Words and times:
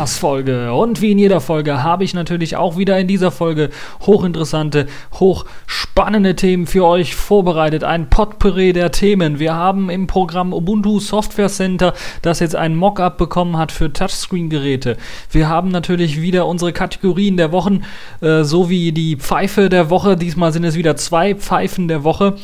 Podcast-Folge. 0.00 0.72
Und 0.72 1.02
wie 1.02 1.12
in 1.12 1.18
jeder 1.18 1.42
Folge 1.42 1.82
habe 1.82 2.04
ich 2.04 2.14
natürlich 2.14 2.56
auch 2.56 2.78
wieder 2.78 2.98
in 2.98 3.06
dieser 3.06 3.30
Folge 3.30 3.68
hochinteressante, 4.06 4.86
hochspannende 5.12 6.36
Themen 6.36 6.66
für 6.66 6.86
euch 6.86 7.14
vorbereitet. 7.14 7.84
Ein 7.84 8.08
Potpourri 8.08 8.72
der 8.72 8.92
Themen. 8.92 9.38
Wir 9.38 9.52
haben 9.52 9.90
im 9.90 10.06
Programm 10.06 10.54
Ubuntu 10.54 11.00
Software 11.00 11.50
Center, 11.50 11.92
das 12.22 12.40
jetzt 12.40 12.56
ein 12.56 12.76
Mockup 12.76 13.18
bekommen 13.18 13.58
hat 13.58 13.72
für 13.72 13.92
Touchscreen-Geräte. 13.92 14.96
Wir 15.30 15.50
haben 15.50 15.68
natürlich 15.68 16.22
wieder 16.22 16.46
unsere 16.46 16.72
Kategorien 16.72 17.36
der 17.36 17.52
Wochen, 17.52 17.82
äh, 18.22 18.42
sowie 18.42 18.92
die 18.92 19.16
Pfeife 19.16 19.68
der 19.68 19.90
Woche. 19.90 20.16
Diesmal 20.16 20.54
sind 20.54 20.64
es 20.64 20.76
wieder 20.76 20.96
zwei 20.96 21.34
Pfeifen 21.34 21.88
der 21.88 22.04
Woche 22.04 22.36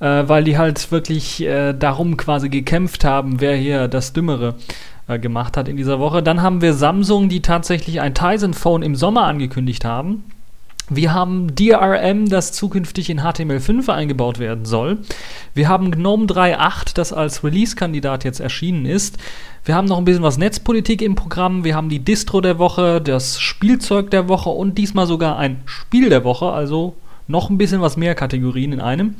äh, 0.00 0.24
weil 0.26 0.42
die 0.42 0.58
halt 0.58 0.90
wirklich 0.90 1.40
äh, 1.42 1.72
darum 1.72 2.16
quasi 2.16 2.48
gekämpft 2.48 3.04
haben, 3.04 3.40
wer 3.40 3.54
hier 3.54 3.86
das 3.86 4.12
Dümmere 4.12 4.56
äh, 5.06 5.18
gemacht 5.18 5.56
hat 5.56 5.68
in 5.68 5.76
dieser 5.76 6.00
Woche. 6.00 6.22
Dann 6.22 6.42
haben 6.42 6.60
wir 6.60 6.74
Samsung, 6.74 7.28
die 7.28 7.42
tatsächlich 7.42 8.00
ein 8.00 8.14
Tizen 8.14 8.54
Phone 8.54 8.82
im 8.82 8.96
Sommer 8.96 9.24
angekündigt 9.24 9.84
haben. 9.84 10.24
Wir 10.90 11.14
haben 11.14 11.54
DRM, 11.54 12.28
das 12.28 12.52
zukünftig 12.52 13.08
in 13.08 13.20
HTML5 13.20 13.88
eingebaut 13.88 14.38
werden 14.38 14.66
soll. 14.66 14.98
Wir 15.54 15.68
haben 15.68 15.90
GNOME 15.90 16.26
3.8, 16.26 16.94
das 16.94 17.14
als 17.14 17.42
Release-Kandidat 17.42 18.24
jetzt 18.24 18.40
erschienen 18.40 18.84
ist. 18.84 19.16
Wir 19.64 19.74
haben 19.74 19.88
noch 19.88 19.96
ein 19.96 20.04
bisschen 20.04 20.22
was 20.22 20.36
Netzpolitik 20.36 21.00
im 21.00 21.14
Programm. 21.14 21.64
Wir 21.64 21.74
haben 21.74 21.88
die 21.88 22.00
Distro 22.00 22.42
der 22.42 22.58
Woche, 22.58 23.00
das 23.00 23.40
Spielzeug 23.40 24.10
der 24.10 24.28
Woche 24.28 24.50
und 24.50 24.76
diesmal 24.76 25.06
sogar 25.06 25.38
ein 25.38 25.62
Spiel 25.64 26.10
der 26.10 26.22
Woche, 26.22 26.52
also 26.52 26.96
noch 27.28 27.48
ein 27.48 27.56
bisschen 27.56 27.80
was 27.80 27.96
mehr 27.96 28.14
Kategorien 28.14 28.74
in 28.74 28.80
einem. 28.80 29.16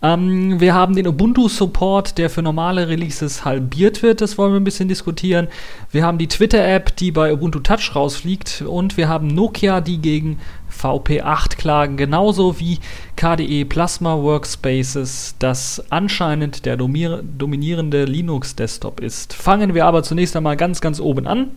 Ähm, 0.00 0.60
wir 0.60 0.74
haben 0.74 0.94
den 0.94 1.08
Ubuntu-Support, 1.08 2.18
der 2.18 2.30
für 2.30 2.42
normale 2.42 2.88
Releases 2.88 3.44
halbiert 3.44 4.02
wird. 4.02 4.20
Das 4.20 4.38
wollen 4.38 4.52
wir 4.52 4.60
ein 4.60 4.64
bisschen 4.64 4.88
diskutieren. 4.88 5.48
Wir 5.90 6.04
haben 6.04 6.18
die 6.18 6.28
Twitter-App, 6.28 6.94
die 6.96 7.10
bei 7.10 7.32
Ubuntu 7.32 7.58
Touch 7.58 7.94
rausfliegt. 7.94 8.62
Und 8.62 8.96
wir 8.96 9.08
haben 9.08 9.26
Nokia, 9.26 9.80
die 9.80 9.98
gegen 9.98 10.38
VP8 10.70 11.56
klagen, 11.56 11.96
genauso 11.96 12.60
wie 12.60 12.78
KDE 13.16 13.64
Plasma 13.64 14.16
Workspaces, 14.16 15.34
das 15.40 15.82
anscheinend 15.90 16.64
der 16.66 16.76
dominierende 16.76 18.04
Linux-Desktop 18.04 19.00
ist. 19.00 19.34
Fangen 19.34 19.74
wir 19.74 19.86
aber 19.86 20.04
zunächst 20.04 20.36
einmal 20.36 20.56
ganz, 20.56 20.80
ganz 20.80 21.00
oben 21.00 21.26
an 21.26 21.50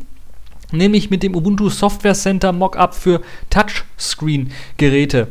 nämlich 0.73 1.09
mit 1.09 1.21
dem 1.21 1.35
Ubuntu 1.35 1.67
Software 1.67 2.13
Center 2.13 2.53
Mockup 2.53 2.95
für 2.95 3.19
Touchscreen-Geräte. 3.49 5.27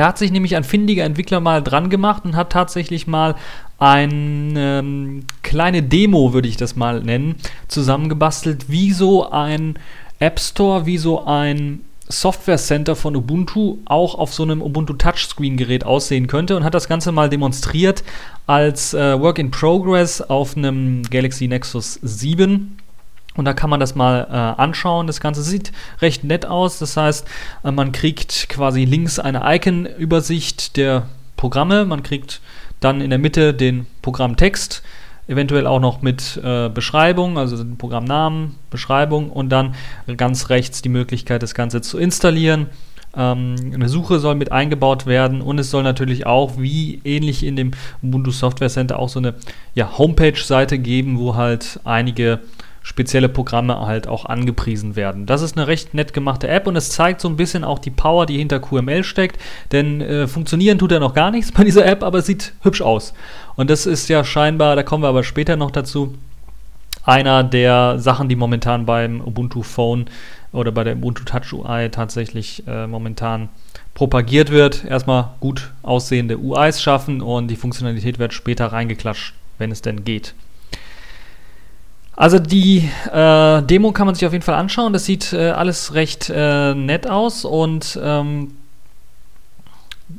Da 0.00 0.06
hat 0.06 0.16
sich 0.16 0.32
nämlich 0.32 0.56
ein 0.56 0.64
findiger 0.64 1.04
Entwickler 1.04 1.40
mal 1.40 1.62
dran 1.62 1.90
gemacht 1.90 2.24
und 2.24 2.34
hat 2.34 2.52
tatsächlich 2.52 3.06
mal 3.06 3.34
eine 3.78 4.78
ähm, 4.80 5.24
kleine 5.42 5.82
Demo, 5.82 6.32
würde 6.32 6.48
ich 6.48 6.56
das 6.56 6.74
mal 6.74 7.02
nennen, 7.02 7.34
zusammengebastelt, 7.68 8.70
wie 8.70 8.92
so 8.92 9.30
ein 9.30 9.78
App 10.18 10.40
Store, 10.40 10.86
wie 10.86 10.96
so 10.96 11.26
ein 11.26 11.80
Software 12.08 12.56
Center 12.56 12.96
von 12.96 13.14
Ubuntu 13.14 13.76
auch 13.84 14.14
auf 14.14 14.32
so 14.32 14.42
einem 14.42 14.62
Ubuntu 14.62 14.94
Touchscreen 14.94 15.58
Gerät 15.58 15.84
aussehen 15.84 16.28
könnte 16.28 16.56
und 16.56 16.64
hat 16.64 16.72
das 16.72 16.88
Ganze 16.88 17.12
mal 17.12 17.28
demonstriert 17.28 18.02
als 18.46 18.94
äh, 18.94 19.20
Work 19.20 19.38
in 19.38 19.50
Progress 19.50 20.22
auf 20.22 20.56
einem 20.56 21.02
Galaxy 21.10 21.46
Nexus 21.46 21.98
7 22.00 22.79
und 23.36 23.44
da 23.44 23.52
kann 23.54 23.70
man 23.70 23.80
das 23.80 23.94
mal 23.94 24.26
äh, 24.28 24.60
anschauen. 24.60 25.06
Das 25.06 25.20
Ganze 25.20 25.42
sieht 25.42 25.72
recht 26.00 26.24
nett 26.24 26.46
aus. 26.46 26.78
Das 26.78 26.96
heißt, 26.96 27.26
äh, 27.64 27.70
man 27.70 27.92
kriegt 27.92 28.48
quasi 28.48 28.84
links 28.84 29.18
eine 29.18 29.42
Icon-Übersicht 29.44 30.76
der 30.76 31.06
Programme. 31.36 31.84
Man 31.84 32.02
kriegt 32.02 32.40
dann 32.80 33.00
in 33.00 33.10
der 33.10 33.18
Mitte 33.18 33.54
den 33.54 33.86
Programmtext, 34.02 34.82
eventuell 35.28 35.66
auch 35.66 35.80
noch 35.80 36.02
mit 36.02 36.40
äh, 36.42 36.68
Beschreibung, 36.70 37.38
also 37.38 37.56
den 37.56 37.76
Programmnamen, 37.76 38.56
Beschreibung 38.68 39.30
und 39.30 39.50
dann 39.50 39.74
ganz 40.16 40.48
rechts 40.48 40.82
die 40.82 40.88
Möglichkeit, 40.88 41.42
das 41.42 41.54
Ganze 41.54 41.82
zu 41.82 41.98
installieren. 41.98 42.66
Ähm, 43.16 43.54
eine 43.74 43.88
Suche 43.88 44.18
soll 44.18 44.34
mit 44.34 44.50
eingebaut 44.50 45.06
werden 45.06 45.40
und 45.40 45.58
es 45.58 45.70
soll 45.70 45.82
natürlich 45.82 46.26
auch, 46.26 46.58
wie 46.58 47.00
ähnlich 47.04 47.44
in 47.44 47.54
dem 47.54 47.72
Ubuntu 48.02 48.30
Software 48.32 48.68
Center, 48.68 48.98
auch 48.98 49.08
so 49.08 49.18
eine 49.18 49.34
ja, 49.74 49.98
Homepage-Seite 49.98 50.78
geben, 50.78 51.18
wo 51.18 51.36
halt 51.36 51.80
einige 51.84 52.40
spezielle 52.82 53.28
Programme 53.28 53.78
halt 53.86 54.08
auch 54.08 54.24
angepriesen 54.24 54.96
werden. 54.96 55.26
Das 55.26 55.42
ist 55.42 55.56
eine 55.56 55.66
recht 55.66 55.94
nett 55.94 56.12
gemachte 56.12 56.48
App 56.48 56.66
und 56.66 56.76
es 56.76 56.90
zeigt 56.90 57.20
so 57.20 57.28
ein 57.28 57.36
bisschen 57.36 57.62
auch 57.64 57.78
die 57.78 57.90
Power, 57.90 58.26
die 58.26 58.38
hinter 58.38 58.60
QML 58.60 59.04
steckt, 59.04 59.40
denn 59.72 60.00
äh, 60.00 60.26
funktionieren 60.26 60.78
tut 60.78 60.92
ja 60.92 60.98
noch 60.98 61.14
gar 61.14 61.30
nichts 61.30 61.52
bei 61.56 61.64
dieser 61.64 61.84
App, 61.84 62.02
aber 62.02 62.18
es 62.18 62.26
sieht 62.26 62.54
hübsch 62.62 62.80
aus. 62.80 63.12
Und 63.56 63.70
das 63.70 63.86
ist 63.86 64.08
ja 64.08 64.24
scheinbar, 64.24 64.76
da 64.76 64.82
kommen 64.82 65.04
wir 65.04 65.08
aber 65.08 65.24
später 65.24 65.56
noch 65.56 65.70
dazu, 65.70 66.14
einer 67.04 67.42
der 67.42 67.98
Sachen, 67.98 68.28
die 68.28 68.36
momentan 68.36 68.86
beim 68.86 69.20
Ubuntu 69.20 69.62
Phone 69.62 70.06
oder 70.52 70.72
bei 70.72 70.84
der 70.84 70.96
Ubuntu 70.96 71.24
Touch 71.24 71.52
UI 71.52 71.88
tatsächlich 71.90 72.62
äh, 72.66 72.86
momentan 72.86 73.48
propagiert 73.94 74.50
wird. 74.50 74.84
Erstmal 74.84 75.30
gut 75.40 75.70
aussehende 75.82 76.38
UIs 76.38 76.82
schaffen 76.82 77.20
und 77.20 77.48
die 77.48 77.56
Funktionalität 77.56 78.18
wird 78.18 78.32
später 78.32 78.66
reingeklatscht, 78.66 79.34
wenn 79.58 79.70
es 79.70 79.82
denn 79.82 80.04
geht. 80.04 80.34
Also 82.20 82.38
die 82.38 82.86
äh, 83.14 83.62
Demo 83.62 83.92
kann 83.92 84.04
man 84.04 84.14
sich 84.14 84.26
auf 84.26 84.34
jeden 84.34 84.44
Fall 84.44 84.56
anschauen. 84.56 84.92
Das 84.92 85.06
sieht 85.06 85.32
äh, 85.32 85.52
alles 85.52 85.94
recht 85.94 86.28
äh, 86.28 86.74
nett 86.74 87.08
aus 87.08 87.46
und 87.46 87.98
ähm, 88.04 88.48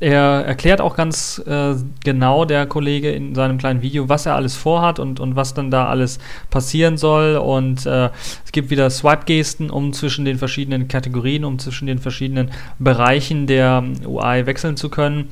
er 0.00 0.44
erklärt 0.44 0.80
auch 0.80 0.96
ganz 0.96 1.40
äh, 1.46 1.76
genau, 2.02 2.44
der 2.44 2.66
Kollege 2.66 3.12
in 3.12 3.36
seinem 3.36 3.56
kleinen 3.56 3.82
Video, 3.82 4.08
was 4.08 4.26
er 4.26 4.34
alles 4.34 4.56
vorhat 4.56 4.98
und, 4.98 5.20
und 5.20 5.36
was 5.36 5.54
dann 5.54 5.70
da 5.70 5.86
alles 5.86 6.18
passieren 6.50 6.96
soll. 6.96 7.36
Und 7.36 7.86
äh, 7.86 8.10
es 8.44 8.50
gibt 8.50 8.70
wieder 8.70 8.90
Swipe-Gesten, 8.90 9.70
um 9.70 9.92
zwischen 9.92 10.24
den 10.24 10.38
verschiedenen 10.38 10.88
Kategorien, 10.88 11.44
um 11.44 11.60
zwischen 11.60 11.86
den 11.86 12.00
verschiedenen 12.00 12.50
Bereichen 12.80 13.46
der 13.46 13.84
UI 14.04 14.46
wechseln 14.46 14.76
zu 14.76 14.88
können. 14.88 15.28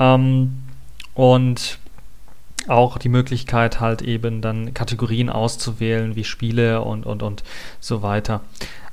Ähm, 0.00 0.62
und 1.14 1.78
auch 2.68 2.98
die 2.98 3.08
Möglichkeit, 3.08 3.80
halt 3.80 4.02
eben 4.02 4.40
dann 4.40 4.74
Kategorien 4.74 5.30
auszuwählen, 5.30 6.16
wie 6.16 6.24
Spiele 6.24 6.82
und, 6.82 7.06
und, 7.06 7.22
und 7.22 7.42
so 7.80 8.02
weiter. 8.02 8.42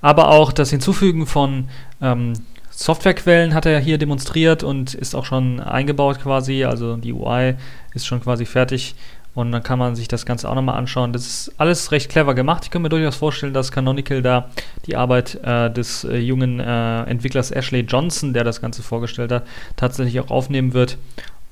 Aber 0.01 0.29
auch 0.29 0.51
das 0.51 0.69
Hinzufügen 0.69 1.25
von 1.25 1.69
ähm, 2.01 2.33
Softwarequellen 2.71 3.53
hat 3.53 3.65
er 3.65 3.79
hier 3.79 3.97
demonstriert 3.97 4.63
und 4.63 4.93
ist 4.93 5.15
auch 5.15 5.25
schon 5.25 5.59
eingebaut 5.61 6.19
quasi. 6.21 6.65
Also 6.65 6.97
die 6.97 7.13
UI 7.13 7.55
ist 7.93 8.05
schon 8.05 8.21
quasi 8.21 8.45
fertig 8.45 8.95
und 9.35 9.51
dann 9.51 9.63
kann 9.63 9.77
man 9.77 9.95
sich 9.95 10.07
das 10.07 10.25
Ganze 10.25 10.49
auch 10.49 10.55
nochmal 10.55 10.77
anschauen. 10.77 11.13
Das 11.13 11.25
ist 11.27 11.53
alles 11.57 11.91
recht 11.91 12.09
clever 12.09 12.33
gemacht. 12.33 12.63
Ich 12.63 12.71
kann 12.71 12.81
mir 12.81 12.89
durchaus 12.89 13.17
vorstellen, 13.17 13.53
dass 13.53 13.71
Canonical 13.71 14.21
da 14.21 14.49
die 14.85 14.95
Arbeit 14.95 15.35
äh, 15.43 15.69
des 15.69 16.05
äh, 16.05 16.17
jungen 16.17 16.59
äh, 16.59 17.03
Entwicklers 17.03 17.51
Ashley 17.51 17.81
Johnson, 17.81 18.33
der 18.33 18.45
das 18.45 18.61
Ganze 18.61 18.81
vorgestellt 18.81 19.31
hat, 19.31 19.45
tatsächlich 19.75 20.19
auch 20.21 20.29
aufnehmen 20.29 20.73
wird 20.73 20.97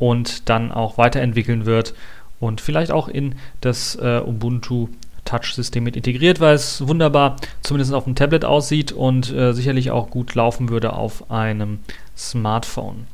und 0.10 0.50
dann 0.50 0.74
auch 0.74 0.98
weiterentwickeln 0.98 1.66
wird 1.66 1.94
und 2.42 2.60
vielleicht 2.60 2.92
auch 2.92 3.08
in 3.08 3.36
das 3.62 3.96
äh, 3.96 4.20
Ubuntu 4.20 4.90
Touch-System 5.24 5.82
mit 5.82 5.96
integriert, 5.96 6.42
weil 6.42 6.56
es 6.56 6.86
wunderbar 6.86 7.38
zumindest 7.62 7.94
auf 7.94 8.04
dem 8.04 8.14
Tablet 8.14 8.44
aussieht 8.44 8.92
und 8.92 9.32
äh, 9.32 9.54
sicherlich 9.54 9.92
auch 9.92 10.10
gut 10.10 10.36
laufen 10.36 10.68
würde 10.68 10.92
auf 10.92 11.32
einem 11.32 11.80
Smartphone. 12.18 13.08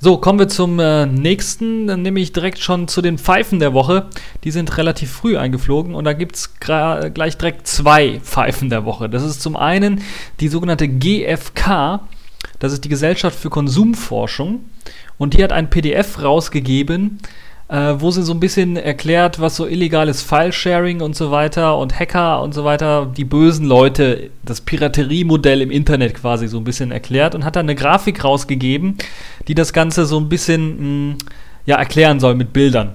So, 0.00 0.16
kommen 0.16 0.40
wir 0.40 0.48
zum 0.48 0.80
äh, 0.80 1.06
nächsten, 1.06 1.86
dann 1.86 2.02
nehme 2.02 2.18
ich 2.18 2.32
direkt 2.32 2.58
schon 2.58 2.88
zu 2.88 3.00
den 3.00 3.16
Pfeifen 3.16 3.60
der 3.60 3.72
Woche. 3.72 4.06
Die 4.42 4.50
sind 4.50 4.76
relativ 4.76 5.12
früh 5.12 5.38
eingeflogen 5.38 5.94
und 5.94 6.04
da 6.04 6.12
gibt 6.12 6.34
es 6.34 6.58
gleich 6.58 7.38
direkt 7.38 7.68
zwei 7.68 8.18
Pfeifen 8.18 8.68
der 8.68 8.84
Woche. 8.84 9.08
Das 9.08 9.22
ist 9.22 9.40
zum 9.40 9.54
einen 9.54 10.02
die 10.40 10.48
sogenannte 10.48 10.88
GfK, 10.88 12.00
das 12.58 12.72
ist 12.72 12.84
die 12.84 12.88
Gesellschaft 12.88 13.38
für 13.38 13.50
Konsumforschung 13.50 14.64
und 15.18 15.34
die 15.34 15.42
hat 15.42 15.52
ein 15.52 15.70
PDF 15.70 16.22
rausgegeben, 16.22 17.18
äh, 17.68 17.94
wo 17.98 18.10
sie 18.10 18.22
so 18.22 18.32
ein 18.32 18.40
bisschen 18.40 18.76
erklärt, 18.76 19.40
was 19.40 19.56
so 19.56 19.66
illegales 19.66 20.22
File-Sharing 20.22 21.00
und 21.00 21.16
so 21.16 21.30
weiter 21.30 21.78
und 21.78 21.98
Hacker 21.98 22.42
und 22.42 22.54
so 22.54 22.64
weiter, 22.64 23.06
die 23.06 23.24
bösen 23.24 23.66
Leute, 23.66 24.30
das 24.44 24.60
Pirateriemodell 24.60 25.62
im 25.62 25.70
Internet 25.70 26.14
quasi 26.14 26.48
so 26.48 26.58
ein 26.58 26.64
bisschen 26.64 26.92
erklärt 26.92 27.34
und 27.34 27.44
hat 27.44 27.56
dann 27.56 27.66
eine 27.66 27.74
Grafik 27.74 28.22
rausgegeben, 28.22 28.98
die 29.48 29.54
das 29.54 29.72
Ganze 29.72 30.06
so 30.06 30.18
ein 30.20 30.28
bisschen 30.28 31.08
mh, 31.08 31.14
mm, 31.14 31.18
ja, 31.66 31.76
erklären 31.76 32.20
soll 32.20 32.34
mit 32.36 32.52
Bildern. 32.52 32.94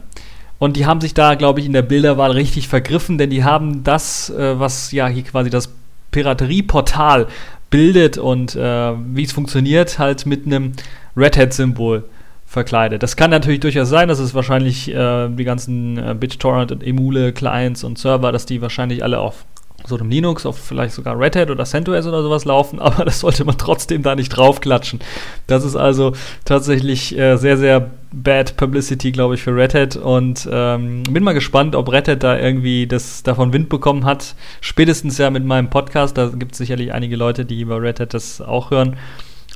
Und 0.58 0.78
die 0.78 0.86
haben 0.86 1.02
sich 1.02 1.14
da, 1.14 1.36
glaube 1.36 1.60
ich, 1.60 1.66
in 1.66 1.74
der 1.74 1.82
Bilderwahl 1.82 2.32
richtig 2.32 2.68
vergriffen, 2.68 3.18
denn 3.18 3.32
die 3.32 3.44
haben 3.44 3.84
das, 3.84 4.30
äh, 4.30 4.60
was 4.60 4.92
ja 4.92 5.08
hier 5.08 5.24
quasi 5.24 5.50
das 5.50 5.74
Piraterieportal 6.12 7.28
bildet 7.72 8.20
und 8.20 8.56
äh, 8.56 8.94
wie 9.16 9.24
es 9.24 9.32
funktioniert, 9.32 9.98
halt 9.98 10.28
mit 10.28 10.46
einem 10.46 10.74
Red 11.18 11.38
Hat-Symbol 11.38 12.04
verkleidet. 12.46 13.02
Das 13.02 13.16
kann 13.16 13.32
natürlich 13.32 13.62
durchaus 13.62 13.90
sein, 13.90 14.10
dass 14.10 14.20
es 14.20 14.36
wahrscheinlich 14.36 14.94
äh, 14.94 15.30
die 15.30 15.44
ganzen 15.46 15.98
äh, 15.98 16.14
BitTorrent 16.14 16.72
und 16.72 16.84
Emule 16.84 17.32
Clients 17.32 17.84
und 17.84 17.98
Server, 17.98 18.32
dass 18.32 18.46
die 18.46 18.62
wahrscheinlich 18.62 19.04
alle 19.04 19.20
auf 19.20 19.46
so 19.86 19.98
einem 19.98 20.10
Linux, 20.10 20.46
auf 20.46 20.58
vielleicht 20.58 20.94
sogar 20.94 21.20
Red 21.20 21.36
Hat 21.36 21.50
oder 21.50 21.66
CentOS 21.66 22.08
oder 22.08 22.22
sowas 22.22 22.46
laufen, 22.46 22.80
aber 22.82 23.06
das 23.06 23.20
sollte 23.20 23.46
man 23.46 23.58
trotzdem 23.58 24.04
da 24.04 24.16
nicht 24.16 24.30
draufklatschen. 24.30 25.00
Das 25.48 25.64
ist 25.64 25.76
also 25.76 26.14
tatsächlich 26.46 27.18
äh, 27.18 27.38
sehr, 27.38 27.58
sehr 27.58 27.92
bad 28.14 28.58
Publicity, 28.58 29.12
glaube 29.12 29.36
ich, 29.36 29.44
für 29.44 29.56
Red 29.56 29.74
Hat 29.74 29.96
und 29.96 30.48
ähm, 30.52 31.04
bin 31.04 31.24
mal 31.24 31.34
gespannt, 31.34 31.76
ob 31.76 31.92
Red 31.92 32.08
Hat 32.08 32.24
da 32.24 32.38
irgendwie 32.38 32.88
das 32.88 33.24
davon 33.24 33.54
Wind 33.54 33.70
bekommen 33.70 34.06
hat. 34.06 34.36
Spätestens 34.60 35.18
ja 35.18 35.30
mit 35.30 35.46
meinem 35.46 35.70
Podcast, 35.70 36.18
da 36.18 36.28
gibt 36.28 36.54
es 36.54 36.58
sicherlich 36.58 36.94
einige 36.94 37.16
Leute, 37.16 37.46
die 37.46 37.62
über 37.62 37.82
Red 37.82 38.00
Hat 38.00 38.14
das 38.14 38.42
auch 38.42 38.72
hören 38.72 38.98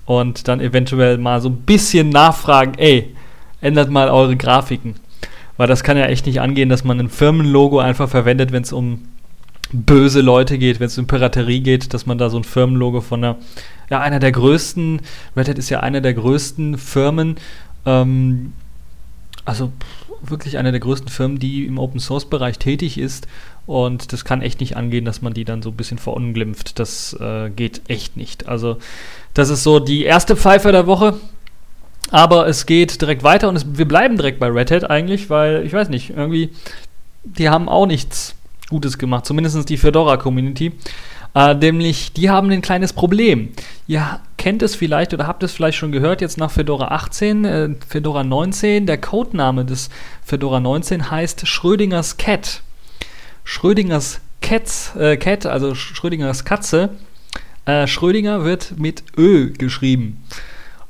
und 0.05 0.47
dann 0.47 0.61
eventuell 0.61 1.17
mal 1.17 1.41
so 1.41 1.49
ein 1.49 1.57
bisschen 1.57 2.09
nachfragen, 2.09 2.73
ey, 2.77 3.15
ändert 3.61 3.89
mal 3.89 4.09
eure 4.09 4.35
Grafiken. 4.35 4.95
Weil 5.57 5.67
das 5.67 5.83
kann 5.83 5.97
ja 5.97 6.05
echt 6.05 6.25
nicht 6.25 6.41
angehen, 6.41 6.69
dass 6.69 6.83
man 6.83 6.99
ein 6.99 7.09
Firmenlogo 7.09 7.79
einfach 7.79 8.09
verwendet, 8.09 8.51
wenn 8.51 8.63
es 8.63 8.73
um 8.73 9.03
böse 9.83 10.21
Leute 10.21 10.57
geht, 10.57 10.79
wenn 10.79 10.87
es 10.87 10.97
um 10.97 11.07
Piraterie 11.07 11.61
geht, 11.61 11.93
dass 11.93 12.05
man 12.05 12.17
da 12.17 12.29
so 12.29 12.37
ein 12.37 12.43
Firmenlogo 12.43 13.01
von 13.01 13.23
einer, 13.23 13.37
ja, 13.89 14.01
einer 14.01 14.19
der 14.19 14.31
größten, 14.31 15.01
Red 15.35 15.49
Hat 15.49 15.57
ist 15.57 15.69
ja 15.69 15.81
einer 15.81 16.01
der 16.01 16.13
größten 16.13 16.77
Firmen, 16.77 17.37
ähm, 17.85 18.53
also 19.45 19.71
wirklich 20.21 20.57
einer 20.57 20.71
der 20.71 20.79
größten 20.79 21.09
Firmen, 21.09 21.39
die 21.39 21.65
im 21.65 21.77
Open 21.77 21.99
Source 21.99 22.25
Bereich 22.25 22.57
tätig 22.57 22.97
ist. 22.97 23.27
Und 23.67 24.13
das 24.13 24.25
kann 24.25 24.41
echt 24.41 24.59
nicht 24.59 24.77
angehen, 24.77 25.05
dass 25.05 25.21
man 25.21 25.33
die 25.33 25.45
dann 25.45 25.61
so 25.61 25.69
ein 25.69 25.75
bisschen 25.75 25.97
verunglimpft. 25.97 26.79
Das 26.79 27.13
äh, 27.19 27.49
geht 27.49 27.81
echt 27.87 28.15
nicht. 28.15 28.47
Also, 28.47 28.77
das 29.33 29.49
ist 29.49 29.63
so 29.63 29.79
die 29.79 30.03
erste 30.03 30.35
Pfeife 30.35 30.71
der 30.71 30.87
Woche. 30.87 31.15
Aber 32.11 32.47
es 32.47 32.65
geht 32.67 33.01
direkt 33.01 33.23
weiter 33.23 33.49
und 33.49 33.55
es, 33.55 33.65
wir 33.77 33.87
bleiben 33.87 34.17
direkt 34.17 34.39
bei 34.39 34.47
Red 34.47 34.69
Hat 34.69 34.89
eigentlich, 34.89 35.29
weil 35.29 35.65
ich 35.65 35.73
weiß 35.73 35.89
nicht, 35.89 36.11
irgendwie, 36.11 36.51
die 37.23 37.49
haben 37.49 37.67
auch 37.67 37.87
nichts 37.87 38.35
Gutes 38.75 38.97
gemacht, 38.97 39.25
zumindest 39.25 39.69
die 39.69 39.77
Fedora-Community. 39.77 40.73
Äh, 41.33 41.53
nämlich, 41.53 42.11
die 42.11 42.29
haben 42.29 42.51
ein 42.51 42.61
kleines 42.61 42.91
Problem. 42.91 43.53
Ihr 43.87 44.19
kennt 44.37 44.61
es 44.61 44.75
vielleicht 44.75 45.13
oder 45.13 45.27
habt 45.27 45.43
es 45.43 45.53
vielleicht 45.53 45.77
schon 45.77 45.93
gehört, 45.93 46.19
jetzt 46.19 46.37
nach 46.37 46.51
Fedora 46.51 46.89
18, 46.89 47.45
äh, 47.45 47.69
Fedora 47.87 48.25
19. 48.25 48.85
Der 48.85 48.97
Codename 48.97 49.63
des 49.63 49.89
Fedora 50.25 50.59
19 50.59 51.09
heißt 51.09 51.47
Schrödingers 51.47 52.17
Cat. 52.17 52.63
Schrödingers 53.45 54.19
Cats, 54.41 54.93
äh, 54.97 55.15
Cat, 55.15 55.45
also 55.45 55.73
Schrödingers 55.73 56.43
Katze. 56.43 56.89
Äh, 57.63 57.87
Schrödinger 57.87 58.43
wird 58.43 58.77
mit 58.77 59.03
Ö 59.17 59.53
geschrieben. 59.53 60.21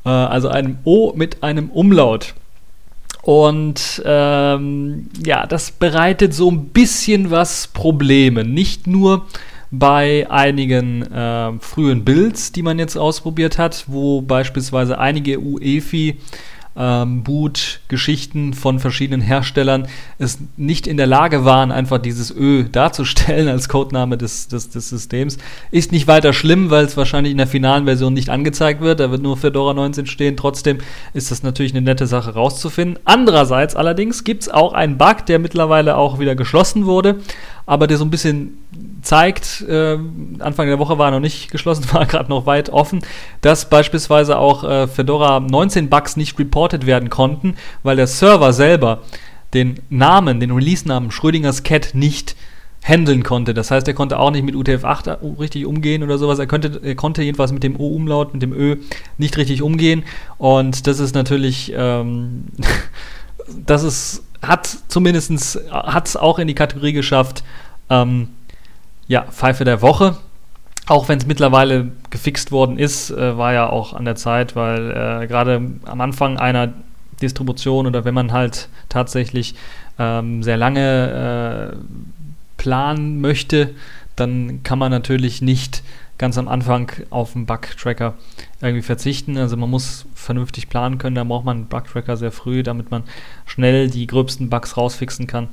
Äh, 0.06 0.10
also 0.10 0.50
einem 0.50 0.80
O 0.86 1.14
mit 1.16 1.44
einem 1.44 1.70
Umlaut. 1.70 2.34
Und 3.26 4.04
ähm, 4.06 5.10
ja, 5.26 5.48
das 5.48 5.72
bereitet 5.72 6.36
so 6.36 6.52
ein 6.52 6.66
bisschen 6.66 7.32
was 7.32 7.66
Probleme. 7.66 8.44
Nicht 8.44 8.86
nur 8.86 9.26
bei 9.72 10.30
einigen 10.30 11.02
äh, 11.12 11.54
frühen 11.60 12.06
Builds, 12.06 12.52
die 12.52 12.62
man 12.62 12.78
jetzt 12.78 12.96
ausprobiert 12.96 13.58
hat, 13.58 13.86
wo 13.88 14.22
beispielsweise 14.22 15.00
einige 15.00 15.40
UEFI 15.40 16.20
ähm, 16.78 17.24
Boot-Geschichten 17.24 18.54
von 18.54 18.80
verschiedenen 18.80 19.22
Herstellern 19.22 19.88
es 20.18 20.40
nicht 20.58 20.88
in 20.88 20.98
der 20.98 21.08
Lage 21.08 21.46
waren, 21.46 21.72
einfach 21.72 22.00
dieses 22.00 22.36
Ö 22.36 22.66
darzustellen 22.70 23.48
als 23.48 23.70
Codename 23.70 24.18
des, 24.18 24.48
des, 24.48 24.70
des 24.70 24.90
Systems. 24.90 25.38
Ist 25.72 25.92
nicht 25.92 26.08
weiter 26.08 26.34
schlimm, 26.34 26.70
weil 26.70 26.86
es 26.86 26.98
wahrscheinlich 26.98 27.32
in 27.32 27.38
der 27.38 27.48
finalen 27.48 27.86
Version 27.86 28.14
nicht 28.14 28.30
angezeigt 28.30 28.82
wird. 28.82 29.00
Da 29.00 29.12
wird 29.12 29.22
nur 29.22 29.38
Fedora 29.38 29.74
19 29.74 30.06
stehen. 30.06 30.36
Trotzdem 30.36 30.80
ist 31.14 31.32
das 31.32 31.44
natürlich 31.44 31.74
eine 31.74 31.82
nette 31.82 32.08
Sache 32.08 32.34
rauszufinden. 32.34 33.00
Andererseits 33.06 33.76
allerdings 33.76 34.24
gibt 34.24 34.44
es 34.44 34.50
auch 34.50 34.74
einen 34.74 34.98
Bug, 34.98 35.26
der 35.28 35.40
mittlerweile 35.40 35.96
auch 35.96 36.20
wieder 36.20 36.36
geschlossen 36.36 36.86
wurde, 36.86 37.20
aber 37.66 37.88
der 37.88 37.98
so 37.98 38.06
ein 38.06 38.12
bisschen 38.12 38.58
zeigt, 39.06 39.62
äh, 39.68 39.98
Anfang 40.40 40.68
der 40.68 40.80
Woche 40.80 40.98
war 40.98 41.12
noch 41.12 41.20
nicht 41.20 41.52
geschlossen, 41.52 41.86
war 41.94 42.06
gerade 42.06 42.30
noch 42.30 42.46
weit 42.46 42.70
offen, 42.70 43.02
dass 43.42 43.70
beispielsweise 43.70 44.38
auch 44.38 44.64
äh, 44.64 44.88
Fedora 44.88 45.40
19 45.40 45.90
Bugs 45.90 46.18
nicht 46.18 46.38
reported 46.40 46.86
werden 46.86 47.10
konnten, 47.10 47.56
weil 47.84 47.96
der 47.96 48.08
Server 48.08 48.52
selber 48.52 49.04
den 49.54 49.80
Namen, 49.90 50.40
den 50.40 50.52
Release-Namen 50.52 51.12
Schrödingers 51.12 51.64
Cat 51.64 51.92
nicht 51.94 52.36
handeln 52.84 53.24
konnte. 53.24 53.54
Das 53.54 53.72
heißt, 53.72 53.88
er 53.88 53.94
konnte 53.94 54.20
auch 54.20 54.32
nicht 54.32 54.44
mit 54.44 54.54
UTF-8 54.54 55.40
richtig 55.40 55.66
umgehen 55.66 56.04
oder 56.04 56.18
sowas. 56.18 56.38
Er, 56.38 56.46
könnte, 56.46 56.82
er 56.84 56.96
konnte 56.96 57.24
jedenfalls 57.24 57.52
mit 57.52 57.64
dem 57.64 57.80
O-Umlaut, 57.80 58.34
mit 58.34 58.44
dem 58.44 58.54
Ö 58.54 58.78
nicht 59.18 59.38
richtig 59.38 59.62
umgehen. 59.62 60.04
Und 60.38 60.86
das 60.86 61.00
ist 61.00 61.16
natürlich, 61.16 61.74
ähm, 61.76 62.46
das 63.66 63.84
ist, 63.84 64.24
hat 64.42 64.68
zumindest, 64.88 65.60
hat 65.72 66.08
es 66.08 66.16
auch 66.16 66.38
in 66.38 66.48
die 66.48 66.54
Kategorie 66.54 66.94
geschafft, 66.94 67.44
ähm, 67.90 68.30
ja, 69.08 69.24
Pfeife 69.24 69.64
der 69.64 69.82
Woche. 69.82 70.18
Auch 70.88 71.10
wenn 71.10 71.18
es 71.18 71.26
mittlerweile 71.26 71.92
gefixt 72.12 72.52
worden 72.52 72.78
ist, 72.78 73.10
äh, 73.10 73.38
war 73.38 73.54
ja 73.54 73.70
auch 73.70 73.94
an 73.94 74.06
der 74.06 74.16
Zeit, 74.16 74.56
weil 74.56 74.92
äh, 74.92 75.28
gerade 75.28 75.56
am 75.86 76.02
Anfang 76.02 76.38
einer 76.38 76.74
Distribution 77.22 77.88
oder 77.88 78.06
wenn 78.06 78.14
man 78.14 78.32
halt 78.32 78.70
tatsächlich 78.90 79.56
ähm, 79.98 80.44
sehr 80.44 80.58
lange 80.58 81.74
äh, 81.74 81.78
planen 82.58 83.22
möchte, 83.22 83.74
dann 84.16 84.62
kann 84.64 84.80
man 84.80 84.92
natürlich 84.92 85.42
nicht 85.42 85.84
ganz 86.18 86.38
am 86.38 86.48
Anfang 86.48 86.92
auf 87.10 87.36
einen 87.36 87.46
Bug-Tracker 87.46 88.14
irgendwie 88.62 88.82
verzichten. 88.82 89.38
Also 89.38 89.58
man 89.58 89.70
muss 89.70 90.06
vernünftig 90.14 90.70
planen 90.70 90.98
können, 90.98 91.16
da 91.16 91.24
braucht 91.24 91.46
man 91.46 91.58
einen 91.58 91.68
Bug-Tracker 91.68 92.16
sehr 92.16 92.32
früh, 92.32 92.64
damit 92.64 92.92
man 92.92 93.04
schnell 93.46 93.90
die 93.90 94.08
gröbsten 94.08 94.50
Bugs 94.50 94.78
rausfixen 94.78 95.28
kann. 95.28 95.50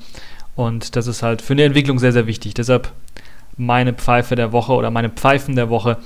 Und 0.54 0.96
das 0.96 1.06
ist 1.06 1.22
halt 1.22 1.42
für 1.42 1.54
eine 1.54 1.64
Entwicklung 1.64 1.98
sehr, 1.98 2.12
sehr 2.12 2.26
wichtig. 2.26 2.54
Deshalb 2.54 2.92
meine 3.56 3.92
Pfeife 3.92 4.34
der 4.34 4.52
Woche 4.52 4.72
oder 4.72 4.90
meine 4.90 5.10
Pfeifen 5.10 5.56
der 5.56 5.68
Woche, 5.68 5.98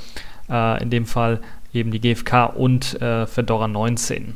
äh, 0.49 0.83
in 0.83 0.91
dem 0.91 1.07
Fall 1.07 1.41
eben 1.73 1.91
die 1.91 2.01
GFK 2.01 2.47
und 2.47 3.01
äh, 3.01 3.27
Fedora 3.27 3.69
19. 3.69 4.35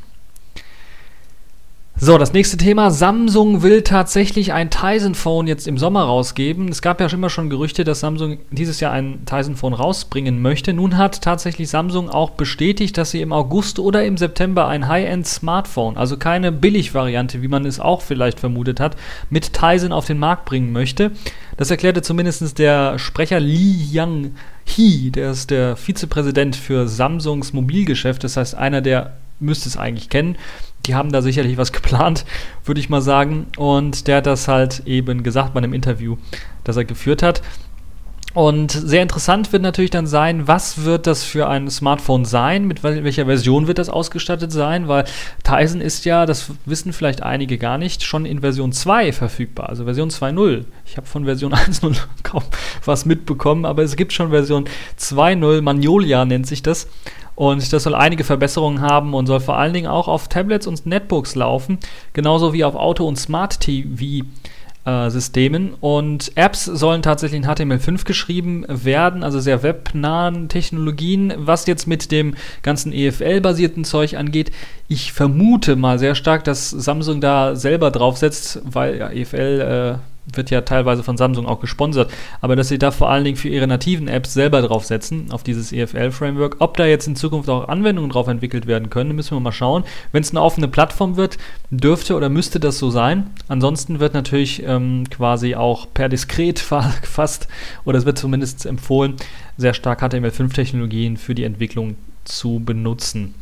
So, 2.03 2.17
das 2.17 2.33
nächste 2.33 2.57
Thema. 2.57 2.91
Samsung 2.91 3.63
will 3.63 3.83
tatsächlich 3.83 4.55
ein 4.55 4.71
Tizen 4.71 5.15
Phone 5.15 5.47
jetzt 5.47 5.69
im 5.69 5.77
Sommer 5.77 6.05
rausgeben. 6.05 6.69
Es 6.69 6.81
gab 6.81 6.99
ja 6.99 7.09
immer 7.09 7.29
schon 7.29 7.51
Gerüchte, 7.51 7.85
dass 7.85 8.01
Samsung 8.01 8.39
dieses 8.51 8.81
Jahr 8.81 8.93
ein 8.93 9.27
Tizen 9.27 9.55
Phone 9.55 9.75
rausbringen 9.75 10.41
möchte. 10.41 10.73
Nun 10.73 10.97
hat 10.97 11.21
tatsächlich 11.21 11.69
Samsung 11.69 12.09
auch 12.09 12.31
bestätigt, 12.31 12.97
dass 12.97 13.11
sie 13.11 13.21
im 13.21 13.35
August 13.35 13.79
oder 13.79 14.03
im 14.03 14.17
September 14.17 14.67
ein 14.67 14.89
High-End 14.89 15.27
Smartphone, 15.27 15.99
also 15.99 16.17
keine 16.17 16.53
Billig-Variante, 16.53 17.43
wie 17.43 17.49
man 17.49 17.67
es 17.67 17.79
auch 17.79 18.01
vielleicht 18.01 18.41
vermutet 18.41 18.81
hat, 18.81 18.97
mit 19.29 19.53
Tizen 19.53 19.93
auf 19.93 20.07
den 20.07 20.19
Markt 20.19 20.47
bringen 20.47 20.73
möchte. 20.73 21.11
Das 21.59 21.71
erklärte 21.71 22.01
zumindest 22.01 22.59
der 22.59 22.99
Sprecher 22.99 23.41
Li 23.41 23.77
Yang 23.93 24.37
He, 24.65 25.11
der 25.11 25.33
ist 25.33 25.51
der 25.51 25.77
Vizepräsident 25.77 26.57
für 26.57 26.89
Samsungs 26.89 27.53
Mobilgeschäft, 27.53 28.25
das 28.25 28.39
heißt 28.39 28.55
einer, 28.55 28.81
der 28.81 29.19
müsste 29.39 29.69
es 29.69 29.77
eigentlich 29.77 30.09
kennen 30.09 30.37
die 30.87 30.95
haben 30.95 31.13
da 31.13 31.23
sicherlich 31.23 31.57
was 31.57 31.73
geplant, 31.73 32.25
würde 32.65 32.81
ich 32.81 32.89
mal 32.89 33.03
sagen. 33.03 33.47
Und 33.57 34.07
der 34.07 34.19
hat 34.19 34.27
das 34.27 34.49
halt 34.49 34.83
eben 34.87 35.23
gesagt 35.23 35.55
bei 35.55 35.59
einem 35.59 35.73
Interview, 35.73 36.17
das 36.65 36.77
er 36.77 36.85
geführt 36.85 37.23
hat. 37.23 37.43
Und 38.33 38.71
sehr 38.71 39.03
interessant 39.03 39.53
wird 39.53 39.63
natürlich 39.63 39.91
dann 39.91 40.07
sein, 40.07 40.47
was 40.47 40.85
wird 40.85 41.09
das 41.09 41.25
für 41.25 41.49
ein 41.49 41.69
Smartphone 41.69 42.25
sein, 42.25 42.65
mit 42.65 42.85
welcher 42.85 43.27
Version 43.27 43.67
wird 43.67 43.79
das 43.79 43.89
ausgestattet 43.89 44.53
sein, 44.53 44.87
weil 44.87 45.05
Tizen 45.43 45.81
ist 45.81 46.05
ja, 46.05 46.27
das 46.27 46.53
wissen 46.65 46.93
vielleicht 46.93 47.25
einige 47.25 47.59
gar 47.59 47.77
nicht, 47.77 48.05
schon 48.05 48.27
in 48.27 48.41
Version 48.41 48.71
2 48.71 49.13
verfügbar, 49.13 49.69
also 49.69 49.83
Version 49.83 50.11
2.0. 50.11 50.65
Ich 50.87 50.97
habe 50.97 51.09
von 51.09 51.25
Version 51.25 51.55
1.0 51.55 51.97
kaum 52.23 52.45
was 52.85 53.05
mitbekommen, 53.05 53.65
aber 53.65 53.83
es 53.83 53.97
gibt 53.97 54.13
schon 54.13 54.31
Version 54.31 54.67
2.0, 54.97 55.61
Magnolia 55.63 56.25
nennt 56.25 56.47
sich 56.47 56.63
das. 56.63 56.87
Und 57.41 57.73
das 57.73 57.85
soll 57.85 57.95
einige 57.95 58.23
Verbesserungen 58.23 58.83
haben 58.83 59.15
und 59.15 59.25
soll 59.25 59.41
vor 59.41 59.57
allen 59.57 59.73
Dingen 59.73 59.87
auch 59.87 60.09
auf 60.09 60.29
Tablets 60.29 60.67
und 60.67 60.85
Netbooks 60.85 61.37
laufen, 61.37 61.79
genauso 62.13 62.53
wie 62.53 62.65
auf 62.65 62.75
Auto- 62.75 63.09
und 63.09 63.17
Smart-TV. 63.17 64.27
Systemen 65.09 65.75
und 65.81 66.33
Apps 66.37 66.65
sollen 66.65 67.03
tatsächlich 67.03 67.43
in 67.43 67.47
HTML5 67.47 68.05
geschrieben 68.07 68.65
werden, 68.67 69.23
also 69.23 69.39
sehr 69.39 69.63
webnahen 69.63 70.49
Technologien. 70.49 71.35
Was 71.37 71.67
jetzt 71.67 71.87
mit 71.87 72.11
dem 72.11 72.35
ganzen 72.63 72.93
EFL-basierten 72.93 73.85
Zeug 73.85 74.17
angeht, 74.17 74.51
ich 74.89 75.13
vermute 75.13 75.77
mal 75.77 75.99
sehr 75.99 76.15
stark, 76.15 76.45
dass 76.45 76.71
Samsung 76.71 77.21
da 77.21 77.57
selber 77.57 77.91
draufsetzt, 77.91 78.63
weil 78.65 78.97
ja, 78.97 79.11
EFL 79.11 79.99
äh, 80.01 80.10
wird 80.27 80.51
ja 80.51 80.61
teilweise 80.61 81.03
von 81.03 81.17
Samsung 81.17 81.47
auch 81.47 81.61
gesponsert, 81.61 82.11
aber 82.41 82.57
dass 82.57 82.69
sie 82.69 82.79
da 82.79 82.91
vor 82.91 83.11
allen 83.11 83.25
Dingen 83.25 83.37
für 83.37 83.49
ihre 83.49 83.67
nativen 83.67 84.09
Apps 84.09 84.35
selber 84.35 84.63
draufsetzen, 84.63 85.31
auf 85.33 85.43
dieses 85.43 85.73
EFL-Framework. 85.73 86.57
Ob 86.59 86.77
da 86.77 86.87
jetzt 86.87 87.07
in 87.07 87.17
Zukunft 87.17 87.49
auch 87.49 87.69
Anwendungen 87.69 88.11
drauf 88.11 88.29
entwickelt 88.29 88.67
werden 88.67 88.91
können, 88.91 89.15
müssen 89.15 89.37
wir 89.37 89.41
mal 89.41 89.53
schauen. 89.53 89.85
Wenn 90.13 90.23
es 90.23 90.31
eine 90.31 90.43
offene 90.43 90.69
Plattform 90.69 91.17
wird, 91.17 91.39
dürfte 91.71 92.15
oder 92.17 92.29
müsste 92.29 92.61
das 92.61 92.79
so 92.79 92.91
sein. 92.91 93.31
Ansonsten 93.49 94.01
wird 94.01 94.15
natürlich 94.15 94.63
ähm, 94.65 95.05
quasi 95.11 95.55
auch 95.55 95.87
per 95.93 96.09
Diskret 96.09 96.59
fast, 97.03 97.49
oder 97.85 97.99
es 97.99 98.05
wird 98.05 98.19
zumindest 98.19 98.67
empfohlen, 98.67 99.17
sehr 99.57 99.75
stark 99.75 100.03
HTML5-Technologien 100.03 101.17
für 101.17 101.35
die 101.35 101.45
Entwicklung 101.45 101.97
zu 102.25 102.61
benutzen. 102.61 103.35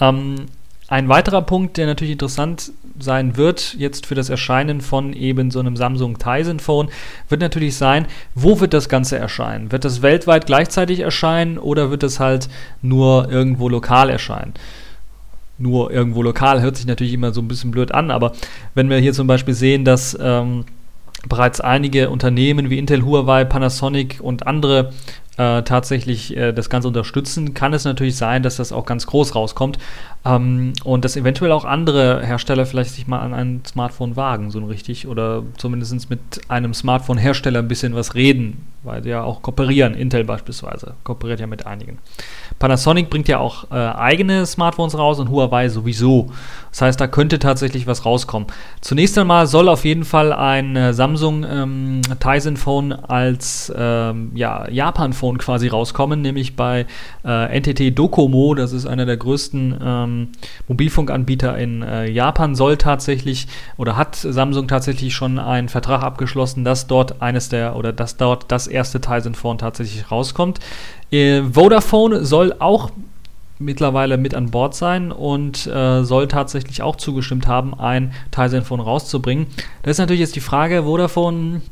Ähm, 0.00 0.46
ein 0.94 1.08
weiterer 1.08 1.42
Punkt, 1.42 1.76
der 1.76 1.86
natürlich 1.86 2.12
interessant 2.12 2.70
sein 3.00 3.36
wird, 3.36 3.74
jetzt 3.76 4.06
für 4.06 4.14
das 4.14 4.30
Erscheinen 4.30 4.80
von 4.80 5.12
eben 5.12 5.50
so 5.50 5.58
einem 5.58 5.76
Samsung 5.76 6.20
Tizen 6.20 6.60
Phone, 6.60 6.88
wird 7.28 7.40
natürlich 7.40 7.74
sein, 7.76 8.06
wo 8.36 8.60
wird 8.60 8.72
das 8.74 8.88
Ganze 8.88 9.18
erscheinen? 9.18 9.72
Wird 9.72 9.84
das 9.84 10.02
weltweit 10.02 10.46
gleichzeitig 10.46 11.00
erscheinen 11.00 11.58
oder 11.58 11.90
wird 11.90 12.04
es 12.04 12.20
halt 12.20 12.48
nur 12.80 13.28
irgendwo 13.28 13.68
lokal 13.68 14.08
erscheinen? 14.08 14.54
Nur 15.58 15.90
irgendwo 15.90 16.22
lokal 16.22 16.62
hört 16.62 16.76
sich 16.76 16.86
natürlich 16.86 17.14
immer 17.14 17.32
so 17.32 17.42
ein 17.42 17.48
bisschen 17.48 17.72
blöd 17.72 17.90
an, 17.90 18.12
aber 18.12 18.30
wenn 18.76 18.88
wir 18.88 18.98
hier 18.98 19.14
zum 19.14 19.26
Beispiel 19.26 19.54
sehen, 19.54 19.84
dass 19.84 20.16
ähm, 20.20 20.64
bereits 21.28 21.60
einige 21.60 22.08
Unternehmen 22.08 22.70
wie 22.70 22.78
Intel, 22.78 23.04
Huawei, 23.04 23.44
Panasonic 23.44 24.18
und 24.20 24.46
andere 24.46 24.92
äh, 25.36 25.62
tatsächlich 25.62 26.36
äh, 26.36 26.52
das 26.52 26.70
Ganze 26.70 26.88
unterstützen, 26.88 27.54
kann 27.54 27.72
es 27.72 27.84
natürlich 27.84 28.16
sein, 28.16 28.42
dass 28.42 28.56
das 28.56 28.72
auch 28.72 28.86
ganz 28.86 29.06
groß 29.06 29.34
rauskommt 29.34 29.78
ähm, 30.24 30.74
und 30.84 31.04
dass 31.04 31.16
eventuell 31.16 31.52
auch 31.52 31.64
andere 31.64 32.24
Hersteller 32.24 32.66
vielleicht 32.66 32.90
sich 32.90 33.06
mal 33.06 33.20
an 33.20 33.34
ein 33.34 33.62
Smartphone 33.66 34.16
wagen, 34.16 34.50
so 34.50 34.64
richtig, 34.64 35.08
oder 35.08 35.42
zumindest 35.56 36.08
mit 36.08 36.20
einem 36.48 36.72
Smartphone-Hersteller 36.72 37.58
ein 37.58 37.68
bisschen 37.68 37.94
was 37.94 38.14
reden, 38.14 38.66
weil 38.84 39.02
sie 39.02 39.10
ja 39.10 39.22
auch 39.22 39.42
kooperieren. 39.42 39.94
Intel 39.94 40.24
beispielsweise 40.24 40.94
kooperiert 41.02 41.40
ja 41.40 41.46
mit 41.46 41.66
einigen. 41.66 41.98
Panasonic 42.58 43.10
bringt 43.10 43.28
ja 43.28 43.38
auch 43.38 43.70
äh, 43.70 43.74
eigene 43.74 44.46
Smartphones 44.46 44.96
raus 44.96 45.18
und 45.18 45.30
Huawei 45.30 45.68
sowieso. 45.68 46.30
Das 46.70 46.82
heißt, 46.82 47.00
da 47.00 47.06
könnte 47.06 47.38
tatsächlich 47.38 47.86
was 47.86 48.04
rauskommen. 48.04 48.48
Zunächst 48.80 49.18
einmal 49.18 49.46
soll 49.46 49.68
auf 49.68 49.84
jeden 49.84 50.04
Fall 50.04 50.32
ein 50.32 50.76
äh, 50.76 50.94
Samsung 50.94 51.44
ähm, 51.44 52.02
Tizen 52.20 52.56
Phone 52.56 52.92
als 52.92 53.72
ähm, 53.76 54.30
ja, 54.34 54.68
Japan-Phone 54.70 55.23
quasi 55.32 55.68
rauskommen, 55.68 56.22
nämlich 56.22 56.56
bei 56.56 56.86
äh, 57.24 57.60
NTT 57.60 57.98
Docomo. 57.98 58.54
Das 58.54 58.72
ist 58.72 58.86
einer 58.86 59.06
der 59.06 59.16
größten 59.16 59.78
ähm, 59.82 60.28
Mobilfunkanbieter 60.68 61.56
in 61.58 61.82
äh, 61.82 62.10
Japan. 62.10 62.54
Soll 62.54 62.76
tatsächlich 62.76 63.46
oder 63.76 63.96
hat 63.96 64.16
Samsung 64.16 64.68
tatsächlich 64.68 65.14
schon 65.14 65.38
einen 65.38 65.68
Vertrag 65.68 66.02
abgeschlossen, 66.02 66.64
dass 66.64 66.86
dort 66.86 67.22
eines 67.22 67.48
der 67.48 67.76
oder 67.76 67.92
dass 67.92 68.16
dort 68.16 68.50
das 68.50 68.66
erste 68.66 69.00
Tizen 69.00 69.34
Phone 69.34 69.58
tatsächlich 69.58 70.10
rauskommt. 70.10 70.60
Äh, 71.10 71.42
Vodafone 71.42 72.24
soll 72.24 72.54
auch 72.58 72.90
mittlerweile 73.58 74.16
mit 74.16 74.34
an 74.34 74.50
Bord 74.50 74.74
sein 74.74 75.12
und 75.12 75.66
äh, 75.66 76.02
soll 76.04 76.28
tatsächlich 76.28 76.82
auch 76.82 76.96
zugestimmt 76.96 77.46
haben, 77.46 77.78
ein 77.78 78.12
Tizen 78.30 78.62
Phone 78.62 78.80
rauszubringen. 78.80 79.46
Das 79.82 79.92
ist 79.92 79.98
natürlich 79.98 80.20
jetzt 80.20 80.36
die 80.36 80.40
Frage, 80.40 80.84
Vodafone 80.84 81.62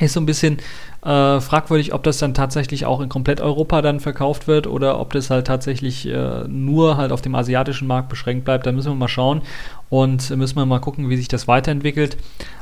ist 0.00 0.12
so 0.12 0.20
ein 0.20 0.26
bisschen 0.26 0.58
äh, 1.02 1.40
fragwürdig, 1.40 1.94
ob 1.94 2.02
das 2.02 2.18
dann 2.18 2.34
tatsächlich 2.34 2.84
auch 2.84 3.00
in 3.00 3.08
komplett 3.08 3.40
Europa 3.40 3.82
dann 3.82 4.00
verkauft 4.00 4.48
wird 4.48 4.66
oder 4.66 4.98
ob 5.00 5.12
das 5.12 5.30
halt 5.30 5.46
tatsächlich 5.46 6.06
äh, 6.06 6.44
nur 6.48 6.96
halt 6.96 7.12
auf 7.12 7.22
dem 7.22 7.34
asiatischen 7.34 7.86
Markt 7.86 8.08
beschränkt 8.08 8.44
bleibt. 8.44 8.66
Da 8.66 8.72
müssen 8.72 8.90
wir 8.90 8.96
mal 8.96 9.08
schauen 9.08 9.42
und 9.90 10.30
müssen 10.36 10.56
wir 10.56 10.66
mal 10.66 10.80
gucken, 10.80 11.08
wie 11.08 11.16
sich 11.16 11.28
das 11.28 11.46
weiterentwickelt. 11.46 12.16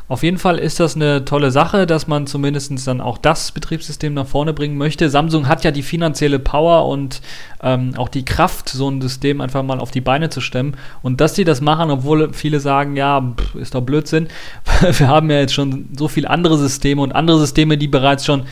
Auf 0.08 0.22
jeden 0.22 0.38
Fall 0.38 0.58
ist 0.58 0.78
das 0.78 0.94
eine 0.94 1.24
tolle 1.24 1.50
Sache, 1.50 1.84
dass 1.84 2.06
man 2.06 2.28
zumindest 2.28 2.86
dann 2.86 3.00
auch 3.00 3.18
das 3.18 3.50
Betriebssystem 3.50 4.14
nach 4.14 4.26
vorne 4.26 4.52
bringen 4.52 4.78
möchte. 4.78 5.10
Samsung 5.10 5.48
hat 5.48 5.64
ja 5.64 5.72
die 5.72 5.82
finanzielle 5.82 6.38
Power 6.38 6.86
und 6.86 7.20
ähm, 7.60 7.94
auch 7.96 8.08
die 8.08 8.24
Kraft, 8.24 8.68
so 8.68 8.88
ein 8.88 9.02
System 9.02 9.40
einfach 9.40 9.64
mal 9.64 9.80
auf 9.80 9.90
die 9.90 10.00
Beine 10.00 10.30
zu 10.30 10.40
stemmen. 10.40 10.76
Und 11.02 11.20
dass 11.20 11.34
die 11.34 11.44
das 11.44 11.60
machen, 11.60 11.90
obwohl 11.90 12.32
viele 12.32 12.60
sagen, 12.60 12.96
ja, 12.96 13.20
pff, 13.20 13.56
ist 13.56 13.74
doch 13.74 13.80
Blödsinn. 13.80 14.28
Wir 14.98 15.08
haben 15.08 15.28
ja 15.28 15.40
jetzt 15.40 15.54
schon 15.54 15.88
so 15.98 16.06
viele 16.06 16.30
andere 16.30 16.56
Systeme 16.56 17.02
und 17.02 17.12
andere 17.12 17.40
Systeme, 17.40 17.76
die 17.76 17.88
bereits 17.88 18.24
schon 18.24 18.44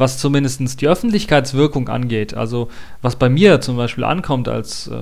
was 0.00 0.18
zumindest 0.18 0.80
die 0.80 0.88
Öffentlichkeitswirkung 0.88 1.88
angeht, 1.90 2.32
also 2.32 2.70
was 3.02 3.16
bei 3.16 3.28
mir 3.28 3.60
zum 3.60 3.76
Beispiel 3.76 4.04
ankommt 4.04 4.48
als 4.48 4.88
äh, 4.88 4.94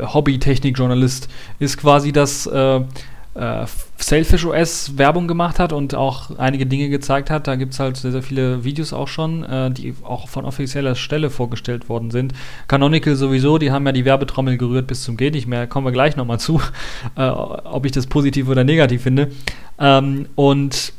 Hobby-Technik-Journalist, 0.00 1.28
ist 1.58 1.76
quasi, 1.76 2.12
dass 2.12 2.46
äh, 2.46 2.80
äh, 3.34 3.64
Sailfish 3.96 4.44
OS 4.44 4.98
Werbung 4.98 5.26
gemacht 5.26 5.58
hat 5.58 5.72
und 5.72 5.94
auch 5.94 6.36
einige 6.38 6.66
Dinge 6.66 6.88
gezeigt 6.88 7.30
hat. 7.30 7.46
Da 7.46 7.56
gibt 7.56 7.72
es 7.72 7.80
halt 7.80 7.96
sehr, 7.96 8.12
sehr 8.12 8.22
viele 8.22 8.64
Videos 8.64 8.92
auch 8.92 9.08
schon, 9.08 9.44
äh, 9.44 9.70
die 9.70 9.94
auch 10.02 10.28
von 10.28 10.44
offizieller 10.44 10.94
Stelle 10.94 11.30
vorgestellt 11.30 11.88
worden 11.88 12.10
sind. 12.10 12.34
Canonical 12.68 13.14
sowieso, 13.14 13.58
die 13.58 13.70
haben 13.70 13.86
ja 13.86 13.92
die 13.92 14.04
Werbetrommel 14.04 14.58
gerührt 14.58 14.86
bis 14.86 15.02
zum 15.02 15.16
Geht 15.16 15.34
nicht 15.34 15.46
mehr. 15.46 15.66
Kommen 15.66 15.86
wir 15.86 15.92
gleich 15.92 16.16
nochmal 16.16 16.40
zu, 16.40 16.60
äh, 17.16 17.22
ob 17.22 17.86
ich 17.86 17.92
das 17.92 18.06
positiv 18.06 18.48
oder 18.48 18.64
negativ 18.64 19.02
finde. 19.02 19.30
Ähm, 19.78 20.26
und 20.34 20.92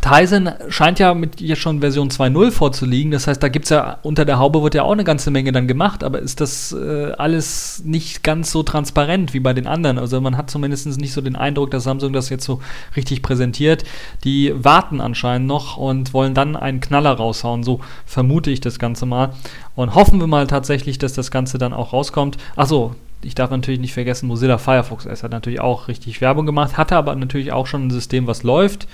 Tizen 0.00 0.50
scheint 0.68 0.98
ja 0.98 1.14
mit 1.14 1.40
jetzt 1.40 1.60
schon 1.60 1.80
Version 1.80 2.10
2.0 2.10 2.50
vorzuliegen. 2.50 3.10
Das 3.10 3.26
heißt, 3.26 3.42
da 3.42 3.48
gibt 3.48 3.64
es 3.64 3.70
ja 3.70 3.98
unter 4.02 4.24
der 4.24 4.38
Haube 4.38 4.62
wird 4.62 4.74
ja 4.74 4.82
auch 4.82 4.92
eine 4.92 5.04
ganze 5.04 5.30
Menge 5.30 5.52
dann 5.52 5.68
gemacht, 5.68 6.04
aber 6.04 6.18
ist 6.20 6.40
das 6.40 6.72
äh, 6.72 7.12
alles 7.18 7.82
nicht 7.84 8.22
ganz 8.22 8.50
so 8.50 8.62
transparent 8.62 9.34
wie 9.34 9.40
bei 9.40 9.52
den 9.52 9.66
anderen? 9.66 9.98
Also 9.98 10.20
man 10.20 10.36
hat 10.36 10.50
zumindest 10.50 10.86
nicht 10.98 11.12
so 11.12 11.20
den 11.20 11.36
Eindruck, 11.36 11.70
dass 11.70 11.84
Samsung 11.84 12.12
das 12.12 12.28
jetzt 12.28 12.44
so 12.44 12.60
richtig 12.96 13.22
präsentiert. 13.22 13.84
Die 14.24 14.52
warten 14.56 15.00
anscheinend 15.00 15.46
noch 15.46 15.76
und 15.76 16.14
wollen 16.14 16.34
dann 16.34 16.56
einen 16.56 16.80
Knaller 16.80 17.12
raushauen. 17.12 17.62
So 17.62 17.80
vermute 18.06 18.50
ich 18.50 18.60
das 18.60 18.78
Ganze 18.78 19.06
mal. 19.06 19.34
Und 19.74 19.94
hoffen 19.94 20.20
wir 20.20 20.26
mal 20.26 20.46
tatsächlich, 20.46 20.98
dass 20.98 21.12
das 21.12 21.30
Ganze 21.30 21.58
dann 21.58 21.72
auch 21.72 21.92
rauskommt. 21.92 22.36
Achso, 22.56 22.94
ich 23.22 23.34
darf 23.34 23.50
natürlich 23.50 23.80
nicht 23.80 23.94
vergessen, 23.94 24.28
Mozilla 24.28 24.58
Firefox 24.58 25.06
S 25.06 25.22
hat 25.22 25.32
natürlich 25.32 25.60
auch 25.60 25.88
richtig 25.88 26.20
Werbung 26.20 26.46
gemacht, 26.46 26.76
hatte 26.76 26.96
aber 26.96 27.14
natürlich 27.16 27.52
auch 27.52 27.66
schon 27.66 27.86
ein 27.86 27.90
System, 27.90 28.26
was 28.26 28.42
läuft. 28.42 28.86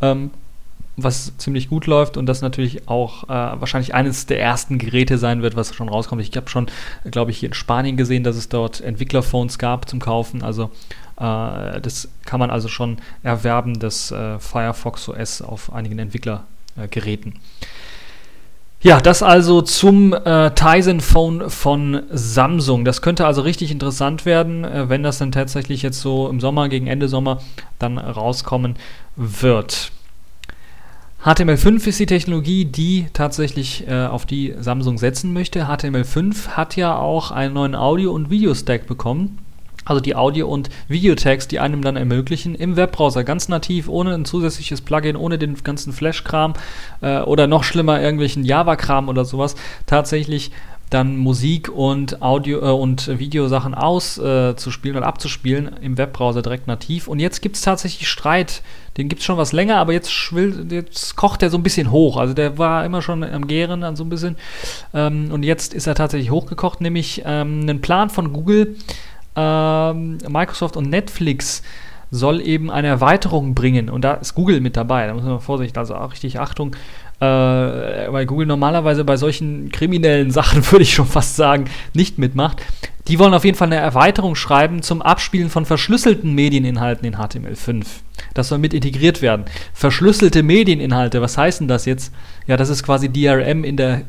Ähm, 0.00 0.30
was 0.96 1.36
ziemlich 1.36 1.68
gut 1.68 1.86
läuft 1.86 2.16
und 2.16 2.26
das 2.26 2.40
natürlich 2.40 2.88
auch 2.88 3.24
äh, 3.24 3.28
wahrscheinlich 3.28 3.94
eines 3.94 4.26
der 4.26 4.40
ersten 4.40 4.78
Geräte 4.78 5.18
sein 5.18 5.42
wird, 5.42 5.54
was 5.56 5.74
schon 5.74 5.88
rauskommt. 5.88 6.22
Ich 6.22 6.34
habe 6.36 6.48
schon, 6.48 6.68
glaube 7.10 7.30
ich, 7.30 7.38
hier 7.38 7.50
in 7.50 7.54
Spanien 7.54 7.96
gesehen, 7.96 8.24
dass 8.24 8.36
es 8.36 8.48
dort 8.48 8.80
Entwicklerphones 8.80 9.58
gab 9.58 9.88
zum 9.88 10.00
Kaufen. 10.00 10.42
Also 10.42 10.70
äh, 11.16 11.80
das 11.80 12.08
kann 12.24 12.40
man 12.40 12.50
also 12.50 12.68
schon 12.68 12.98
erwerben, 13.22 13.78
das 13.78 14.10
äh, 14.10 14.38
Firefox 14.38 15.08
OS 15.08 15.42
auf 15.42 15.72
einigen 15.72 15.98
Entwicklergeräten. 15.98 17.34
Ja, 18.80 19.00
das 19.00 19.22
also 19.22 19.62
zum 19.62 20.12
äh, 20.12 20.50
Tizen 20.52 21.00
Phone 21.00 21.50
von 21.50 22.02
Samsung. 22.10 22.84
Das 22.84 23.02
könnte 23.02 23.26
also 23.26 23.42
richtig 23.42 23.70
interessant 23.70 24.24
werden, 24.24 24.64
äh, 24.64 24.88
wenn 24.88 25.02
das 25.02 25.18
dann 25.18 25.32
tatsächlich 25.32 25.82
jetzt 25.82 26.00
so 26.00 26.28
im 26.28 26.40
Sommer, 26.40 26.68
gegen 26.68 26.86
Ende 26.86 27.08
Sommer 27.08 27.40
dann 27.78 27.98
rauskommen 27.98 28.76
wird. 29.16 29.90
HTML5 31.24 31.88
ist 31.88 31.98
die 31.98 32.06
Technologie, 32.06 32.64
die 32.64 33.06
tatsächlich 33.12 33.86
äh, 33.88 34.06
auf 34.06 34.26
die 34.26 34.54
Samsung 34.60 34.96
setzen 34.98 35.32
möchte. 35.32 35.66
HTML5 35.66 36.48
hat 36.50 36.76
ja 36.76 36.96
auch 36.96 37.30
einen 37.32 37.54
neuen 37.54 37.74
Audio- 37.74 38.12
und 38.12 38.30
Video-Stack 38.30 38.86
bekommen. 38.86 39.38
Also 39.84 40.00
die 40.00 40.16
Audio- 40.16 40.48
und 40.48 40.68
Videotags, 40.88 41.46
die 41.48 41.60
einem 41.60 41.80
dann 41.80 41.96
ermöglichen, 41.96 42.54
im 42.56 42.76
Webbrowser 42.76 43.22
ganz 43.22 43.48
nativ, 43.48 43.88
ohne 43.88 44.14
ein 44.14 44.24
zusätzliches 44.24 44.80
Plugin, 44.80 45.16
ohne 45.16 45.38
den 45.38 45.62
ganzen 45.62 45.92
Flash-Kram 45.92 46.54
äh, 47.00 47.20
oder 47.20 47.46
noch 47.46 47.64
schlimmer 47.64 48.00
irgendwelchen 48.00 48.44
Java-Kram 48.44 49.08
oder 49.08 49.24
sowas, 49.24 49.54
tatsächlich 49.86 50.50
dann 50.90 51.16
Musik 51.16 51.68
und 51.68 52.22
Audio 52.22 52.60
äh, 52.60 52.70
und 52.70 53.18
Videosachen 53.18 53.74
auszuspielen 53.74 54.96
äh, 54.96 54.98
oder 54.98 55.06
abzuspielen 55.06 55.70
im 55.80 55.98
Webbrowser 55.98 56.42
direkt 56.42 56.66
nativ. 56.66 57.08
Und 57.08 57.20
jetzt 57.20 57.40
gibt 57.40 57.56
es 57.56 57.62
tatsächlich 57.62 58.08
Streit. 58.08 58.62
Den 58.96 59.08
gibt 59.08 59.20
es 59.20 59.26
schon 59.26 59.36
was 59.36 59.52
länger, 59.52 59.76
aber 59.76 59.92
jetzt, 59.92 60.10
schwill, 60.12 60.66
jetzt 60.70 61.16
kocht 61.16 61.42
er 61.42 61.50
so 61.50 61.58
ein 61.58 61.62
bisschen 61.62 61.90
hoch. 61.90 62.16
Also 62.16 62.34
der 62.34 62.58
war 62.58 62.84
immer 62.84 63.02
schon 63.02 63.22
am 63.22 63.46
Gären 63.46 63.82
dann 63.82 63.96
so 63.96 64.04
ein 64.04 64.08
bisschen. 64.08 64.36
Ähm, 64.94 65.30
und 65.30 65.42
jetzt 65.42 65.74
ist 65.74 65.86
er 65.86 65.94
tatsächlich 65.94 66.30
hochgekocht, 66.30 66.80
nämlich 66.80 67.22
ähm, 67.24 67.60
einen 67.62 67.80
Plan 67.80 68.10
von 68.10 68.32
Google, 68.32 68.76
ähm, 69.34 70.18
Microsoft 70.28 70.76
und 70.76 70.88
Netflix 70.88 71.62
soll 72.10 72.40
eben 72.40 72.70
eine 72.70 72.86
Erweiterung 72.86 73.54
bringen. 73.54 73.90
Und 73.90 74.02
da 74.02 74.14
ist 74.14 74.34
Google 74.34 74.60
mit 74.60 74.76
dabei. 74.76 75.06
Da 75.06 75.14
muss 75.14 75.24
man 75.24 75.40
vorsichtig, 75.40 75.76
also 75.76 75.96
auch 75.96 76.12
richtig 76.12 76.38
Achtung 76.38 76.76
äh, 77.20 77.24
weil 78.12 78.26
Google 78.26 78.46
normalerweise 78.46 79.04
bei 79.04 79.16
solchen 79.16 79.70
kriminellen 79.72 80.30
Sachen, 80.30 80.64
würde 80.70 80.82
ich 80.82 80.94
schon 80.94 81.06
fast 81.06 81.36
sagen, 81.36 81.66
nicht 81.94 82.18
mitmacht. 82.18 82.62
Die 83.08 83.18
wollen 83.18 83.34
auf 83.34 83.44
jeden 83.44 83.56
Fall 83.56 83.68
eine 83.68 83.76
Erweiterung 83.76 84.34
schreiben 84.34 84.82
zum 84.82 85.00
Abspielen 85.00 85.50
von 85.50 85.64
verschlüsselten 85.64 86.32
Medieninhalten 86.34 87.06
in 87.06 87.16
HTML5. 87.16 87.84
Das 88.34 88.48
soll 88.48 88.58
mit 88.58 88.74
integriert 88.74 89.22
werden. 89.22 89.44
Verschlüsselte 89.74 90.42
Medieninhalte, 90.42 91.22
was 91.22 91.38
heißt 91.38 91.60
denn 91.60 91.68
das 91.68 91.84
jetzt? 91.84 92.12
Ja, 92.46 92.56
das 92.56 92.68
ist 92.68 92.82
quasi 92.82 93.08
DRM 93.08 93.64
in 93.64 93.76
der, 93.76 94.02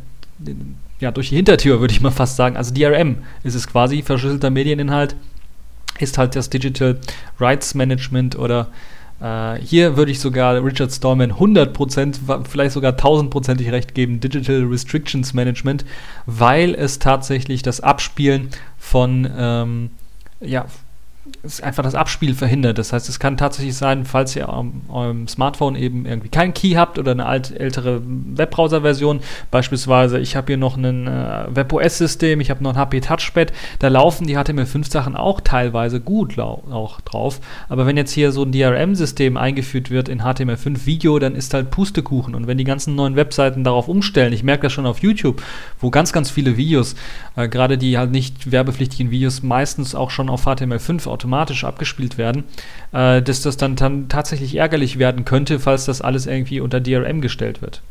ja, 0.99 1.11
durch 1.11 1.29
die 1.29 1.35
Hintertür, 1.35 1.79
würde 1.79 1.93
ich 1.93 2.01
mal 2.01 2.11
fast 2.11 2.35
sagen. 2.35 2.57
Also 2.57 2.73
DRM 2.73 3.17
ist 3.43 3.55
es 3.55 3.67
quasi, 3.67 4.01
verschlüsselter 4.01 4.49
Medieninhalt 4.49 5.15
ist 5.99 6.17
halt 6.17 6.35
das 6.35 6.49
Digital 6.49 6.99
Rights 7.39 7.73
Management 7.75 8.37
oder 8.37 8.67
Uh, 9.19 9.55
hier 9.55 9.97
würde 9.97 10.11
ich 10.11 10.19
sogar 10.19 10.63
Richard 10.63 10.91
Stallman 10.91 11.33
100%, 11.33 12.45
vielleicht 12.47 12.73
sogar 12.73 12.93
1000%ig 12.93 13.71
recht 13.71 13.95
geben, 13.95 14.19
Digital 14.19 14.63
Restrictions 14.63 15.33
Management, 15.33 15.85
weil 16.27 16.75
es 16.75 16.99
tatsächlich 16.99 17.63
das 17.63 17.79
Abspielen 17.81 18.49
von, 18.77 19.27
ähm, 19.35 19.89
ja, 20.39 20.65
es 21.43 21.61
einfach 21.61 21.83
das 21.83 21.95
Abspiel 21.95 22.33
verhindert. 22.33 22.77
Das 22.77 22.93
heißt, 22.93 23.09
es 23.09 23.19
kann 23.19 23.37
tatsächlich 23.37 23.75
sein, 23.75 24.05
falls 24.05 24.35
ihr 24.35 24.49
am 24.49 24.81
eurem 24.89 25.27
Smartphone 25.27 25.75
eben 25.75 26.05
irgendwie 26.05 26.29
keinen 26.29 26.53
Key 26.53 26.73
habt 26.73 26.99
oder 26.99 27.11
eine 27.11 27.25
alt, 27.25 27.51
ältere 27.51 28.01
Webbrowser-Version, 28.03 29.21
beispielsweise 29.51 30.19
ich 30.19 30.35
habe 30.35 30.47
hier 30.47 30.57
noch 30.57 30.77
ein 30.77 31.07
äh, 31.07 31.45
WebOS-System, 31.49 32.41
ich 32.41 32.49
habe 32.49 32.63
noch 32.63 32.73
ein 32.73 32.77
HP 32.77 33.01
Touchpad, 33.01 33.53
da 33.79 33.87
laufen 33.87 34.27
die 34.27 34.37
HTML5-Sachen 34.37 35.15
auch 35.15 35.41
teilweise 35.41 35.99
gut 35.99 36.37
auch 36.37 37.01
drauf. 37.01 37.39
Aber 37.69 37.85
wenn 37.85 37.97
jetzt 37.97 38.11
hier 38.11 38.31
so 38.31 38.43
ein 38.43 38.51
DRM-System 38.51 39.37
eingeführt 39.37 39.89
wird 39.89 40.09
in 40.09 40.21
HTML5-Video, 40.21 41.19
dann 41.19 41.35
ist 41.35 41.53
halt 41.53 41.71
Pustekuchen. 41.71 42.35
Und 42.35 42.47
wenn 42.47 42.57
die 42.57 42.63
ganzen 42.63 42.95
neuen 42.95 43.15
Webseiten 43.15 43.63
darauf 43.63 43.87
umstellen, 43.87 44.33
ich 44.33 44.43
merke 44.43 44.63
das 44.63 44.73
schon 44.73 44.85
auf 44.85 44.99
YouTube, 44.99 45.41
wo 45.79 45.89
ganz, 45.89 46.13
ganz 46.13 46.29
viele 46.29 46.57
Videos, 46.57 46.95
äh, 47.35 47.47
gerade 47.47 47.77
die 47.77 47.97
halt 47.97 48.11
nicht 48.11 48.51
werbepflichtigen 48.51 49.11
Videos, 49.11 49.43
meistens 49.43 49.95
auch 49.95 50.11
schon 50.11 50.29
auf 50.29 50.45
HTML5 50.45 51.07
automatisch 51.17 51.63
abgespielt 51.63 52.17
werden, 52.19 52.43
äh, 52.91 53.21
dass 53.21 53.41
das 53.41 53.57
dann, 53.57 53.75
dann 53.75 54.07
tatsächlich 54.07 54.55
ärgerlich 54.55 54.99
werden 54.99 55.25
könnte, 55.25 55.59
falls 55.59 55.85
das 55.85 56.01
alles 56.01 56.27
irgendwie 56.27 56.59
unter 56.59 56.79
DRM 56.79 57.21
gestellt 57.21 57.61
wird. 57.61 57.81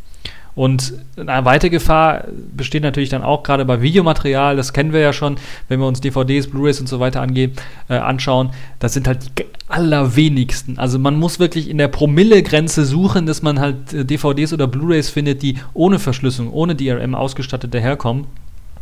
Und 0.55 0.95
eine 1.19 1.45
weitere 1.45 1.69
Gefahr 1.69 2.25
besteht 2.57 2.83
natürlich 2.83 3.11
dann 3.11 3.23
auch 3.23 3.43
gerade 3.43 3.67
bei 3.67 3.83
Videomaterial, 3.83 4.57
das 4.57 4.73
kennen 4.73 4.95
wir 4.95 5.01
ja 5.01 5.13
schon, 5.13 5.37
wenn 5.69 5.81
wir 5.81 5.87
uns 5.87 6.01
DVDs, 6.01 6.47
Blu-rays 6.47 6.81
und 6.81 6.89
so 6.89 6.99
weiter 6.99 7.21
angehen, 7.21 7.53
äh, 7.91 7.97
anschauen, 7.97 8.51
das 8.79 8.95
sind 8.95 9.07
halt 9.07 9.39
die 9.39 9.45
allerwenigsten. 9.69 10.79
Also 10.79 10.99
man 10.99 11.19
muss 11.19 11.39
wirklich 11.39 11.69
in 11.69 11.77
der 11.77 11.89
Promille-Grenze 11.89 12.87
suchen, 12.87 13.27
dass 13.27 13.43
man 13.43 13.61
halt 13.61 13.93
äh, 13.93 14.07
DVDs 14.07 14.55
oder 14.55 14.67
Blu-rays 14.67 15.11
findet, 15.11 15.43
die 15.43 15.59
ohne 15.75 15.99
Verschlüsselung, 15.99 16.51
ohne 16.51 16.75
DRM 16.75 17.15
ausgestattet 17.15 17.75
daherkommen. 17.75 18.27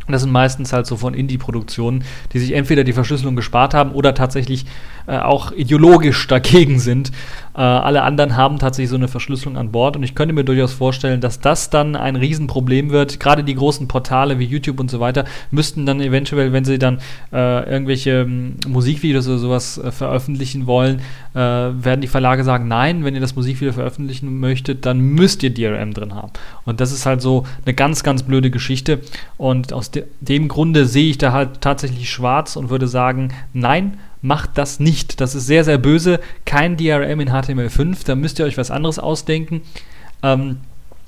Und 0.07 0.11
das 0.11 0.21
sind 0.21 0.31
meistens 0.31 0.71
halt 0.71 0.85
so 0.85 0.97
von 0.97 1.13
Indie-Produktionen, 1.13 2.03
die 2.33 2.39
sich 2.39 2.53
entweder 2.53 2.83
die 2.83 2.93
Verschlüsselung 2.93 3.35
gespart 3.35 3.73
haben 3.73 3.91
oder 3.91 4.13
tatsächlich 4.13 4.65
äh, 5.07 5.17
auch 5.17 5.51
ideologisch 5.51 6.27
dagegen 6.27 6.79
sind. 6.79 7.11
Äh, 7.55 7.61
alle 7.61 8.03
anderen 8.03 8.35
haben 8.35 8.59
tatsächlich 8.59 8.89
so 8.89 8.97
eine 8.97 9.07
Verschlüsselung 9.07 9.57
an 9.57 9.71
Bord 9.71 9.95
und 9.95 10.03
ich 10.03 10.13
könnte 10.13 10.33
mir 10.33 10.43
durchaus 10.43 10.73
vorstellen, 10.73 11.21
dass 11.21 11.39
das 11.39 11.69
dann 11.69 11.95
ein 11.95 12.15
Riesenproblem 12.17 12.89
wird. 12.89 13.19
Gerade 13.19 13.43
die 13.43 13.55
großen 13.55 13.87
Portale 13.87 14.39
wie 14.39 14.45
YouTube 14.45 14.79
und 14.79 14.91
so 14.91 14.99
weiter 14.99 15.23
müssten 15.51 15.85
dann 15.85 16.01
eventuell, 16.01 16.51
wenn 16.51 16.65
sie 16.65 16.77
dann 16.77 16.99
äh, 17.31 17.69
irgendwelche 17.69 18.21
ähm, 18.21 18.55
Musikvideos 18.67 19.27
oder 19.27 19.37
sowas 19.37 19.77
äh, 19.77 19.91
veröffentlichen 19.91 20.67
wollen, 20.67 20.99
äh, 21.33 21.39
werden 21.39 22.01
die 22.01 22.07
Verlage 22.07 22.43
sagen, 22.43 22.67
nein, 22.67 23.05
wenn 23.05 23.15
ihr 23.15 23.21
das 23.21 23.35
Musikvideo 23.35 23.73
veröffentlichen 23.73 24.39
möchtet, 24.39 24.85
dann 24.85 24.99
müsst 24.99 25.43
ihr 25.43 25.53
DRM 25.53 25.93
drin 25.93 26.13
haben. 26.13 26.31
Und 26.65 26.81
das 26.81 26.91
ist 26.91 27.05
halt 27.05 27.21
so 27.21 27.45
eine 27.65 27.73
ganz, 27.73 28.03
ganz 28.03 28.23
blöde 28.23 28.51
Geschichte 28.51 28.99
und 29.37 29.71
aus 29.71 29.91
de 29.91 30.05
dem 30.19 30.47
Grunde 30.47 30.85
sehe 30.85 31.09
ich 31.09 31.17
da 31.17 31.31
halt 31.31 31.61
tatsächlich 31.61 32.09
schwarz 32.09 32.55
und 32.55 32.69
würde 32.69 32.87
sagen, 32.87 33.29
nein, 33.53 33.97
macht 34.25 34.57
das 34.57 34.79
nicht. 34.79 35.21
Das 35.21 35.35
ist 35.35 35.45
sehr, 35.45 35.63
sehr 35.63 35.77
böse. 35.77 36.19
Kein 36.45 36.77
DRM 36.77 37.19
in 37.19 37.29
HTML5, 37.29 38.05
da 38.05 38.15
müsst 38.15 38.39
ihr 38.39 38.45
euch 38.45 38.57
was 38.57 38.71
anderes 38.71 38.99
ausdenken. 38.99 39.61
Ähm, 40.23 40.57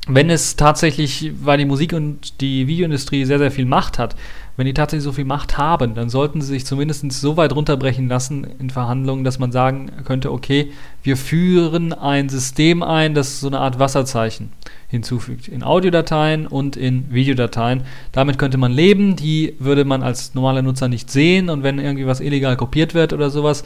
wenn 0.07 0.29
es 0.29 0.55
tatsächlich, 0.55 1.31
weil 1.41 1.57
die 1.57 1.65
Musik 1.65 1.93
und 1.93 2.39
die 2.39 2.67
Videoindustrie 2.67 3.25
sehr, 3.25 3.39
sehr 3.39 3.51
viel 3.51 3.65
Macht 3.65 3.99
hat, 3.99 4.15
wenn 4.57 4.65
die 4.65 4.73
tatsächlich 4.73 5.03
so 5.03 5.11
viel 5.11 5.23
Macht 5.23 5.57
haben, 5.57 5.93
dann 5.93 6.09
sollten 6.09 6.41
sie 6.41 6.47
sich 6.47 6.65
zumindest 6.65 7.09
so 7.11 7.37
weit 7.37 7.53
runterbrechen 7.53 8.09
lassen 8.09 8.45
in 8.57 8.71
Verhandlungen, 8.71 9.23
dass 9.23 9.37
man 9.37 9.51
sagen 9.51 9.91
könnte, 10.03 10.31
okay, 10.31 10.71
wir 11.03 11.15
führen 11.15 11.93
ein 11.93 12.27
System 12.27 12.81
ein, 12.81 13.13
das 13.13 13.39
so 13.39 13.47
eine 13.47 13.59
Art 13.59 13.77
Wasserzeichen 13.77 14.51
hinzufügt. 14.87 15.47
In 15.47 15.61
Audiodateien 15.61 16.47
und 16.47 16.75
in 16.75 17.13
Videodateien. 17.13 17.83
Damit 18.11 18.39
könnte 18.39 18.57
man 18.57 18.71
leben, 18.71 19.15
die 19.15 19.53
würde 19.59 19.85
man 19.85 20.01
als 20.01 20.33
normaler 20.33 20.63
Nutzer 20.63 20.87
nicht 20.87 21.11
sehen 21.11 21.51
und 21.51 21.61
wenn 21.61 21.77
irgendwie 21.77 22.07
was 22.07 22.19
illegal 22.19 22.57
kopiert 22.57 22.95
wird 22.95 23.13
oder 23.13 23.29
sowas, 23.29 23.63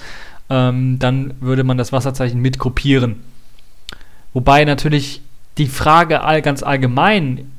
ähm, 0.50 1.00
dann 1.00 1.36
würde 1.40 1.64
man 1.64 1.78
das 1.78 1.94
Wasserzeichen 1.94 2.42
mit 2.42 2.60
kopieren. 2.60 3.22
Wobei 4.34 4.66
natürlich 4.66 5.22
die 5.58 5.68
Frage 5.68 6.22
all, 6.22 6.42
ganz 6.42 6.64
allgemein 6.64 7.52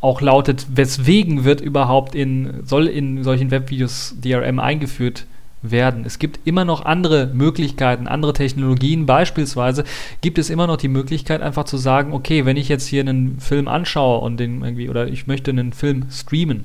auch 0.00 0.20
lautet, 0.20 0.66
weswegen 0.74 1.44
wird 1.44 1.60
überhaupt 1.60 2.14
in, 2.14 2.62
soll 2.64 2.86
in 2.86 3.22
solchen 3.22 3.50
Webvideos 3.50 4.16
DRM 4.22 4.58
eingeführt 4.58 5.26
werden. 5.62 6.04
Es 6.06 6.18
gibt 6.18 6.40
immer 6.46 6.64
noch 6.64 6.86
andere 6.86 7.26
Möglichkeiten, 7.34 8.06
andere 8.06 8.32
Technologien. 8.32 9.04
Beispielsweise 9.04 9.84
gibt 10.22 10.38
es 10.38 10.48
immer 10.48 10.66
noch 10.66 10.78
die 10.78 10.88
Möglichkeit, 10.88 11.42
einfach 11.42 11.64
zu 11.64 11.76
sagen, 11.76 12.12
okay, 12.12 12.46
wenn 12.46 12.56
ich 12.56 12.68
jetzt 12.68 12.86
hier 12.86 13.02
einen 13.02 13.40
Film 13.40 13.68
anschaue 13.68 14.20
und 14.20 14.38
den 14.38 14.62
irgendwie, 14.62 14.88
oder 14.88 15.06
ich 15.06 15.26
möchte 15.26 15.50
einen 15.50 15.72
Film 15.72 16.06
streamen, 16.10 16.64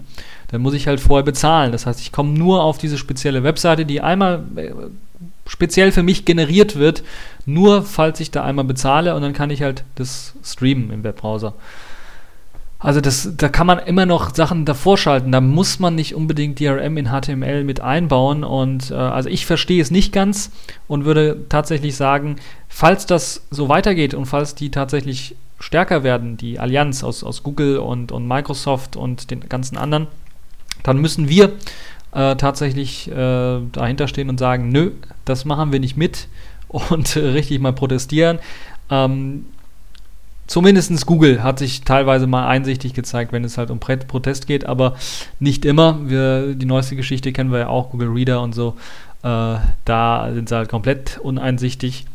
dann 0.50 0.62
muss 0.62 0.74
ich 0.74 0.88
halt 0.88 1.02
vorher 1.02 1.26
bezahlen. 1.26 1.74
Das 1.74 1.86
heißt, 1.86 2.00
ich 2.00 2.14
komme 2.14 2.38
nur 2.38 2.64
auf 2.64 2.78
diese 2.78 2.98
spezielle 2.98 3.44
Webseite, 3.44 3.86
die 3.86 4.00
einmal 4.00 4.44
äh, 4.56 4.72
speziell 5.46 5.92
für 5.92 6.04
mich 6.04 6.24
generiert 6.24 6.78
wird, 6.78 7.04
nur 7.46 7.84
falls 7.84 8.20
ich 8.22 8.32
da 8.32 8.44
einmal 8.44 8.66
bezahle 8.66 9.14
und 9.16 9.22
dann 9.22 9.34
kann 9.34 9.50
ich 9.50 9.62
halt 9.62 9.84
das 9.96 10.34
streamen 10.44 10.92
im 10.92 11.04
Webbrowser. 11.04 11.54
Also 12.78 13.02
das, 13.02 13.30
da 13.38 13.50
kann 13.50 13.68
man 13.68 13.80
immer 13.80 14.06
noch 14.06 14.36
Sachen 14.36 14.66
davor 14.66 14.98
schalten. 14.98 15.32
Da 15.32 15.42
muss 15.42 15.80
man 15.80 15.96
nicht 15.96 16.14
unbedingt 16.14 16.60
DRM 16.60 16.98
in 16.98 17.10
HTML 17.10 17.64
mit 17.64 17.80
einbauen. 17.80 18.44
Und 18.44 18.92
äh, 18.92 18.96
also 18.96 19.30
ich 19.30 19.46
verstehe 19.46 19.82
es 19.82 19.92
nicht 19.92 20.12
ganz 20.12 20.52
und 20.88 21.06
würde 21.06 21.46
tatsächlich 21.50 21.96
sagen, 21.96 22.36
falls 22.68 23.06
das 23.06 23.46
so 23.50 23.70
weitergeht 23.70 24.14
und 24.14 24.26
falls 24.26 24.56
die 24.56 24.72
tatsächlich 24.72 25.36
stärker 25.60 26.04
werden, 26.04 26.38
die 26.38 26.60
Allianz 26.60 27.04
aus, 27.04 27.24
aus 27.24 27.44
Google 27.44 27.78
und, 27.78 28.12
und 28.12 28.28
Microsoft 28.28 28.98
und 28.98 29.32
den 29.32 29.48
ganzen 29.48 29.78
anderen, 29.78 30.08
dann 30.84 30.98
müssen 30.98 31.30
wir 31.30 31.54
äh, 32.12 32.36
tatsächlich 32.36 33.10
äh, 33.10 33.60
dahinter 33.72 34.08
stehen 34.08 34.30
und 34.30 34.40
sagen, 34.40 34.70
nö, 34.70 34.92
das 35.24 35.46
machen 35.46 35.72
wir 35.72 35.80
nicht 35.80 35.98
mit 35.98 36.28
und 36.68 37.16
richtig 37.16 37.60
mal 37.62 37.74
protestieren. 37.74 38.40
Ähm, 38.90 39.46
Zumindest 40.48 41.06
Google 41.06 41.44
hat 41.44 41.60
sich 41.60 41.82
teilweise 41.82 42.28
mal 42.28 42.48
einsichtig 42.48 42.94
gezeigt, 42.94 43.32
wenn 43.32 43.44
es 43.44 43.58
halt 43.58 43.72
um 43.72 43.80
Protest 43.80 44.46
geht, 44.46 44.66
aber 44.66 44.96
nicht 45.40 45.66
immer. 45.66 46.00
Wir, 46.08 46.54
die 46.54 46.66
neueste 46.66 46.96
Geschichte 46.96 47.32
kennen 47.34 47.52
wir 47.52 47.60
ja 47.60 47.68
auch, 47.68 47.90
Google 47.90 48.10
Reader 48.10 48.42
und 48.42 48.54
so. 48.54 48.76
Äh, 49.24 49.58
da 49.86 50.30
sind 50.34 50.50
sie 50.50 50.56
halt 50.56 50.70
komplett 50.70 51.18
uneinsichtig. 51.18 52.06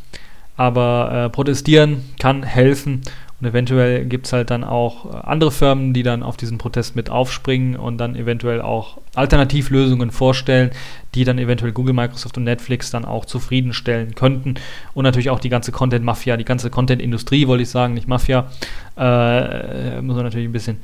Aber 0.56 1.26
äh, 1.26 1.30
protestieren 1.30 2.04
kann 2.18 2.42
helfen 2.42 3.02
und 3.40 3.46
eventuell 3.46 4.04
gibt 4.04 4.26
es 4.26 4.32
halt 4.32 4.50
dann 4.50 4.64
auch 4.64 5.06
äh, 5.06 5.16
andere 5.22 5.50
Firmen, 5.50 5.94
die 5.94 6.02
dann 6.02 6.22
auf 6.22 6.36
diesen 6.36 6.58
Protest 6.58 6.94
mit 6.94 7.08
aufspringen 7.08 7.76
und 7.76 7.98
dann 7.98 8.14
eventuell 8.14 8.60
auch 8.60 8.98
Alternativlösungen 9.14 10.10
vorstellen, 10.10 10.70
die 11.14 11.24
dann 11.24 11.38
eventuell 11.38 11.72
Google, 11.72 11.94
Microsoft 11.94 12.36
und 12.36 12.44
Netflix 12.44 12.90
dann 12.90 13.06
auch 13.06 13.24
zufriedenstellen 13.24 14.14
könnten. 14.14 14.54
Und 14.92 15.04
natürlich 15.04 15.30
auch 15.30 15.40
die 15.40 15.48
ganze 15.48 15.72
Content-Mafia, 15.72 16.36
die 16.36 16.44
ganze 16.44 16.68
Content-Industrie, 16.68 17.46
wollte 17.46 17.62
ich 17.62 17.70
sagen, 17.70 17.94
nicht 17.94 18.08
Mafia. 18.08 18.50
Äh, 18.96 20.02
muss 20.02 20.16
man 20.16 20.24
natürlich 20.24 20.48
ein 20.48 20.52
bisschen 20.52 20.76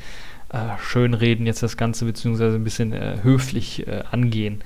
äh, 0.48 0.58
schön 0.80 1.12
reden, 1.12 1.44
jetzt 1.44 1.62
das 1.62 1.76
Ganze, 1.76 2.06
beziehungsweise 2.06 2.56
ein 2.56 2.64
bisschen 2.64 2.94
äh, 2.94 3.18
höflich 3.22 3.86
äh, 3.86 4.02
angehen. 4.10 4.62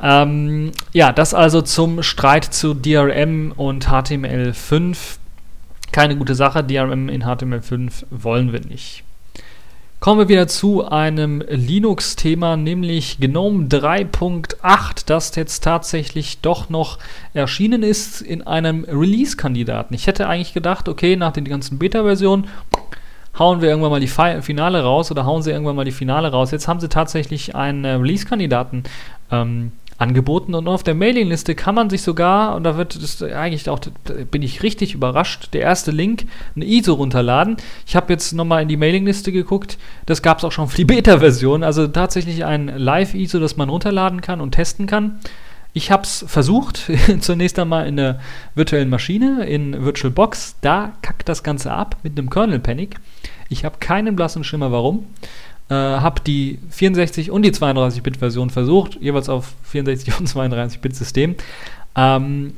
Ähm, 0.00 0.72
ja, 0.92 1.12
das 1.12 1.34
also 1.34 1.60
zum 1.60 2.02
Streit 2.02 2.44
zu 2.44 2.72
DRM 2.72 3.52
und 3.56 3.88
HTML5 3.88 5.18
keine 5.92 6.16
gute 6.16 6.34
Sache. 6.34 6.64
DRM 6.64 7.08
in 7.08 7.24
HTML5 7.24 8.04
wollen 8.10 8.52
wir 8.52 8.60
nicht. 8.60 9.04
Kommen 10.00 10.20
wir 10.20 10.28
wieder 10.28 10.46
zu 10.46 10.88
einem 10.88 11.42
Linux-Thema, 11.48 12.56
nämlich 12.56 13.18
GNOME 13.18 13.66
3.8, 13.66 15.02
das 15.06 15.34
jetzt 15.34 15.64
tatsächlich 15.64 16.40
doch 16.40 16.68
noch 16.68 16.98
erschienen 17.34 17.82
ist 17.82 18.22
in 18.22 18.46
einem 18.46 18.84
Release-Kandidaten. 18.84 19.94
Ich 19.94 20.06
hätte 20.06 20.28
eigentlich 20.28 20.54
gedacht, 20.54 20.88
okay, 20.88 21.16
nach 21.16 21.32
den 21.32 21.46
ganzen 21.46 21.80
Beta-Versionen 21.80 22.46
hauen 23.36 23.60
wir 23.60 23.70
irgendwann 23.70 23.90
mal 23.90 24.00
die 24.00 24.06
Finale 24.06 24.84
raus 24.84 25.10
oder 25.10 25.24
hauen 25.26 25.42
sie 25.42 25.50
irgendwann 25.50 25.74
mal 25.74 25.84
die 25.84 25.90
Finale 25.90 26.30
raus. 26.30 26.52
Jetzt 26.52 26.68
haben 26.68 26.78
sie 26.78 26.88
tatsächlich 26.88 27.56
einen 27.56 27.84
Release-Kandidaten 27.84 28.84
ähm, 29.32 29.72
angeboten 29.98 30.54
und 30.54 30.68
auf 30.68 30.84
der 30.84 30.94
Mailingliste 30.94 31.56
kann 31.56 31.74
man 31.74 31.90
sich 31.90 32.02
sogar, 32.02 32.54
und 32.54 32.62
da 32.62 32.76
wird 32.76 33.02
das 33.02 33.20
eigentlich 33.22 33.68
auch, 33.68 33.80
bin 34.30 34.42
ich 34.42 34.62
richtig 34.62 34.94
überrascht, 34.94 35.48
der 35.52 35.62
erste 35.62 35.90
Link, 35.90 36.24
eine 36.54 36.64
ISO 36.64 36.94
runterladen. 36.94 37.56
Ich 37.84 37.96
habe 37.96 38.12
jetzt 38.12 38.32
nochmal 38.32 38.62
in 38.62 38.68
die 38.68 38.76
Mailingliste 38.76 39.32
geguckt, 39.32 39.76
das 40.06 40.22
gab 40.22 40.38
es 40.38 40.44
auch 40.44 40.52
schon 40.52 40.68
für 40.68 40.76
die 40.76 40.84
Beta-Version, 40.84 41.64
also 41.64 41.88
tatsächlich 41.88 42.44
ein 42.44 42.68
Live-ISO, 42.68 43.40
das 43.40 43.56
man 43.56 43.68
runterladen 43.68 44.20
kann 44.20 44.40
und 44.40 44.52
testen 44.52 44.86
kann. 44.86 45.18
Ich 45.72 45.90
habe 45.90 46.04
es 46.04 46.24
versucht, 46.26 46.90
zunächst 47.20 47.58
einmal 47.58 47.88
in 47.88 47.96
der 47.96 48.20
virtuellen 48.54 48.88
Maschine, 48.88 49.44
in 49.46 49.84
VirtualBox, 49.84 50.56
da 50.60 50.92
kackt 51.02 51.28
das 51.28 51.42
Ganze 51.42 51.72
ab 51.72 51.96
mit 52.04 52.16
einem 52.16 52.30
Kernel-Panic. 52.30 52.96
Ich 53.48 53.64
habe 53.64 53.78
keinen 53.78 54.14
blassen 54.14 54.44
Schimmer, 54.44 54.72
warum. 54.72 55.06
Äh, 55.70 55.74
habe 55.74 56.22
die 56.26 56.58
64 56.70 57.30
und 57.30 57.42
die 57.42 57.52
32-Bit-Version 57.52 58.48
versucht, 58.48 58.98
jeweils 59.02 59.28
auf 59.28 59.52
64 59.64 60.18
und 60.18 60.28
32-Bit-System. 60.28 61.34
Ähm, 61.94 62.54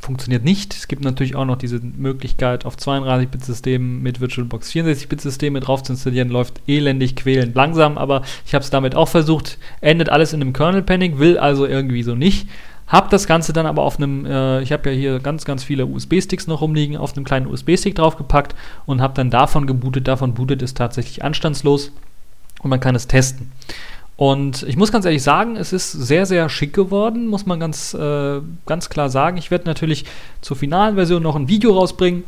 funktioniert 0.00 0.42
nicht. 0.42 0.74
Es 0.74 0.88
gibt 0.88 1.04
natürlich 1.04 1.36
auch 1.36 1.44
noch 1.44 1.56
diese 1.56 1.80
Möglichkeit, 1.80 2.64
auf 2.64 2.76
32-Bit-Systemen 2.76 4.02
mit 4.02 4.20
VirtualBox 4.20 4.72
64-Bit-Systeme 4.72 5.60
drauf 5.60 5.82
zu 5.82 5.92
installieren. 5.92 6.30
Läuft 6.30 6.60
elendig 6.66 7.16
quälend 7.16 7.54
langsam, 7.54 7.98
aber 7.98 8.22
ich 8.46 8.54
habe 8.54 8.64
es 8.64 8.70
damit 8.70 8.94
auch 8.94 9.08
versucht. 9.08 9.58
Endet 9.80 10.08
alles 10.08 10.32
in 10.32 10.40
einem 10.40 10.54
Kernel-Panic, 10.54 11.18
will 11.18 11.38
also 11.38 11.66
irgendwie 11.66 12.02
so 12.02 12.14
nicht. 12.14 12.48
Habe 12.88 13.08
das 13.10 13.26
Ganze 13.26 13.52
dann 13.52 13.66
aber 13.66 13.82
auf 13.82 13.98
einem, 13.98 14.26
äh, 14.26 14.62
ich 14.62 14.72
habe 14.72 14.90
ja 14.90 14.96
hier 14.96 15.20
ganz, 15.20 15.44
ganz 15.44 15.62
viele 15.64 15.86
USB-Sticks 15.86 16.46
noch 16.46 16.62
rumliegen, 16.62 16.96
auf 16.96 17.14
einem 17.14 17.24
kleinen 17.24 17.46
USB-Stick 17.46 17.94
draufgepackt 17.94 18.54
und 18.86 19.00
habe 19.00 19.14
dann 19.14 19.30
davon 19.30 19.66
gebootet. 19.66 20.08
Davon 20.08 20.34
bootet 20.34 20.62
es 20.62 20.74
tatsächlich 20.74 21.22
anstandslos 21.22 21.92
und 22.62 22.70
man 22.70 22.80
kann 22.80 22.94
es 22.94 23.06
testen. 23.06 23.50
Und 24.16 24.62
ich 24.64 24.76
muss 24.76 24.92
ganz 24.92 25.04
ehrlich 25.04 25.22
sagen, 25.22 25.56
es 25.56 25.72
ist 25.72 25.90
sehr, 25.90 26.26
sehr 26.26 26.48
schick 26.48 26.74
geworden, 26.74 27.26
muss 27.26 27.46
man 27.46 27.58
ganz, 27.58 27.94
äh, 27.94 28.40
ganz 28.66 28.88
klar 28.88 29.08
sagen. 29.08 29.36
Ich 29.36 29.50
werde 29.50 29.64
natürlich 29.64 30.04
zur 30.42 30.56
finalen 30.56 30.94
Version 30.94 31.22
noch 31.22 31.34
ein 31.34 31.48
Video 31.48 31.72
rausbringen, 31.72 32.24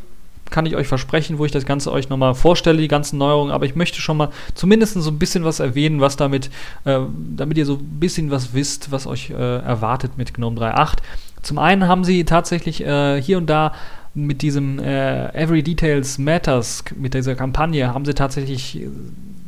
kann 0.49 0.65
ich 0.65 0.75
euch 0.75 0.87
versprechen, 0.87 1.37
wo 1.37 1.45
ich 1.45 1.51
das 1.51 1.65
Ganze 1.65 1.91
euch 1.91 2.09
nochmal 2.09 2.35
vorstelle, 2.35 2.79
die 2.79 2.87
ganzen 2.87 3.17
Neuerungen. 3.17 3.53
Aber 3.53 3.65
ich 3.65 3.75
möchte 3.75 4.01
schon 4.01 4.17
mal 4.17 4.29
zumindest 4.55 4.95
so 4.95 5.09
ein 5.09 5.19
bisschen 5.19 5.43
was 5.43 5.59
erwähnen, 5.59 6.01
was 6.01 6.17
damit, 6.17 6.49
äh, 6.85 6.99
damit 7.35 7.57
ihr 7.57 7.65
so 7.65 7.75
ein 7.75 7.99
bisschen 7.99 8.31
was 8.31 8.53
wisst, 8.53 8.91
was 8.91 9.07
euch 9.07 9.29
äh, 9.29 9.33
erwartet 9.33 10.17
mit 10.17 10.33
GNOME 10.33 10.59
3.8. 10.59 10.97
Zum 11.41 11.59
einen 11.59 11.87
haben 11.87 12.03
sie 12.03 12.25
tatsächlich 12.25 12.83
äh, 12.83 13.21
hier 13.21 13.37
und 13.37 13.47
da 13.47 13.73
mit 14.13 14.41
diesem 14.41 14.79
äh, 14.79 15.27
Every 15.33 15.61
Details 15.61 16.17
Matters, 16.17 16.83
mit 16.95 17.13
dieser 17.13 17.35
Kampagne, 17.35 17.93
haben 17.93 18.05
sie 18.05 18.13
tatsächlich 18.13 18.81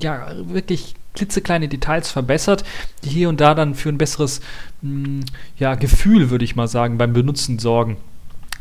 ja 0.01 0.31
wirklich 0.45 0.95
klitzekleine 1.15 1.67
Details 1.67 2.11
verbessert, 2.11 2.63
die 3.03 3.09
hier 3.09 3.29
und 3.29 3.41
da 3.41 3.55
dann 3.55 3.75
für 3.75 3.89
ein 3.89 3.97
besseres 3.97 4.39
mh, 4.81 5.05
hm, 5.05 5.25
ja, 5.57 5.75
Gefühl, 5.75 6.29
würde 6.29 6.45
ich 6.45 6.55
mal 6.55 6.67
sagen, 6.67 6.97
beim 6.97 7.13
Benutzen 7.13 7.59
sorgen. 7.59 7.97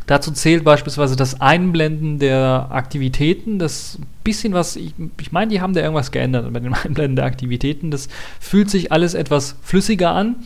Dazu 0.06 0.30
zählt 0.30 0.62
beispielsweise 0.62 1.16
das 1.16 1.40
Einblenden 1.40 2.20
der 2.20 2.68
Aktivitäten. 2.70 3.58
Das 3.58 3.98
bisschen 4.22 4.52
was, 4.52 4.76
ich, 4.76 4.94
ich 5.20 5.32
meine, 5.32 5.50
die 5.50 5.60
haben 5.60 5.74
da 5.74 5.80
irgendwas 5.80 6.12
geändert 6.12 6.52
bei 6.52 6.60
dem 6.60 6.74
Einblenden 6.84 7.16
der 7.16 7.24
Aktivitäten. 7.24 7.90
Das 7.90 8.08
fühlt 8.40 8.70
sich 8.70 8.92
alles 8.92 9.14
etwas 9.14 9.56
flüssiger 9.62 10.12
an. 10.12 10.36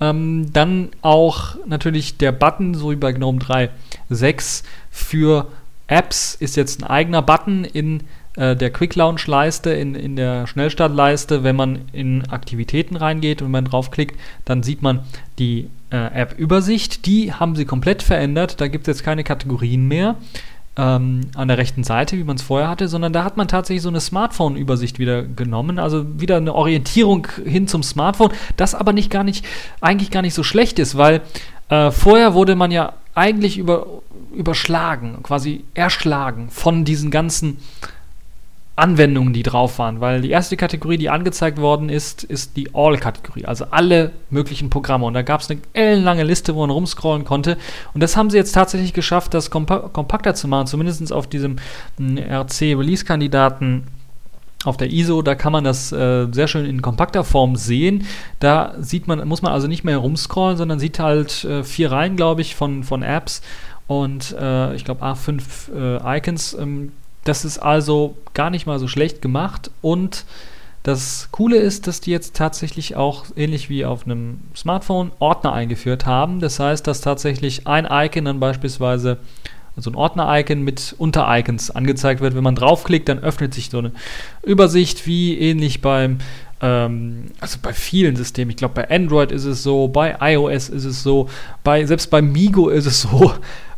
Ähm, 0.00 0.52
dann 0.52 0.90
auch 1.02 1.56
natürlich 1.66 2.16
der 2.16 2.32
Button, 2.32 2.74
so 2.74 2.90
wie 2.92 2.96
bei 2.96 3.12
GNOME 3.12 3.40
3.6 3.40 4.62
für 4.90 5.48
Apps 5.88 6.34
ist 6.34 6.56
jetzt 6.56 6.82
ein 6.82 6.86
eigener 6.88 7.22
Button 7.22 7.64
in 7.64 8.04
äh, 8.36 8.56
der 8.56 8.70
Quick 8.70 8.94
Launch 8.94 9.26
Leiste, 9.26 9.70
in, 9.70 9.94
in 9.94 10.16
der 10.16 10.46
Schnellstartleiste. 10.46 11.44
Wenn 11.44 11.56
man 11.56 11.80
in 11.92 12.28
Aktivitäten 12.28 12.96
reingeht 12.96 13.42
und 13.42 13.50
man 13.50 13.64
draufklickt, 13.64 14.18
dann 14.44 14.62
sieht 14.62 14.82
man 14.82 15.00
die 15.38 15.68
äh, 15.90 15.96
App-Übersicht. 15.96 17.06
Die 17.06 17.32
haben 17.32 17.56
sie 17.56 17.64
komplett 17.64 18.02
verändert. 18.02 18.60
Da 18.60 18.68
gibt 18.68 18.88
es 18.88 18.96
jetzt 18.98 19.04
keine 19.04 19.24
Kategorien 19.24 19.86
mehr 19.86 20.16
ähm, 20.76 21.22
an 21.34 21.48
der 21.48 21.58
rechten 21.58 21.84
Seite, 21.84 22.16
wie 22.16 22.24
man 22.24 22.36
es 22.36 22.42
vorher 22.42 22.68
hatte, 22.68 22.88
sondern 22.88 23.12
da 23.12 23.24
hat 23.24 23.36
man 23.36 23.48
tatsächlich 23.48 23.82
so 23.82 23.90
eine 23.90 24.00
Smartphone-Übersicht 24.00 24.98
wieder 24.98 25.22
genommen. 25.22 25.78
Also 25.78 26.18
wieder 26.18 26.38
eine 26.38 26.54
Orientierung 26.54 27.28
hin 27.44 27.68
zum 27.68 27.82
Smartphone, 27.82 28.32
das 28.56 28.74
aber 28.74 28.92
nicht 28.92 29.10
gar 29.10 29.24
nicht, 29.24 29.44
eigentlich 29.80 30.10
gar 30.10 30.22
nicht 30.22 30.34
so 30.34 30.42
schlecht 30.42 30.78
ist, 30.78 30.96
weil 30.96 31.20
äh, 31.68 31.90
vorher 31.90 32.34
wurde 32.34 32.56
man 32.56 32.70
ja 32.70 32.94
eigentlich 33.14 33.58
über, 33.58 33.86
überschlagen, 34.34 35.22
quasi 35.22 35.64
erschlagen 35.74 36.48
von 36.50 36.86
diesen 36.86 37.10
ganzen 37.10 37.58
Anwendungen, 38.74 39.34
die 39.34 39.42
drauf 39.42 39.78
waren, 39.78 40.00
weil 40.00 40.22
die 40.22 40.30
erste 40.30 40.56
Kategorie, 40.56 40.96
die 40.96 41.10
angezeigt 41.10 41.60
worden 41.60 41.90
ist, 41.90 42.24
ist 42.24 42.56
die 42.56 42.74
All-Kategorie, 42.74 43.44
also 43.44 43.66
alle 43.70 44.12
möglichen 44.30 44.70
Programme. 44.70 45.04
Und 45.04 45.12
da 45.14 45.22
gab 45.22 45.42
es 45.42 45.50
eine 45.50 45.60
ellenlange 45.74 46.24
Liste, 46.24 46.54
wo 46.54 46.60
man 46.60 46.70
rumscrollen 46.70 47.24
konnte. 47.24 47.58
Und 47.92 48.02
das 48.02 48.16
haben 48.16 48.30
sie 48.30 48.38
jetzt 48.38 48.52
tatsächlich 48.52 48.94
geschafft, 48.94 49.34
das 49.34 49.50
kompa 49.50 49.90
kompakter 49.92 50.34
zu 50.34 50.48
machen, 50.48 50.66
zumindest 50.66 51.12
auf 51.12 51.26
diesem 51.26 51.56
hm, 51.98 52.16
RC-Release-Kandidaten 52.16 53.84
auf 54.64 54.76
der 54.76 54.92
ISO, 54.92 55.22
da 55.22 55.34
kann 55.34 55.52
man 55.52 55.64
das 55.64 55.92
äh, 55.92 56.28
sehr 56.30 56.46
schön 56.46 56.64
in 56.64 56.82
kompakter 56.82 57.24
Form 57.24 57.56
sehen. 57.56 58.06
Da 58.38 58.74
sieht 58.78 59.08
man, 59.08 59.26
muss 59.26 59.42
man 59.42 59.52
also 59.52 59.66
nicht 59.66 59.84
mehr 59.84 59.94
herumscrollen, 59.94 60.56
sondern 60.56 60.78
sieht 60.78 60.98
halt 60.98 61.44
äh, 61.44 61.64
vier 61.64 61.90
Reihen, 61.90 62.16
glaube 62.16 62.42
ich, 62.42 62.54
von, 62.54 62.84
von 62.84 63.02
Apps 63.02 63.42
und 63.88 64.34
äh, 64.38 64.74
ich 64.74 64.84
glaube 64.84 65.04
A5 65.04 65.42
äh, 65.74 66.18
Icons. 66.18 66.54
Ähm, 66.54 66.92
das 67.24 67.44
ist 67.44 67.58
also 67.58 68.16
gar 68.34 68.50
nicht 68.50 68.66
mal 68.66 68.78
so 68.78 68.88
schlecht 68.88 69.22
gemacht 69.22 69.70
und 69.80 70.24
das 70.82 71.28
Coole 71.30 71.58
ist, 71.58 71.86
dass 71.86 72.00
die 72.00 72.10
jetzt 72.10 72.34
tatsächlich 72.34 72.96
auch 72.96 73.26
ähnlich 73.36 73.70
wie 73.70 73.84
auf 73.84 74.04
einem 74.04 74.40
Smartphone 74.56 75.12
Ordner 75.20 75.52
eingeführt 75.52 76.06
haben. 76.06 76.40
Das 76.40 76.58
heißt, 76.58 76.84
dass 76.88 77.00
tatsächlich 77.00 77.68
ein 77.68 77.86
Icon 77.88 78.24
dann 78.24 78.40
beispielsweise 78.40 79.18
also 79.76 79.90
ein 79.90 79.94
Ordner-Icon 79.94 80.62
mit 80.62 80.94
Unter-Icons 80.98 81.70
angezeigt 81.70 82.20
wird. 82.20 82.34
Wenn 82.34 82.44
man 82.44 82.56
draufklickt, 82.56 83.08
dann 83.08 83.20
öffnet 83.20 83.54
sich 83.54 83.70
so 83.70 83.78
eine 83.78 83.92
Übersicht, 84.42 85.06
wie 85.06 85.38
ähnlich 85.38 85.80
beim, 85.80 86.18
ähm, 86.60 87.30
also 87.40 87.58
bei 87.62 87.72
vielen 87.72 88.16
Systemen. 88.16 88.50
Ich 88.50 88.56
glaube, 88.56 88.74
bei 88.74 88.90
Android 88.90 89.32
ist 89.32 89.44
es 89.44 89.62
so, 89.62 89.88
bei 89.88 90.16
iOS 90.20 90.68
ist 90.68 90.84
es 90.84 91.02
so, 91.02 91.28
bei, 91.64 91.86
selbst 91.86 92.10
bei 92.10 92.20
Migo 92.20 92.68
ist 92.68 92.86
es 92.86 93.02
so 93.02 93.32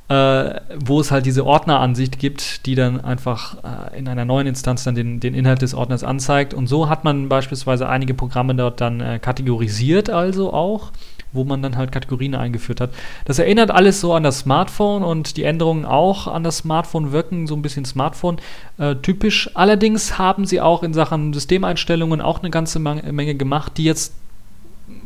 äh, 0.09 0.61
wo 0.85 1.01
es 1.01 1.11
halt 1.11 1.25
diese 1.25 1.47
Ordneransicht 1.47 2.19
gibt, 2.19 2.67
die 2.67 2.75
dann 2.75 3.01
einfach 3.01 3.57
äh, 3.64 3.99
in 3.99 4.07
einer 4.07 4.25
neuen 4.25 4.47
Instanz 4.47 4.85
dann 4.85 4.95
den, 4.95 5.19
den 5.19 5.35
Inhalt 5.35 5.62
des 5.62 5.75
Ordners 5.75 6.05
anzeigt. 6.05 6.53
Und 6.53 6.67
so 6.67 6.88
hat 6.90 7.05
man 7.05 7.29
beispielsweise 7.29 7.88
einige 7.88 8.12
Programme 8.12 8.55
dort 8.55 8.81
dann 8.81 9.01
äh, 9.01 9.19
kategorisiert, 9.19 10.11
also 10.11 10.53
auch 10.53 10.93
wo 11.33 11.43
man 11.43 11.62
dann 11.62 11.77
halt 11.77 11.90
Kategorien 11.90 12.35
eingeführt 12.35 12.81
hat. 12.81 12.90
Das 13.25 13.38
erinnert 13.38 13.71
alles 13.71 14.01
so 14.01 14.14
an 14.14 14.23
das 14.23 14.40
Smartphone 14.40 15.03
und 15.03 15.37
die 15.37 15.43
Änderungen 15.43 15.85
auch 15.85 16.29
an 16.29 16.45
das 16.45 16.59
Smartphone 16.59 17.11
wirken 17.11 17.47
so 17.47 17.57
ein 17.57 17.62
bisschen 17.62 17.85
Smartphone-typisch. 17.85 19.49
Äh, 19.49 19.51
Allerdings 19.55 20.17
haben 20.17 20.47
sie 20.47 20.61
auch 20.61 20.83
in 20.85 20.95
Sachen 20.95 21.33
Systemeinstellungen 21.33 22.21
auch 22.21 22.40
eine 22.40 22.51
ganze 22.51 22.79
Menge 22.79 23.35
gemacht, 23.35 23.73
die 23.79 23.85
jetzt 23.85 24.14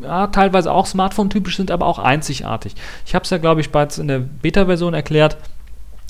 ja, 0.02 0.26
teilweise 0.28 0.72
auch 0.72 0.86
Smartphone-typisch 0.86 1.56
sind, 1.56 1.70
aber 1.70 1.86
auch 1.86 1.98
einzigartig. 1.98 2.74
Ich 3.06 3.14
habe 3.14 3.24
es 3.24 3.30
ja, 3.30 3.38
glaube 3.38 3.60
ich, 3.60 3.70
bereits 3.70 3.98
in 3.98 4.08
der 4.08 4.18
Beta-Version 4.18 4.94
erklärt. 4.94 5.36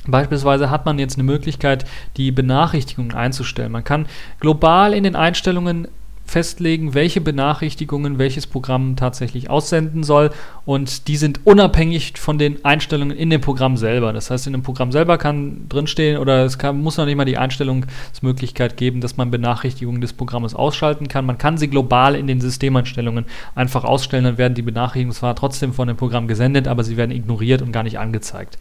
Beispielsweise 0.06 0.70
hat 0.70 0.86
man 0.86 0.98
jetzt 0.98 1.16
eine 1.16 1.24
Möglichkeit, 1.24 1.84
die 2.16 2.30
Benachrichtigungen 2.30 3.14
einzustellen. 3.14 3.72
Man 3.72 3.84
kann 3.84 4.06
global 4.40 4.94
in 4.94 5.04
den 5.04 5.16
Einstellungen 5.16 5.88
festlegen, 6.28 6.92
welche 6.92 7.22
Benachrichtigungen 7.22 8.18
welches 8.18 8.46
Programm 8.46 8.96
tatsächlich 8.96 9.48
aussenden 9.48 10.02
soll 10.02 10.30
und 10.66 11.08
die 11.08 11.16
sind 11.16 11.40
unabhängig 11.44 12.18
von 12.18 12.36
den 12.36 12.64
Einstellungen 12.66 13.16
in 13.16 13.30
dem 13.30 13.40
Programm 13.40 13.78
selber. 13.78 14.12
Das 14.12 14.30
heißt, 14.30 14.46
in 14.46 14.52
dem 14.52 14.62
Programm 14.62 14.92
selber 14.92 15.16
kann 15.16 15.66
drinstehen 15.70 16.18
oder 16.18 16.44
es 16.44 16.58
kann, 16.58 16.82
muss 16.82 16.98
noch 16.98 17.06
nicht 17.06 17.16
mal 17.16 17.24
die 17.24 17.38
Einstellungsmöglichkeit 17.38 18.76
geben, 18.76 19.00
dass 19.00 19.16
man 19.16 19.30
Benachrichtigungen 19.30 20.02
des 20.02 20.12
Programmes 20.12 20.54
ausschalten 20.54 21.08
kann. 21.08 21.24
Man 21.24 21.38
kann 21.38 21.56
sie 21.56 21.68
global 21.68 22.14
in 22.14 22.26
den 22.26 22.42
Systemeinstellungen 22.42 23.24
einfach 23.54 23.84
ausstellen, 23.84 24.24
dann 24.24 24.38
werden 24.38 24.54
die 24.54 24.62
Benachrichtigungen 24.62 25.16
zwar 25.16 25.34
trotzdem 25.34 25.72
von 25.72 25.88
dem 25.88 25.96
Programm 25.96 26.28
gesendet, 26.28 26.68
aber 26.68 26.84
sie 26.84 26.98
werden 26.98 27.10
ignoriert 27.10 27.62
und 27.62 27.72
gar 27.72 27.84
nicht 27.84 27.98
angezeigt. 27.98 28.58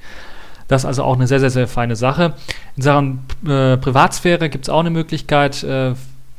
Das 0.70 0.82
ist 0.82 0.86
also 0.86 1.04
auch 1.04 1.16
eine 1.16 1.28
sehr, 1.28 1.40
sehr, 1.40 1.50
sehr 1.50 1.68
feine 1.68 1.96
Sache. 1.96 2.34
In 2.76 2.84
Sachen 2.84 3.20
äh, 3.46 3.78
Privatsphäre 3.78 4.50
gibt 4.50 4.66
es 4.66 4.70
auch 4.70 4.82
eine 4.82 4.90
Möglichkeit, 4.90 5.64
äh, 5.64 5.94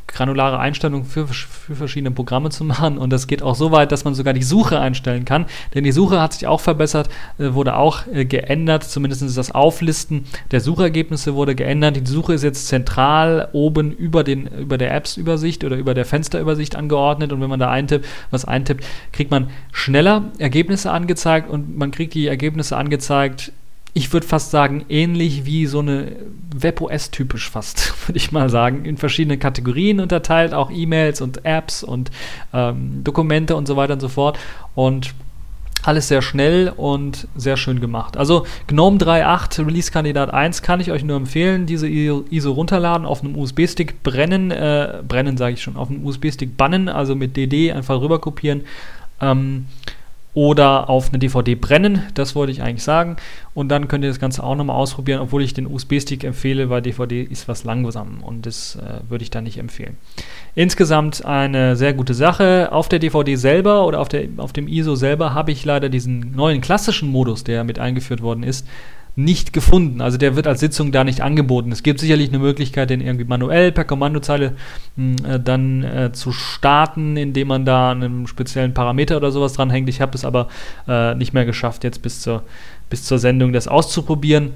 granulare 0.09 0.59
Einstellungen 0.59 1.05
für, 1.05 1.29
für 1.29 1.77
verschiedene 1.77 2.11
Programme 2.11 2.51
zu 2.51 2.64
machen. 2.64 2.99
Und 2.99 3.11
das 3.11 3.27
geht 3.27 3.42
auch 3.42 3.55
so 3.55 3.71
weit, 3.71 3.92
dass 3.92 4.05
man 4.05 4.14
sogar 4.14 4.33
die 4.33 4.42
Suche 4.42 4.81
einstellen 4.81 5.25
kann. 5.25 5.47
Denn 5.75 5.85
die 5.85 5.92
Suche 5.92 6.21
hat 6.21 6.33
sich 6.33 6.47
auch 6.47 6.61
verbessert, 6.61 7.09
äh, 7.38 7.53
wurde 7.53 7.77
auch 7.77 8.07
äh, 8.12 8.25
geändert. 8.25 8.85
Zumindest 8.85 9.37
das 9.37 9.55
Auflisten 9.55 10.25
der 10.51 10.61
Suchergebnisse 10.61 11.35
wurde 11.35 11.55
geändert. 11.55 11.97
Die 11.97 12.11
Suche 12.11 12.35
ist 12.35 12.42
jetzt 12.42 12.66
zentral 12.66 13.49
oben 13.53 13.92
über, 13.92 14.25
den, 14.25 14.47
über 14.47 14.79
der 14.79 14.94
Apps-Übersicht 14.94 15.62
oder 15.62 15.77
über 15.77 15.94
der 15.94 16.05
Fensterübersicht 16.05 16.75
angeordnet. 16.75 17.33
Und 17.33 17.40
wenn 17.40 17.51
man 17.51 17.61
da 17.61 17.71
eintippt, 17.71 18.07
was 18.31 18.44
eintippt, 18.44 18.85
kriegt 19.12 19.31
man 19.31 19.51
schneller 19.73 20.25
Ergebnisse 20.38 20.90
angezeigt 20.90 21.51
und 21.51 21.77
man 21.77 21.90
kriegt 21.90 22.14
die 22.14 22.27
Ergebnisse 22.27 22.77
angezeigt 22.77 23.53
ich 23.98 24.12
würde 24.12 24.26
fast 24.26 24.52
sagen, 24.52 24.84
ähnlich 24.88 25.44
wie 25.44 25.66
so 25.66 25.80
eine 25.80 26.12
WebOS-typisch 26.54 27.50
fast, 27.50 27.92
würde 28.06 28.16
ich 28.16 28.30
mal 28.30 28.48
sagen, 28.48 28.84
in 28.84 28.96
verschiedene 28.96 29.38
Kategorien 29.38 29.98
unterteilt, 29.98 30.54
auch 30.54 30.70
E-Mails 30.70 31.20
und 31.20 31.44
Apps 31.44 31.82
und 31.82 32.12
ähm, 32.54 33.02
Dokumente 33.02 33.56
und 33.56 33.66
so 33.66 33.76
weiter 33.76 33.94
und 33.94 34.00
so 34.00 34.08
fort. 34.08 34.38
Und 34.76 35.14
alles 35.82 36.08
sehr 36.08 36.22
schnell 36.22 36.72
und 36.76 37.26
sehr 37.34 37.56
schön 37.56 37.80
gemacht. 37.80 38.16
Also 38.16 38.46
GNOME 38.68 38.98
3.8 38.98 39.66
Release-Kandidat 39.66 40.32
1 40.32 40.62
kann 40.62 40.80
ich 40.80 40.92
euch 40.92 41.02
nur 41.02 41.16
empfehlen. 41.16 41.66
Diese 41.66 41.88
ISO 41.88 42.52
runterladen, 42.52 43.04
auf 43.04 43.24
einem 43.24 43.37
USB-Stick 43.37 44.02
brennen, 44.04 44.52
äh, 44.52 45.02
brennen 45.06 45.37
sage 45.37 45.54
ich 45.54 45.62
schon, 45.62 45.76
auf 45.76 45.90
einem 45.90 46.04
USB-Stick 46.04 46.56
bannen, 46.56 46.88
also 46.88 47.16
mit 47.16 47.37
DD 47.37 47.72
einfach 47.72 48.00
rüber 48.00 48.20
kopieren. 48.20 48.62
Ähm, 49.20 49.66
oder 50.38 50.88
auf 50.88 51.09
eine 51.09 51.18
DVD 51.18 51.57
brennen. 51.57 52.05
Das 52.14 52.37
wollte 52.37 52.53
ich 52.53 52.62
eigentlich 52.62 52.85
sagen. 52.85 53.16
Und 53.55 53.70
dann 53.70 53.88
könnt 53.88 54.05
ihr 54.05 54.11
das 54.11 54.20
Ganze 54.20 54.44
auch 54.44 54.55
nochmal 54.55 54.77
ausprobieren, 54.77 55.20
obwohl 55.20 55.42
ich 55.42 55.53
den 55.53 55.66
USB-Stick 55.66 56.22
empfehle, 56.22 56.70
weil 56.70 56.81
DVD 56.81 57.24
ist 57.24 57.48
was 57.48 57.64
langsam 57.64 58.22
und 58.22 58.46
das 58.46 58.77
äh, 58.77 59.11
würde 59.11 59.24
ich 59.24 59.31
da 59.31 59.40
nicht 59.40 59.59
empfehlen. 59.59 59.96
Insgesamt 60.55 61.24
eine 61.24 61.74
sehr 61.74 61.92
gute 61.92 62.14
Sache. 62.14 62.68
Auf 62.70 62.88
der 62.88 63.01
DVD 63.01 63.35
selber 63.35 63.85
oder 63.85 63.98
auf, 63.98 64.09
der, 64.09 64.29
auf 64.37 64.53
dem 64.53 64.68
ISO 64.68 64.94
selber 64.94 65.35
habe 65.35 65.51
ich 65.51 65.64
leider 65.64 65.88
diesen 65.88 66.31
neuen 66.37 66.61
klassischen 66.61 67.09
Modus, 67.09 67.42
der 67.42 67.64
mit 67.64 67.81
eingeführt 67.81 68.22
worden 68.22 68.44
ist, 68.44 68.64
nicht 69.18 69.52
gefunden. 69.52 70.00
Also 70.00 70.16
der 70.16 70.37
wird 70.37 70.46
als 70.46 70.61
Sitzung 70.61 70.92
da 70.92 71.02
nicht 71.02 71.22
angeboten. 71.22 71.72
Es 71.72 71.83
gibt 71.83 71.98
sicherlich 71.98 72.28
eine 72.28 72.38
Möglichkeit, 72.38 72.88
den 72.88 73.00
irgendwie 73.00 73.24
manuell 73.24 73.72
per 73.72 73.85
Kommandozeile 73.85 74.52
hm, 74.96 75.16
äh, 75.26 75.40
dann 75.40 75.83
äh, 75.83 76.12
zu 76.12 76.31
starten, 76.31 77.16
indem 77.16 77.48
man 77.48 77.64
da 77.64 77.90
einen 77.90 78.28
speziellen 78.28 78.74
Parameter 78.74 79.16
oder 79.16 79.33
sowas 79.33 79.54
dranhängt. 79.54 79.88
Ich 79.88 80.00
habe 80.00 80.14
es 80.14 80.24
aber 80.24 80.46
äh, 80.87 81.16
nicht 81.16 81.35
mehr 81.35 81.44
geschafft, 81.44 81.83
jetzt 81.83 82.00
bis 82.00 82.20
zur, 82.20 82.44
bis 82.90 83.02
zur 83.04 83.18
Sendung 83.18 83.52
das 83.52 83.66
auszuprobieren 83.66 84.52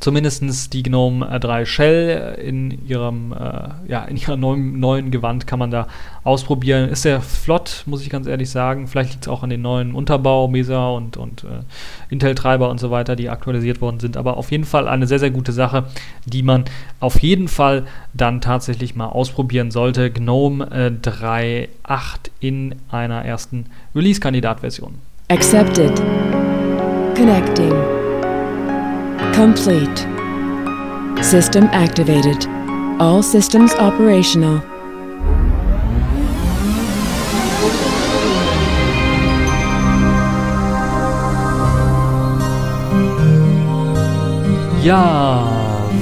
zumindest 0.00 0.72
die 0.72 0.82
Gnome 0.82 1.38
3 1.38 1.64
Shell 1.66 2.38
in 2.42 2.86
ihrem 2.86 3.32
äh, 3.32 3.90
ja, 3.90 4.04
in 4.04 4.16
ihrer 4.16 4.36
neuen, 4.36 4.80
neuen 4.80 5.10
Gewand 5.10 5.46
kann 5.46 5.58
man 5.58 5.70
da 5.70 5.86
ausprobieren. 6.24 6.88
Ist 6.88 7.02
sehr 7.02 7.20
flott, 7.20 7.84
muss 7.86 8.02
ich 8.02 8.10
ganz 8.10 8.26
ehrlich 8.26 8.50
sagen. 8.50 8.88
Vielleicht 8.88 9.12
liegt 9.12 9.24
es 9.24 9.28
auch 9.28 9.42
an 9.42 9.50
den 9.50 9.62
neuen 9.62 9.94
Unterbau, 9.94 10.48
Mesa 10.48 10.88
und, 10.88 11.16
und 11.16 11.44
äh, 11.44 11.62
Intel-Treiber 12.08 12.70
und 12.70 12.80
so 12.80 12.90
weiter, 12.90 13.14
die 13.14 13.28
aktualisiert 13.28 13.80
worden 13.80 14.00
sind. 14.00 14.16
Aber 14.16 14.36
auf 14.36 14.50
jeden 14.50 14.64
Fall 14.64 14.88
eine 14.88 15.06
sehr, 15.06 15.18
sehr 15.18 15.30
gute 15.30 15.52
Sache, 15.52 15.84
die 16.24 16.42
man 16.42 16.64
auf 16.98 17.20
jeden 17.20 17.48
Fall 17.48 17.86
dann 18.14 18.40
tatsächlich 18.40 18.96
mal 18.96 19.08
ausprobieren 19.08 19.70
sollte. 19.70 20.10
GNOME 20.10 20.64
äh, 20.70 21.08
3.8 21.08 21.68
in 22.40 22.74
einer 22.90 23.24
ersten 23.24 23.66
Release-Kandidat-Version. 23.94 24.94
Accepted. 25.28 25.94
Connecting. 27.14 27.99
Complete. 29.40 30.00
System 31.24 31.64
activated. 31.72 32.46
All 33.00 33.22
systems 33.22 33.72
operational. 33.72 34.62
Ja, 44.82 45.48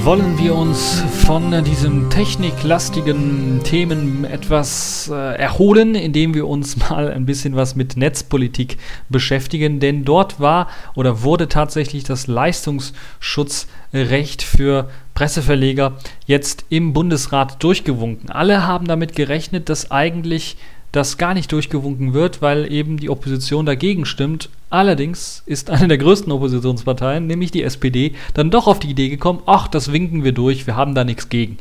wollen 0.02 0.36
wir 0.36 0.56
uns 0.56 1.04
von 1.28 1.62
diesem 1.62 2.08
techniklastigen 2.08 3.60
Themen 3.62 4.24
etwas 4.24 5.10
äh, 5.12 5.36
erholen, 5.36 5.94
indem 5.94 6.32
wir 6.32 6.48
uns 6.48 6.74
mal 6.88 7.12
ein 7.12 7.26
bisschen 7.26 7.54
was 7.54 7.76
mit 7.76 7.98
Netzpolitik 7.98 8.78
beschäftigen. 9.10 9.78
Denn 9.78 10.06
dort 10.06 10.40
war 10.40 10.68
oder 10.94 11.22
wurde 11.22 11.48
tatsächlich 11.48 12.04
das 12.04 12.28
Leistungsschutzrecht 12.28 14.42
für 14.42 14.88
Presseverleger 15.12 15.98
jetzt 16.24 16.64
im 16.70 16.94
Bundesrat 16.94 17.62
durchgewunken. 17.62 18.30
Alle 18.30 18.66
haben 18.66 18.86
damit 18.86 19.14
gerechnet, 19.14 19.68
dass 19.68 19.90
eigentlich 19.90 20.56
das 20.92 21.18
gar 21.18 21.34
nicht 21.34 21.52
durchgewunken 21.52 22.14
wird, 22.14 22.40
weil 22.40 22.70
eben 22.72 22.96
die 22.96 23.10
Opposition 23.10 23.66
dagegen 23.66 24.06
stimmt. 24.06 24.48
Allerdings 24.70 25.42
ist 25.46 25.70
eine 25.70 25.88
der 25.88 25.98
größten 25.98 26.32
Oppositionsparteien, 26.32 27.26
nämlich 27.26 27.50
die 27.50 27.62
SPD, 27.62 28.14
dann 28.34 28.50
doch 28.50 28.66
auf 28.66 28.78
die 28.78 28.90
Idee 28.90 29.08
gekommen, 29.08 29.42
ach, 29.46 29.68
das 29.68 29.92
winken 29.92 30.24
wir 30.24 30.32
durch, 30.32 30.66
wir 30.66 30.76
haben 30.76 30.94
da 30.94 31.04
nichts 31.04 31.28
gegen. 31.28 31.58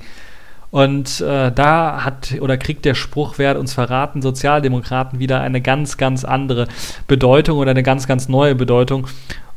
Und 0.70 1.22
äh, 1.22 1.52
da 1.52 2.04
hat 2.04 2.36
oder 2.42 2.58
kriegt 2.58 2.84
der 2.86 2.94
Spruch, 2.94 3.36
wer 3.38 3.52
hat 3.52 3.58
uns 3.58 3.74
verraten, 3.74 4.22
Sozialdemokraten 4.22 5.20
wieder 5.20 5.42
eine 5.42 5.62
ganz, 5.62 5.98
ganz 5.98 6.26
andere 6.26 6.68
Bedeutung 7.08 7.58
oder 7.58 7.72
eine 7.72 7.84
ganz, 7.84 8.08
ganz 8.08 8.28
neue 8.28 8.56
Bedeutung. 8.56 9.08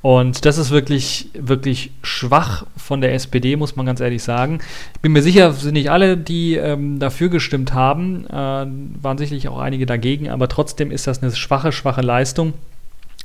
Und 0.02 0.46
das 0.46 0.56
ist 0.56 0.70
wirklich, 0.70 1.28
wirklich 1.34 1.90
schwach 2.02 2.64
von 2.76 3.02
der 3.02 3.12
SPD, 3.12 3.56
muss 3.56 3.76
man 3.76 3.84
ganz 3.84 4.00
ehrlich 4.00 4.22
sagen. 4.22 4.60
Ich 4.94 5.00
bin 5.00 5.12
mir 5.12 5.22
sicher, 5.22 5.52
sind 5.52 5.74
nicht 5.74 5.90
alle, 5.90 6.16
die 6.16 6.54
ähm, 6.54 6.98
dafür 6.98 7.28
gestimmt 7.28 7.74
haben, 7.74 8.24
äh, 8.26 8.32
waren 8.32 9.18
sicherlich 9.18 9.48
auch 9.48 9.58
einige 9.58 9.84
dagegen, 9.84 10.30
aber 10.30 10.48
trotzdem 10.48 10.90
ist 10.90 11.06
das 11.06 11.22
eine 11.22 11.32
schwache, 11.32 11.72
schwache 11.72 12.00
Leistung. 12.00 12.54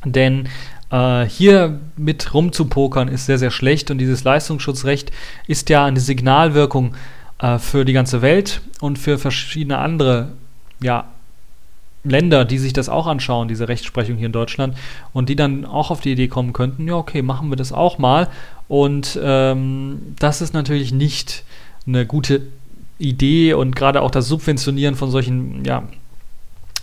Denn 0.03 0.49
äh, 0.91 1.23
hier 1.23 1.79
mit 1.95 2.33
rumzupokern 2.33 3.07
ist 3.07 3.25
sehr, 3.25 3.37
sehr 3.37 3.51
schlecht 3.51 3.89
und 3.89 3.97
dieses 3.97 4.25
Leistungsschutzrecht 4.25 5.11
ist 5.47 5.69
ja 5.69 5.85
eine 5.85 6.01
Signalwirkung 6.01 6.93
äh, 7.39 7.59
für 7.59 7.85
die 7.85 7.93
ganze 7.93 8.21
Welt 8.21 8.61
und 8.81 8.97
für 8.97 9.17
verschiedene 9.17 9.77
andere 9.77 10.29
ja, 10.81 11.05
Länder, 12.03 12.45
die 12.45 12.57
sich 12.57 12.73
das 12.73 12.87
auch 12.87 13.07
anschauen, 13.07 13.47
diese 13.47 13.67
Rechtsprechung 13.67 14.17
hier 14.17 14.27
in 14.27 14.31
Deutschland, 14.31 14.77
und 15.11 15.29
die 15.29 15.35
dann 15.35 15.65
auch 15.65 15.91
auf 15.91 16.01
die 16.01 16.11
Idee 16.11 16.27
kommen 16.27 16.53
könnten, 16.53 16.87
ja, 16.87 16.95
okay, 16.95 17.21
machen 17.21 17.49
wir 17.49 17.57
das 17.57 17.71
auch 17.71 17.97
mal. 17.97 18.29
Und 18.67 19.19
ähm, 19.21 20.15
das 20.19 20.41
ist 20.41 20.53
natürlich 20.53 20.91
nicht 20.91 21.43
eine 21.87 22.05
gute 22.05 22.41
Idee 22.97 23.53
und 23.53 23.75
gerade 23.75 24.01
auch 24.01 24.11
das 24.11 24.27
Subventionieren 24.27 24.95
von 24.95 25.11
solchen, 25.11 25.65
ja, 25.65 25.83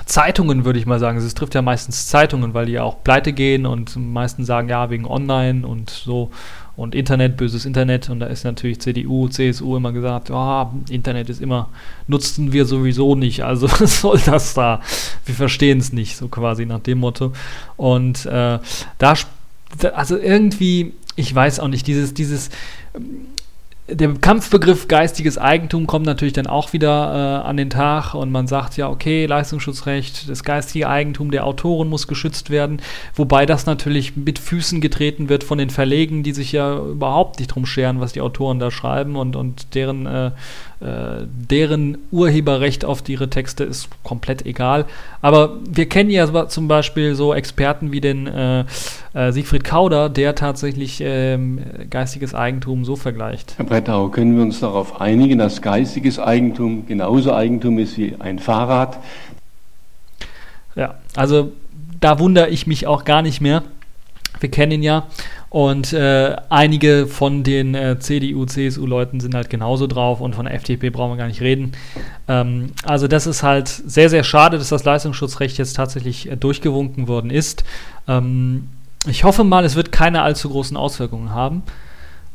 Zeitungen, 0.04 0.64
würde 0.64 0.78
ich 0.78 0.86
mal 0.86 0.98
sagen. 0.98 1.18
Es 1.18 1.34
trifft 1.34 1.54
ja 1.54 1.62
meistens 1.62 2.06
Zeitungen, 2.06 2.54
weil 2.54 2.66
die 2.66 2.72
ja 2.72 2.82
auch 2.82 3.02
pleite 3.04 3.32
gehen 3.32 3.66
und 3.66 3.96
meisten 3.96 4.44
sagen, 4.44 4.68
ja, 4.68 4.90
wegen 4.90 5.06
Online 5.06 5.66
und 5.66 5.90
so 5.90 6.30
und 6.76 6.94
Internet, 6.94 7.36
böses 7.36 7.66
Internet. 7.66 8.08
Und 8.10 8.20
da 8.20 8.26
ist 8.26 8.44
natürlich 8.44 8.80
CDU, 8.80 9.28
CSU 9.28 9.76
immer 9.76 9.92
gesagt, 9.92 10.30
oh, 10.30 10.70
Internet 10.88 11.28
ist 11.28 11.40
immer, 11.40 11.68
nutzen 12.06 12.52
wir 12.52 12.64
sowieso 12.64 13.14
nicht. 13.14 13.42
Also 13.52 13.70
was 13.70 14.00
soll 14.00 14.18
das 14.24 14.54
da? 14.54 14.80
Wir 15.26 15.34
verstehen 15.34 15.78
es 15.78 15.92
nicht, 15.92 16.16
so 16.16 16.28
quasi 16.28 16.64
nach 16.64 16.80
dem 16.80 16.98
Motto. 16.98 17.32
Und 17.76 18.24
äh, 18.24 18.58
da, 18.98 19.14
also 19.94 20.16
irgendwie, 20.16 20.94
ich 21.16 21.34
weiß 21.34 21.60
auch 21.60 21.68
nicht, 21.68 21.86
dieses, 21.86 22.14
dieses 22.14 22.48
der 23.88 24.14
Kampfbegriff 24.14 24.86
geistiges 24.86 25.38
Eigentum 25.38 25.88
kommt 25.88 26.06
natürlich 26.06 26.32
dann 26.32 26.46
auch 26.46 26.72
wieder 26.72 27.42
äh, 27.42 27.48
an 27.48 27.56
den 27.56 27.68
Tag 27.68 28.14
und 28.14 28.30
man 28.30 28.46
sagt 28.46 28.76
ja, 28.76 28.88
okay, 28.88 29.26
Leistungsschutzrecht, 29.26 30.30
das 30.30 30.44
geistige 30.44 30.88
Eigentum 30.88 31.32
der 31.32 31.44
Autoren 31.44 31.88
muss 31.88 32.06
geschützt 32.06 32.50
werden, 32.50 32.80
wobei 33.14 33.44
das 33.44 33.66
natürlich 33.66 34.16
mit 34.16 34.38
Füßen 34.38 34.80
getreten 34.80 35.28
wird 35.28 35.42
von 35.42 35.58
den 35.58 35.70
Verlegen, 35.70 36.22
die 36.22 36.32
sich 36.32 36.52
ja 36.52 36.78
überhaupt 36.78 37.40
nicht 37.40 37.48
drum 37.48 37.66
scheren, 37.66 38.00
was 38.00 38.12
die 38.12 38.20
Autoren 38.20 38.60
da 38.60 38.70
schreiben 38.70 39.16
und, 39.16 39.34
und 39.34 39.74
deren 39.74 40.06
äh, 40.06 40.30
äh, 40.82 41.26
deren 41.26 41.98
Urheberrecht 42.10 42.84
auf 42.84 43.08
ihre 43.08 43.30
Texte 43.30 43.64
ist 43.64 43.88
komplett 44.02 44.44
egal. 44.44 44.86
Aber 45.20 45.58
wir 45.68 45.88
kennen 45.88 46.10
ja 46.10 46.48
zum 46.48 46.66
Beispiel 46.66 47.14
so 47.14 47.32
Experten 47.34 47.92
wie 47.92 48.00
den 48.00 48.26
äh, 48.26 48.64
äh, 49.14 49.32
Siegfried 49.32 49.62
Kauder, 49.62 50.08
der 50.08 50.34
tatsächlich 50.34 51.00
ähm, 51.04 51.60
geistiges 51.88 52.34
Eigentum 52.34 52.84
so 52.84 52.96
vergleicht. 52.96 53.54
Herr 53.56 53.64
Brettau, 53.64 54.08
können 54.08 54.36
wir 54.36 54.42
uns 54.42 54.60
darauf 54.60 55.00
einigen, 55.00 55.38
dass 55.38 55.62
geistiges 55.62 56.18
Eigentum 56.18 56.86
genauso 56.86 57.32
Eigentum 57.32 57.78
ist 57.78 57.96
wie 57.96 58.16
ein 58.18 58.38
Fahrrad? 58.38 58.98
Ja, 60.74 60.96
also 61.14 61.52
da 62.00 62.18
wundere 62.18 62.48
ich 62.48 62.66
mich 62.66 62.86
auch 62.86 63.04
gar 63.04 63.22
nicht 63.22 63.40
mehr. 63.40 63.62
Wir 64.40 64.50
kennen 64.50 64.72
ihn 64.72 64.82
ja 64.82 65.06
und 65.52 65.92
äh, 65.92 66.34
einige 66.48 67.06
von 67.06 67.42
den 67.42 67.74
äh, 67.74 67.98
CDU, 67.98 68.46
CSU-Leuten 68.46 69.20
sind 69.20 69.34
halt 69.34 69.50
genauso 69.50 69.86
drauf 69.86 70.22
und 70.22 70.34
von 70.34 70.46
der 70.46 70.54
FDP 70.54 70.88
brauchen 70.88 71.12
wir 71.12 71.18
gar 71.18 71.26
nicht 71.26 71.42
reden. 71.42 71.72
Ähm, 72.26 72.72
also 72.84 73.06
das 73.06 73.26
ist 73.26 73.42
halt 73.42 73.68
sehr, 73.68 74.08
sehr 74.08 74.24
schade, 74.24 74.56
dass 74.56 74.70
das 74.70 74.84
Leistungsschutzrecht 74.84 75.58
jetzt 75.58 75.74
tatsächlich 75.74 76.30
äh, 76.30 76.38
durchgewunken 76.38 77.06
worden 77.06 77.30
ist. 77.30 77.64
Ähm, 78.08 78.70
ich 79.06 79.24
hoffe 79.24 79.44
mal, 79.44 79.66
es 79.66 79.76
wird 79.76 79.92
keine 79.92 80.22
allzu 80.22 80.48
großen 80.48 80.74
Auswirkungen 80.74 81.34
haben. 81.34 81.64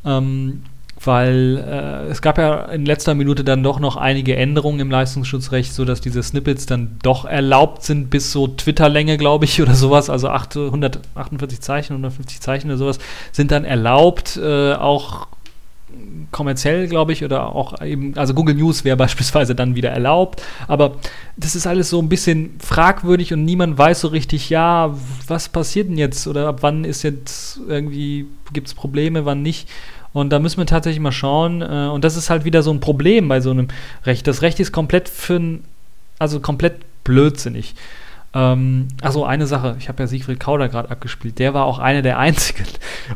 Ähm, 0.06 0.62
weil 1.04 1.64
äh, 1.68 2.12
es 2.12 2.22
gab 2.22 2.38
ja 2.38 2.66
in 2.66 2.86
letzter 2.86 3.14
Minute 3.14 3.44
dann 3.44 3.64
doch 3.64 3.80
noch 3.80 3.98
einige 3.98 4.36
Änderungen 4.36 4.80
im 4.80 4.90
Leistungsschutzrecht, 4.90 5.74
sodass 5.74 6.02
diese 6.02 6.24
Snippets 6.24 6.66
dann 6.66 6.98
doch 7.04 7.26
erlaubt 7.26 7.84
sind 7.84 8.10
bis 8.10 8.32
so 8.32 8.48
Twitter-Länge, 8.48 9.18
glaube 9.18 9.46
ich, 9.46 9.62
oder 9.62 9.76
sowas, 9.76 10.10
also 10.10 10.30
848 10.30 11.62
Zeichen, 11.62 11.94
150 11.94 12.42
Zeichen 12.42 12.68
oder 12.68 12.78
sowas, 12.78 13.00
sind 13.32 13.52
dann 13.52 13.66
erlaubt, 13.66 14.38
äh, 14.38 14.74
auch 14.74 15.28
kommerziell, 16.32 16.88
glaube 16.88 17.14
ich, 17.14 17.24
oder 17.24 17.56
auch 17.56 17.82
eben, 17.82 18.18
also 18.18 18.34
Google 18.34 18.56
News 18.56 18.84
wäre 18.84 18.98
beispielsweise 18.98 19.56
dann 19.56 19.76
wieder 19.76 19.90
erlaubt, 19.90 20.42
aber 20.68 20.96
das 21.38 21.56
ist 21.56 21.68
alles 21.68 21.90
so 21.90 22.02
ein 22.02 22.10
bisschen 22.10 22.56
fragwürdig 22.60 23.34
und 23.34 23.46
niemand 23.46 23.78
weiß 23.78 24.02
so 24.02 24.08
richtig, 24.10 24.50
ja, 24.50 24.94
was 25.28 25.50
passiert 25.50 25.90
denn 25.90 25.98
jetzt 25.98 26.28
oder 26.28 26.48
ab 26.48 26.58
wann 26.62 26.84
ist 26.84 27.04
jetzt 27.04 27.60
irgendwie, 27.68 28.26
gibt 28.54 28.68
es 28.68 28.74
Probleme, 28.74 29.26
wann 29.26 29.42
nicht. 29.42 29.70
Und 30.14 30.32
da 30.32 30.40
müssen 30.40 30.58
wir 30.58 30.66
tatsächlich 30.66 31.02
mal 31.02 31.12
schauen. 31.12 31.62
Äh, 31.62 31.90
und 31.92 32.04
das 32.04 32.16
ist 32.16 32.30
halt 32.30 32.46
wieder 32.46 32.64
so 32.64 32.72
ein 32.72 32.80
Problem 32.80 33.28
bei 33.28 33.42
so 33.42 33.52
einem 33.52 33.68
Recht. 34.06 34.28
Das 34.28 34.42
Recht 34.42 34.60
ist 34.60 34.72
komplett 34.72 35.10
für 35.10 35.60
also 36.20 36.40
komplett 36.40 36.82
blödsinnig. 37.04 37.76
Ähm, 38.34 38.88
also 39.02 39.26
eine 39.26 39.48
Sache, 39.48 39.76
ich 39.80 39.88
habe 39.90 40.04
ja 40.04 40.08
Siegfried 40.08 40.40
Kauder 40.40 40.70
gerade 40.70 40.92
abgespielt, 40.92 41.40
der 41.40 41.54
war 41.54 41.66
auch 41.66 41.80
einer 41.80 42.02
der 42.02 42.20
einzigen. 42.20 42.66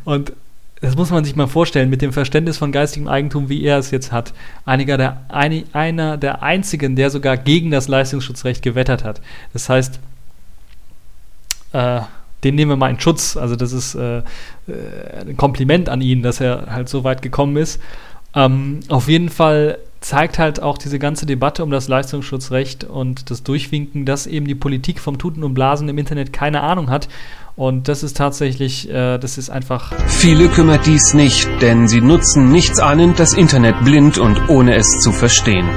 Und 0.06 0.34
das 0.82 0.96
muss 0.96 1.12
man 1.12 1.24
sich 1.24 1.36
mal 1.36 1.48
vorstellen, 1.48 1.92
mit 1.92 2.02
dem 2.02 2.12
Verständnis 2.12 2.58
von 2.58 2.72
geistigem 2.72 3.08
Eigentum, 3.08 3.50
wie 3.50 3.64
er 3.64 3.78
es 3.78 3.92
jetzt 3.92 4.12
hat. 4.12 4.34
Einiger 4.66 4.98
der, 4.98 5.22
ein, 5.30 5.64
einer 5.74 6.18
der 6.18 6.42
einzigen, 6.42 6.96
der 6.96 7.12
sogar 7.12 7.38
gegen 7.38 7.70
das 7.70 7.88
Leistungsschutzrecht 7.88 8.64
gewettert 8.64 9.04
hat. 9.04 9.22
Das 9.54 9.70
heißt, 9.70 10.00
äh, 11.74 12.02
den 12.44 12.56
nehmen 12.56 12.72
wir 12.72 12.76
mal 12.76 12.90
in 12.90 13.00
Schutz. 13.00 13.38
Also 13.38 13.56
das 13.56 13.72
ist 13.72 13.96
äh, 13.96 14.20
äh, 14.20 14.24
ein 15.28 15.38
Kompliment 15.38 15.90
an 15.90 16.02
ihn, 16.02 16.22
dass 16.22 16.42
er 16.42 16.68
halt 16.72 16.90
so 16.90 17.04
weit 17.04 17.22
gekommen 17.22 17.58
ist. 17.58 17.80
Ähm, 18.34 18.80
auf 18.88 19.08
jeden 19.08 19.30
Fall 19.30 19.78
zeigt 20.00 20.40
halt 20.40 20.62
auch 20.62 20.80
diese 20.80 20.98
ganze 20.98 21.26
Debatte 21.28 21.64
um 21.64 21.70
das 21.70 21.88
Leistungsschutzrecht 21.88 22.84
und 22.84 23.30
das 23.30 23.44
Durchwinken, 23.44 24.06
dass 24.06 24.26
eben 24.26 24.48
die 24.48 24.56
Politik 24.56 25.00
vom 25.00 25.20
Tuten 25.20 25.44
und 25.44 25.54
Blasen 25.54 25.88
im 25.90 25.98
Internet 25.98 26.34
keine 26.34 26.62
Ahnung 26.62 26.90
hat 26.90 27.08
Und 27.56 27.88
das 27.88 28.02
ist 28.02 28.18
tatsächlich, 28.18 28.90
äh, 28.90 29.20
das 29.20 29.38
ist 29.38 29.50
einfach. 29.50 29.94
Viele 30.08 30.48
kümmert 30.48 30.88
dies 30.88 31.14
nicht, 31.14 31.48
denn 31.62 31.88
sie 31.88 32.02
nutzen 32.02 32.50
nichts 32.52 32.80
ahnend 32.80 33.20
das 33.20 33.34
Internet 33.34 33.84
blind 33.84 34.18
und 34.18 34.50
ohne 34.50 34.76
es 34.76 35.00
zu 35.00 35.12
verstehen. 35.12 35.70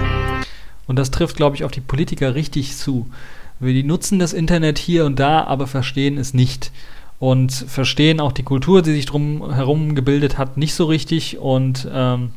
Und 0.87 0.99
das 0.99 1.11
trifft, 1.11 1.37
glaube 1.37 1.57
ich, 1.57 1.65
auf 1.65 1.73
die 1.73 1.81
Politiker 1.81 2.35
richtig 2.35 2.77
zu. 2.77 3.07
Wir 3.65 3.73
die 3.73 3.83
nutzen 3.83 4.19
das 4.19 4.33
Internet 4.33 4.79
hier 4.79 5.05
und 5.05 5.19
da, 5.19 5.45
aber 5.45 5.67
verstehen 5.67 6.19
es 6.19 6.35
nicht. 6.35 6.71
Und 7.19 7.53
verstehen 7.53 8.21
auch 8.21 8.33
die 8.33 8.43
Kultur, 8.43 8.83
die 8.83 8.93
sich 8.93 9.07
drum 9.07 9.55
herum 9.55 9.95
gebildet 9.95 10.37
hat, 10.37 10.57
nicht 10.57 10.75
so 10.75 10.85
richtig. 10.87 11.39
Und 11.39 11.89
ähm, 11.93 12.33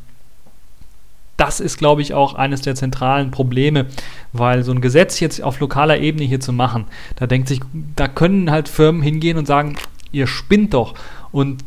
das 1.38 1.60
ist, 1.60 1.78
glaube 1.78 2.02
ich, 2.02 2.14
auch 2.14 2.34
eines 2.34 2.62
der 2.62 2.74
zentralen 2.74 3.30
Probleme, 3.30 3.86
weil 4.32 4.64
so 4.64 4.72
ein 4.72 4.80
Gesetz 4.80 5.20
jetzt 5.20 5.42
auf 5.42 5.60
lokaler 5.60 5.98
Ebene 5.98 6.24
hier 6.24 6.40
zu 6.40 6.52
machen, 6.52 6.84
da 7.16 7.26
denkt 7.26 7.48
sich, 7.48 7.60
da 7.96 8.08
können 8.08 8.50
halt 8.50 8.68
Firmen 8.68 9.02
hingehen 9.02 9.38
und 9.38 9.46
sagen, 9.46 9.76
ihr 10.10 10.26
spinnt 10.26 10.74
doch 10.74 10.94
und 11.30 11.62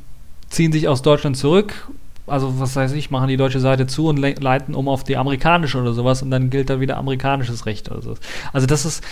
ziehen 0.50 0.74
sich 0.74 0.88
aus 0.88 1.02
Deutschland 1.02 1.38
zurück. 1.38 1.90
Also, 2.28 2.60
was 2.60 2.76
weiß 2.76 2.92
ich, 2.94 3.12
machen 3.12 3.30
die 3.30 3.38
deutsche 3.38 3.60
Seite 3.60 3.88
zu 3.88 4.08
und 4.08 4.18
leiten 4.18 4.76
um 4.76 4.88
auf 4.88 5.04
die 5.04 5.18
amerikanische 5.18 5.80
oder 5.80 5.94
sowas 5.94 6.22
und 6.22 6.32
dann 6.32 6.50
gilt 6.50 6.70
da 6.70 6.80
wieder 6.80 6.98
amerikanisches 6.98 7.66
Recht 7.66 7.90
oder 7.90 8.02
so. 8.02 8.16
Also, 8.54 8.68
das 8.68 8.86
ist 8.86 9.04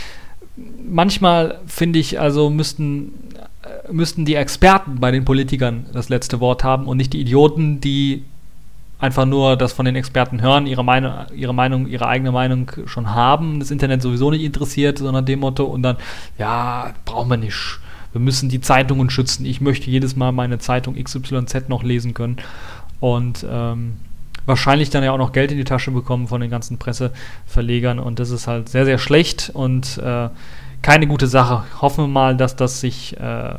manchmal, 0.87 1.59
finde 1.65 1.99
ich, 1.99 2.19
also 2.19 2.49
müssten 2.49 3.13
äh, 3.63 3.91
müssten 3.91 4.25
die 4.25 4.35
Experten 4.35 4.99
bei 4.99 5.11
den 5.11 5.25
Politikern 5.25 5.85
das 5.93 6.09
letzte 6.09 6.39
Wort 6.39 6.63
haben 6.63 6.87
und 6.87 6.97
nicht 6.97 7.13
die 7.13 7.21
Idioten, 7.21 7.81
die 7.81 8.23
einfach 8.99 9.25
nur 9.25 9.55
das 9.55 9.73
von 9.73 9.85
den 9.85 9.95
Experten 9.95 10.41
hören, 10.41 10.67
ihre 10.67 10.83
Meinung, 10.83 11.13
ihre 11.33 11.53
Meinung, 11.53 11.87
ihre 11.87 12.07
eigene 12.07 12.31
Meinung 12.31 12.71
schon 12.85 13.13
haben, 13.13 13.59
das 13.59 13.71
Internet 13.71 14.01
sowieso 14.01 14.29
nicht 14.29 14.43
interessiert, 14.43 14.97
sondern 14.97 15.25
dem 15.25 15.39
Motto 15.39 15.63
und 15.63 15.83
dann, 15.83 15.97
ja, 16.37 16.93
brauchen 17.05 17.29
wir 17.29 17.37
nicht. 17.37 17.79
Wir 18.11 18.21
müssen 18.21 18.49
die 18.49 18.59
Zeitungen 18.59 19.09
schützen. 19.09 19.45
Ich 19.45 19.61
möchte 19.61 19.89
jedes 19.89 20.15
Mal 20.15 20.31
meine 20.31 20.57
Zeitung 20.57 20.95
XYZ 20.95 21.69
noch 21.69 21.83
lesen 21.83 22.13
können. 22.13 22.37
Und 22.99 23.45
ähm, 23.49 23.97
wahrscheinlich 24.45 24.89
dann 24.89 25.03
ja 25.03 25.11
auch 25.11 25.17
noch 25.17 25.31
Geld 25.31 25.51
in 25.51 25.57
die 25.57 25.63
Tasche 25.63 25.91
bekommen 25.91 26.27
von 26.27 26.41
den 26.41 26.49
ganzen 26.49 26.77
Presseverlegern. 26.77 27.99
Und 27.99 28.19
das 28.19 28.29
ist 28.29 28.47
halt 28.47 28.69
sehr, 28.69 28.85
sehr 28.85 28.97
schlecht 28.97 29.51
und 29.53 29.97
äh, 29.97 30.29
keine 30.81 31.07
gute 31.07 31.27
Sache. 31.27 31.63
Hoffen 31.81 32.05
wir 32.05 32.07
mal, 32.07 32.37
dass 32.37 32.55
das 32.55 32.79
sich, 32.79 33.17
äh, 33.19 33.53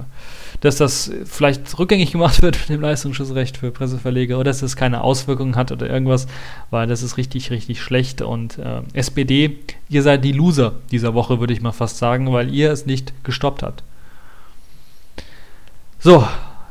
dass 0.60 0.76
das 0.76 1.10
vielleicht 1.24 1.78
rückgängig 1.78 2.12
gemacht 2.12 2.42
wird 2.42 2.58
mit 2.58 2.68
dem 2.68 2.80
Leistungsschutzrecht 2.80 3.58
für 3.58 3.70
Presseverleger 3.70 4.36
oder 4.36 4.50
dass 4.50 4.62
es 4.62 4.76
keine 4.76 5.02
Auswirkungen 5.02 5.56
hat 5.56 5.72
oder 5.72 5.88
irgendwas, 5.88 6.26
weil 6.70 6.86
das 6.86 7.02
ist 7.02 7.16
richtig, 7.16 7.50
richtig 7.50 7.82
schlecht. 7.82 8.22
Und 8.22 8.58
äh, 8.58 8.82
SPD, 8.94 9.58
ihr 9.88 10.02
seid 10.02 10.24
die 10.24 10.32
Loser 10.32 10.72
dieser 10.90 11.14
Woche, 11.14 11.40
würde 11.40 11.52
ich 11.52 11.62
mal 11.62 11.72
fast 11.72 11.98
sagen, 11.98 12.32
weil 12.32 12.52
ihr 12.52 12.72
es 12.72 12.86
nicht 12.86 13.12
gestoppt 13.24 13.62
habt. 13.62 13.82
So, 15.98 16.26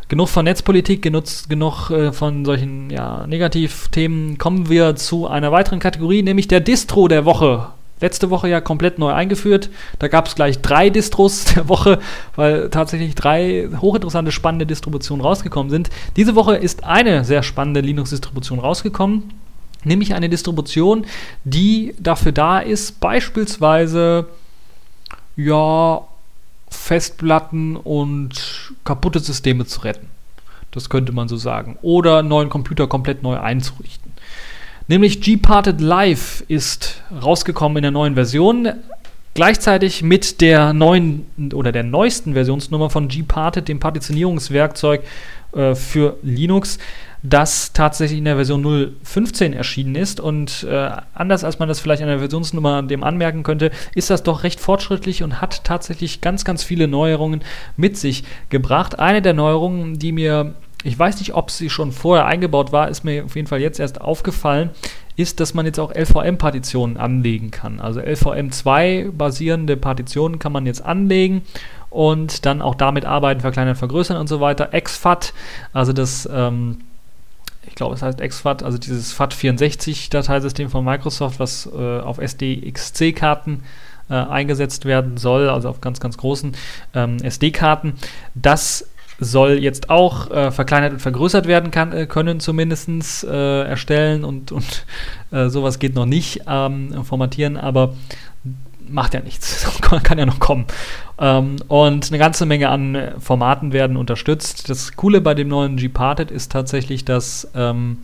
genug 0.09 0.27
von 0.27 0.43
Netzpolitik, 0.43 1.01
genutzt, 1.01 1.49
genug 1.49 1.89
äh, 1.89 2.11
von 2.11 2.43
solchen 2.43 2.89
ja, 2.89 3.25
Negativthemen. 3.25 4.37
Kommen 4.37 4.69
wir 4.69 4.95
zu 4.95 5.27
einer 5.27 5.51
weiteren 5.51 5.79
Kategorie, 5.79 6.23
nämlich 6.23 6.47
der 6.47 6.59
Distro 6.59 7.07
der 7.07 7.25
Woche 7.25 7.67
letzte 8.01 8.29
Woche 8.29 8.47
ja 8.47 8.61
komplett 8.61 8.99
neu 8.99 9.11
eingeführt. 9.11 9.69
Da 9.99 10.07
gab 10.07 10.27
es 10.27 10.35
gleich 10.35 10.59
drei 10.59 10.89
Distros 10.89 11.45
der 11.55 11.67
Woche, 11.67 11.99
weil 12.35 12.69
tatsächlich 12.69 13.15
drei 13.15 13.69
hochinteressante, 13.81 14.31
spannende 14.31 14.65
Distributionen 14.65 15.23
rausgekommen 15.23 15.69
sind. 15.69 15.89
Diese 16.15 16.35
Woche 16.35 16.55
ist 16.55 16.83
eine 16.83 17.25
sehr 17.25 17.43
spannende 17.43 17.81
Linux-Distribution 17.81 18.59
rausgekommen, 18.59 19.33
nämlich 19.83 20.13
eine 20.13 20.29
Distribution, 20.29 21.05
die 21.43 21.95
dafür 21.99 22.31
da 22.31 22.59
ist, 22.59 22.99
beispielsweise 22.99 24.27
ja 25.35 26.01
Festplatten 26.69 27.75
und 27.75 28.73
kaputte 28.83 29.19
Systeme 29.19 29.65
zu 29.65 29.81
retten. 29.81 30.07
Das 30.71 30.89
könnte 30.89 31.11
man 31.11 31.27
so 31.27 31.37
sagen. 31.37 31.77
Oder 31.81 32.19
einen 32.19 32.27
neuen 32.27 32.49
Computer 32.49 32.87
komplett 32.87 33.23
neu 33.23 33.39
einzurichten. 33.39 34.11
Nämlich 34.87 35.21
G-Parted 35.21 35.81
Live 35.81 36.43
ist 36.47 37.01
rausgekommen 37.23 37.77
in 37.77 37.83
der 37.83 37.91
neuen 37.91 38.15
Version. 38.15 38.69
Gleichzeitig 39.35 40.01
mit 40.01 40.41
der 40.41 40.73
neuen 40.73 41.25
oder 41.53 41.71
der 41.71 41.83
neuesten 41.83 42.33
Versionsnummer 42.33 42.89
von 42.89 43.07
G-Parted, 43.07 43.67
dem 43.67 43.79
Partitionierungswerkzeug 43.79 45.03
äh, 45.53 45.75
für 45.75 46.17
Linux, 46.23 46.79
das 47.21 47.73
tatsächlich 47.73 48.19
in 48.19 48.25
der 48.25 48.35
Version 48.35 48.65
0.15 48.65 49.53
erschienen 49.53 49.95
ist. 49.95 50.19
Und 50.19 50.63
äh, 50.63 50.91
anders 51.13 51.43
als 51.43 51.59
man 51.59 51.67
das 51.67 51.79
vielleicht 51.79 52.01
an 52.01 52.07
der 52.07 52.19
Versionsnummer 52.19 52.83
dem 52.83 53.03
anmerken 53.03 53.43
könnte, 53.43 53.71
ist 53.93 54.09
das 54.09 54.23
doch 54.23 54.43
recht 54.43 54.59
fortschrittlich 54.59 55.23
und 55.23 55.41
hat 55.41 55.63
tatsächlich 55.63 56.21
ganz, 56.21 56.45
ganz 56.45 56.63
viele 56.63 56.87
Neuerungen 56.87 57.41
mit 57.77 57.97
sich 57.97 58.23
gebracht. 58.49 58.99
Eine 58.99 59.21
der 59.21 59.33
Neuerungen, 59.33 59.99
die 59.99 60.11
mir 60.11 60.53
ich 60.83 60.97
weiß 60.97 61.19
nicht, 61.19 61.33
ob 61.33 61.51
sie 61.51 61.69
schon 61.69 61.91
vorher 61.91 62.25
eingebaut 62.25 62.71
war, 62.71 62.87
ist 62.87 63.03
mir 63.03 63.25
auf 63.25 63.35
jeden 63.35 63.47
Fall 63.47 63.59
jetzt 63.59 63.79
erst 63.79 63.99
aufgefallen, 63.99 64.69
ist, 65.17 65.41
dass 65.41 65.53
man 65.53 65.65
jetzt 65.65 65.79
auch 65.79 65.93
LVM-Partitionen 65.93 66.95
anlegen 66.95 67.51
kann. 67.51 67.81
Also 67.81 67.99
LVM2 67.99 69.11
basierende 69.11 69.75
Partitionen 69.75 70.39
kann 70.39 70.53
man 70.53 70.65
jetzt 70.65 70.81
anlegen 70.81 71.41
und 71.89 72.45
dann 72.45 72.61
auch 72.61 72.75
damit 72.75 73.03
arbeiten, 73.03 73.41
verkleinern, 73.41 73.75
vergrößern 73.75 74.15
und 74.15 74.27
so 74.27 74.39
weiter. 74.39 74.69
XFAT, 74.79 75.33
also 75.73 75.91
das, 75.91 76.29
ähm, 76.31 76.77
ich 77.69 77.75
glaube, 77.75 77.95
es 77.95 78.01
heißt 78.01 78.19
XFAT, 78.19 78.63
also 78.63 78.77
dieses 78.77 79.17
FAT64-Dateisystem 79.17 80.69
von 80.69 80.83
Microsoft, 80.83 81.39
was 81.39 81.69
äh, 81.71 81.99
auf 81.99 82.17
SDXC-Karten 82.17 83.63
äh, 84.09 84.15
eingesetzt 84.15 84.85
werden 84.85 85.17
soll, 85.17 85.49
also 85.49 85.69
auf 85.69 85.79
ganz, 85.79 85.99
ganz 85.99 86.17
großen 86.17 86.53
ähm, 86.95 87.17
SD-Karten. 87.21 87.93
Das 88.35 88.89
soll 89.19 89.59
jetzt 89.59 89.89
auch 89.89 90.31
äh, 90.31 90.51
verkleinert 90.51 90.93
und 90.93 90.99
vergrößert 90.99 91.47
werden 91.47 91.71
kann, 91.71 91.91
äh, 91.91 92.07
können, 92.07 92.39
zumindest 92.39 93.23
äh, 93.23 93.63
erstellen 93.63 94.23
und, 94.23 94.51
und 94.51 94.85
äh, 95.31 95.49
sowas 95.49 95.79
geht 95.79 95.93
noch 95.93 96.05
nicht 96.05 96.41
ähm, 96.47 97.03
formatieren, 97.03 97.57
aber 97.57 97.93
macht 98.91 99.13
ja 99.13 99.21
nichts, 99.21 99.65
kann 100.03 100.17
ja 100.17 100.25
noch 100.25 100.39
kommen. 100.39 100.65
Ähm, 101.19 101.57
und 101.67 102.09
eine 102.09 102.17
ganze 102.17 102.45
Menge 102.45 102.69
an 102.69 103.13
Formaten 103.19 103.73
werden 103.73 103.97
unterstützt. 103.97 104.69
Das 104.69 104.95
Coole 104.95 105.21
bei 105.21 105.33
dem 105.33 105.47
neuen 105.47 105.77
Gparted 105.77 106.31
ist 106.31 106.51
tatsächlich, 106.51 107.05
dass 107.05 107.49
ähm, 107.55 107.97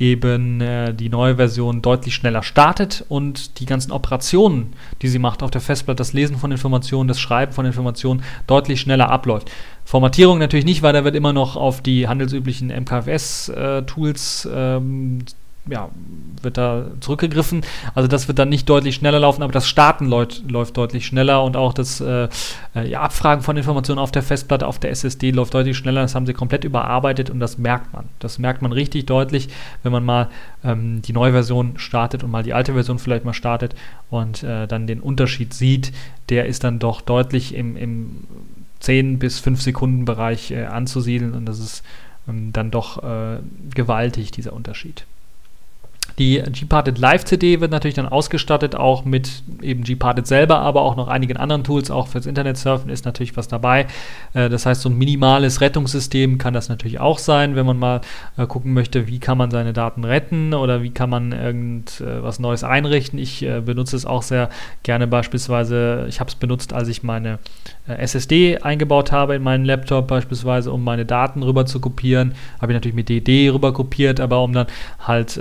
eben 0.00 0.60
äh, 0.62 0.94
die 0.94 1.10
neue 1.10 1.36
Version 1.36 1.82
deutlich 1.82 2.14
schneller 2.14 2.42
startet 2.42 3.04
und 3.08 3.60
die 3.60 3.66
ganzen 3.66 3.92
Operationen, 3.92 4.72
die 5.02 5.08
sie 5.08 5.18
macht 5.18 5.42
auf 5.42 5.50
der 5.50 5.60
Festplatte, 5.60 5.98
das 5.98 6.14
Lesen 6.14 6.38
von 6.38 6.50
Informationen, 6.50 7.06
das 7.06 7.20
Schreiben 7.20 7.52
von 7.52 7.66
Informationen 7.66 8.22
deutlich 8.46 8.80
schneller 8.80 9.10
abläuft. 9.10 9.50
Formatierung 9.84 10.38
natürlich 10.38 10.64
nicht, 10.64 10.82
weil 10.82 10.94
da 10.94 11.04
wird 11.04 11.16
immer 11.16 11.34
noch 11.34 11.56
auf 11.56 11.82
die 11.82 12.08
handelsüblichen 12.08 12.68
MKFS-Tools 12.68 14.48
äh, 14.50 14.76
ähm, 14.76 15.18
ja, 15.68 15.90
wird 16.42 16.56
da 16.56 16.86
zurückgegriffen. 17.00 17.62
Also 17.94 18.08
das 18.08 18.28
wird 18.28 18.38
dann 18.38 18.48
nicht 18.48 18.68
deutlich 18.68 18.94
schneller 18.94 19.20
laufen, 19.20 19.42
aber 19.42 19.52
das 19.52 19.68
Starten 19.68 20.06
läuft, 20.06 20.42
deutlich 20.76 21.06
schneller 21.06 21.44
und 21.44 21.56
auch 21.56 21.74
das 21.74 22.00
äh, 22.00 22.28
äh 22.74 22.88
ja, 22.88 23.02
Abfragen 23.02 23.42
von 23.42 23.56
Informationen 23.56 23.98
auf 23.98 24.10
der 24.10 24.22
Festplatte, 24.22 24.66
auf 24.66 24.78
der 24.78 24.90
SSD 24.90 25.30
läuft 25.32 25.54
deutlich 25.54 25.76
schneller. 25.76 26.02
Das 26.02 26.14
haben 26.14 26.26
sie 26.26 26.32
komplett 26.32 26.64
überarbeitet 26.64 27.30
und 27.30 27.40
das 27.40 27.58
merkt 27.58 27.92
man. 27.92 28.08
Das 28.18 28.38
merkt 28.38 28.62
man 28.62 28.72
richtig 28.72 29.06
deutlich, 29.06 29.48
wenn 29.82 29.92
man 29.92 30.04
mal 30.04 30.28
ähm, 30.64 31.02
die 31.02 31.12
neue 31.12 31.32
Version 31.32 31.74
startet 31.76 32.24
und 32.24 32.30
mal 32.30 32.42
die 32.42 32.54
alte 32.54 32.72
Version 32.72 32.98
vielleicht 32.98 33.24
mal 33.24 33.34
startet 33.34 33.74
und 34.08 34.42
äh, 34.42 34.66
dann 34.66 34.86
den 34.86 35.00
Unterschied 35.00 35.52
sieht. 35.52 35.92
Der 36.30 36.46
ist 36.46 36.64
dann 36.64 36.78
doch 36.78 37.00
deutlich 37.00 37.54
im, 37.54 37.76
im 37.76 38.24
10 38.80 39.18
bis 39.18 39.40
5 39.40 39.60
Sekunden 39.60 40.04
Bereich 40.06 40.50
äh, 40.52 40.64
anzusiedeln 40.64 41.34
und 41.34 41.44
das 41.44 41.58
ist 41.58 41.82
ähm, 42.28 42.52
dann 42.52 42.70
doch 42.70 43.02
äh, 43.02 43.40
gewaltig, 43.74 44.30
dieser 44.30 44.54
Unterschied. 44.54 45.04
Die 46.20 46.42
Gparted 46.52 46.98
Live 46.98 47.24
CD 47.24 47.60
wird 47.62 47.70
natürlich 47.70 47.94
dann 47.94 48.06
ausgestattet, 48.06 48.74
auch 48.74 49.06
mit 49.06 49.42
eben 49.62 49.84
Gparted 49.84 50.26
selber, 50.26 50.58
aber 50.58 50.82
auch 50.82 50.94
noch 50.94 51.08
einigen 51.08 51.38
anderen 51.38 51.64
Tools, 51.64 51.90
auch 51.90 52.08
fürs 52.08 52.26
Internet 52.26 52.58
surfen 52.58 52.90
ist 52.90 53.06
natürlich 53.06 53.38
was 53.38 53.48
dabei. 53.48 53.86
Äh, 54.34 54.50
das 54.50 54.66
heißt, 54.66 54.82
so 54.82 54.90
ein 54.90 54.98
minimales 54.98 55.62
Rettungssystem 55.62 56.36
kann 56.36 56.52
das 56.52 56.68
natürlich 56.68 57.00
auch 57.00 57.18
sein, 57.18 57.56
wenn 57.56 57.64
man 57.64 57.78
mal 57.78 58.02
äh, 58.36 58.46
gucken 58.46 58.74
möchte, 58.74 59.06
wie 59.06 59.18
kann 59.18 59.38
man 59.38 59.50
seine 59.50 59.72
Daten 59.72 60.04
retten 60.04 60.52
oder 60.52 60.82
wie 60.82 60.90
kann 60.90 61.08
man 61.08 61.32
irgendwas 61.32 62.38
äh, 62.38 62.42
Neues 62.42 62.64
einrichten. 62.64 63.18
Ich 63.18 63.46
benutze 63.64 63.96
es 63.96 64.04
auch 64.04 64.22
sehr 64.22 64.50
gerne 64.82 65.06
beispielsweise, 65.06 66.04
ich 66.08 66.20
habe 66.20 66.28
es 66.28 66.34
benutzt, 66.34 66.72
als 66.72 66.88
ich 66.88 67.02
meine 67.02 67.38
SSD 67.86 68.58
eingebaut 68.58 69.10
habe 69.10 69.34
in 69.34 69.42
meinen 69.42 69.64
Laptop 69.64 70.06
beispielsweise, 70.08 70.70
um 70.70 70.84
meine 70.84 71.06
Daten 71.06 71.42
rüber 71.42 71.66
zu 71.66 71.80
kopieren. 71.80 72.34
Habe 72.60 72.72
ich 72.72 72.76
natürlich 72.76 72.94
mit 72.94 73.08
DD 73.08 73.50
rüber 73.50 73.72
kopiert, 73.72 74.20
aber 74.20 74.42
um 74.42 74.52
dann 74.52 74.66
halt 75.00 75.38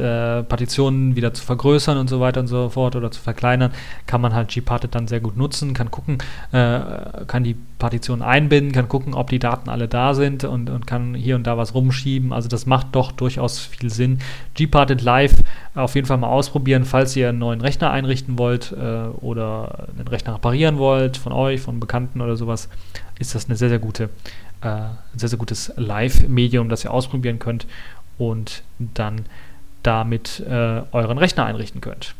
Partitionen 0.49 1.15
wieder 1.15 1.33
zu 1.33 1.43
vergrößern 1.43 1.97
und 1.97 2.09
so 2.09 2.19
weiter 2.19 2.41
und 2.41 2.47
so 2.47 2.69
fort 2.69 2.95
oder 2.95 3.11
zu 3.11 3.21
verkleinern, 3.21 3.71
kann 4.05 4.19
man 4.19 4.33
halt 4.33 4.49
gparted 4.53 4.93
dann 4.93 5.07
sehr 5.07 5.21
gut 5.21 5.37
nutzen, 5.37 5.73
kann 5.73 5.91
gucken, 5.91 6.17
äh, 6.51 6.79
kann 7.27 7.43
die 7.43 7.55
Partitionen 7.77 8.21
einbinden, 8.21 8.73
kann 8.73 8.89
gucken, 8.89 9.13
ob 9.13 9.29
die 9.29 9.39
Daten 9.39 9.69
alle 9.69 9.87
da 9.87 10.13
sind 10.13 10.43
und, 10.43 10.69
und 10.69 10.85
kann 10.85 11.13
hier 11.13 11.35
und 11.35 11.47
da 11.47 11.57
was 11.57 11.73
rumschieben. 11.73 12.33
Also 12.33 12.49
das 12.49 12.65
macht 12.65 12.87
doch 12.91 13.11
durchaus 13.13 13.59
viel 13.59 13.89
Sinn. 13.89 14.19
gparted 14.55 15.01
Live 15.01 15.35
auf 15.75 15.95
jeden 15.95 16.07
Fall 16.07 16.17
mal 16.17 16.27
ausprobieren, 16.27 16.83
falls 16.83 17.15
ihr 17.15 17.29
einen 17.29 17.39
neuen 17.39 17.61
Rechner 17.61 17.91
einrichten 17.91 18.37
wollt 18.37 18.73
äh, 18.73 19.07
oder 19.21 19.87
einen 19.97 20.07
Rechner 20.07 20.35
reparieren 20.35 20.77
wollt 20.77 21.15
von 21.15 21.31
euch, 21.31 21.61
von 21.61 21.79
Bekannten 21.79 22.19
oder 22.19 22.35
sowas, 22.35 22.67
ist 23.19 23.35
das 23.35 23.45
eine 23.45 23.55
sehr, 23.55 23.69
sehr 23.69 23.79
gute 23.79 24.09
äh, 24.61 24.89
sehr, 25.15 25.29
sehr 25.29 25.39
gutes 25.39 25.71
Live-Medium, 25.77 26.67
das 26.67 26.83
ihr 26.83 26.91
ausprobieren 26.91 27.39
könnt 27.39 27.65
und 28.17 28.63
dann 28.79 29.21
damit 29.83 30.39
äh, 30.41 30.81
euren 30.91 31.17
Rechner 31.17 31.45
einrichten 31.45 31.81
könnt. 31.81 32.15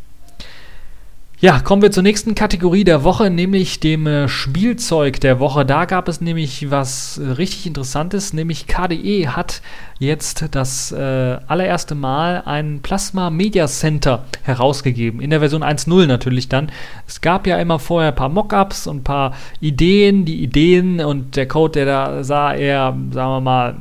Ja, 1.41 1.62
kommen 1.62 1.82
wir 1.82 1.89
zur 1.89 2.03
nächsten 2.03 2.36
Kategorie 2.36 2.84
der 2.84 3.05
Woche, 3.05 3.30
nämlich 3.30 3.80
dem 3.80 4.05
äh, 4.07 4.28
Spielzeug 4.28 5.22
der 5.22 5.39
Woche. 5.39 5.66
Da 5.66 5.86
gab 5.86 6.10
es 6.10 6.20
nämlich 6.20 6.70
was 6.70 7.18
äh, 7.18 7.30
richtig 7.32 7.66
Interessantes, 7.66 8.34
nämlich 8.34 8.68
KDE 8.68 9.30
hat 9.30 9.62
jetzt 9.99 10.49
das 10.51 10.91
äh, 10.91 11.38
allererste 11.47 11.95
Mal 11.95 12.43
ein 12.45 12.82
Plasma 12.82 13.30
Media 13.30 13.68
Center 13.68 14.26
herausgegeben, 14.43 15.22
in 15.22 15.30
der 15.30 15.39
Version 15.39 15.64
1.0 15.64 16.07
natürlich 16.07 16.49
dann. 16.49 16.74
Es 17.07 17.22
gab 17.22 17.47
ja 17.47 17.57
immer 17.57 17.80
vorher 17.80 18.10
ein 18.10 18.16
paar 18.16 18.28
Mockups 18.28 18.86
und 18.88 18.97
ein 18.97 19.03
paar 19.05 19.34
Ideen. 19.62 20.26
Die 20.26 20.43
Ideen 20.43 20.99
und 20.99 21.38
der 21.38 21.47
Code, 21.47 21.72
der 21.72 21.86
da 21.86 22.24
sah 22.26 22.53
eher, 22.53 22.97
sagen 23.12 23.32
wir 23.32 23.39
mal, 23.39 23.76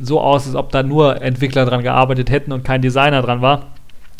so 0.00 0.20
aus, 0.20 0.46
als 0.46 0.56
ob 0.56 0.70
da 0.72 0.82
nur 0.82 1.22
Entwickler 1.22 1.64
dran 1.64 1.82
gearbeitet 1.82 2.30
hätten 2.30 2.52
und 2.52 2.64
kein 2.64 2.82
Designer 2.82 3.22
dran 3.22 3.42
war. 3.42 3.66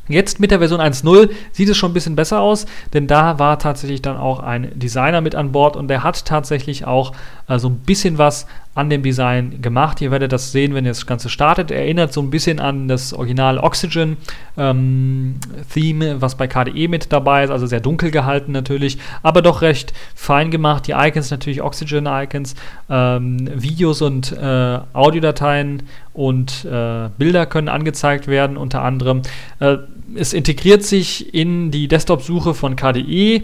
Jetzt 0.06 0.38
mit 0.38 0.50
der 0.50 0.58
Version 0.58 0.80
1.0 0.80 1.30
sieht 1.52 1.68
es 1.68 1.78
schon 1.78 1.90
ein 1.90 1.94
bisschen 1.94 2.14
besser 2.14 2.40
aus, 2.40 2.66
denn 2.92 3.06
da 3.06 3.38
war 3.38 3.58
tatsächlich 3.58 4.02
dann 4.02 4.18
auch 4.18 4.40
ein 4.40 4.70
Designer 4.78 5.22
mit 5.22 5.34
an 5.34 5.50
Bord 5.50 5.76
und 5.76 5.88
der 5.88 6.02
hat 6.02 6.26
tatsächlich 6.26 6.84
auch 6.84 7.12
äh, 7.48 7.58
so 7.58 7.68
ein 7.68 7.78
bisschen 7.78 8.18
was 8.18 8.46
an 8.74 8.90
dem 8.90 9.02
Design 9.02 9.62
gemacht. 9.62 10.00
Ihr 10.00 10.10
werdet 10.10 10.32
das 10.32 10.50
sehen, 10.50 10.74
wenn 10.74 10.84
ihr 10.84 10.90
das 10.90 11.06
Ganze 11.06 11.28
startet. 11.28 11.70
Erinnert 11.70 12.12
so 12.12 12.20
ein 12.20 12.30
bisschen 12.30 12.58
an 12.58 12.88
das 12.88 13.12
Original 13.12 13.58
Oxygen 13.58 14.16
ähm, 14.56 15.36
Theme, 15.72 16.20
was 16.20 16.36
bei 16.36 16.48
KDE 16.48 16.88
mit 16.88 17.12
dabei 17.12 17.44
ist, 17.44 17.50
also 17.50 17.66
sehr 17.66 17.80
dunkel 17.80 18.10
gehalten 18.10 18.52
natürlich, 18.52 18.98
aber 19.22 19.42
doch 19.42 19.62
recht 19.62 19.92
fein 20.14 20.50
gemacht. 20.50 20.88
Die 20.88 20.92
Icons 20.92 21.30
natürlich 21.30 21.62
Oxygen 21.62 22.06
Icons, 22.06 22.56
ähm, 22.90 23.48
Videos 23.54 24.02
und 24.02 24.32
äh, 24.32 24.78
Audiodateien 24.92 25.84
und 26.12 26.64
äh, 26.64 27.08
Bilder 27.16 27.46
können 27.46 27.68
angezeigt 27.68 28.26
werden, 28.26 28.56
unter 28.56 28.82
anderem. 28.82 29.22
Äh, 29.60 29.76
es 30.16 30.32
integriert 30.32 30.82
sich 30.82 31.32
in 31.32 31.70
die 31.70 31.88
Desktop-Suche 31.88 32.54
von 32.54 32.76
KDE 32.76 33.42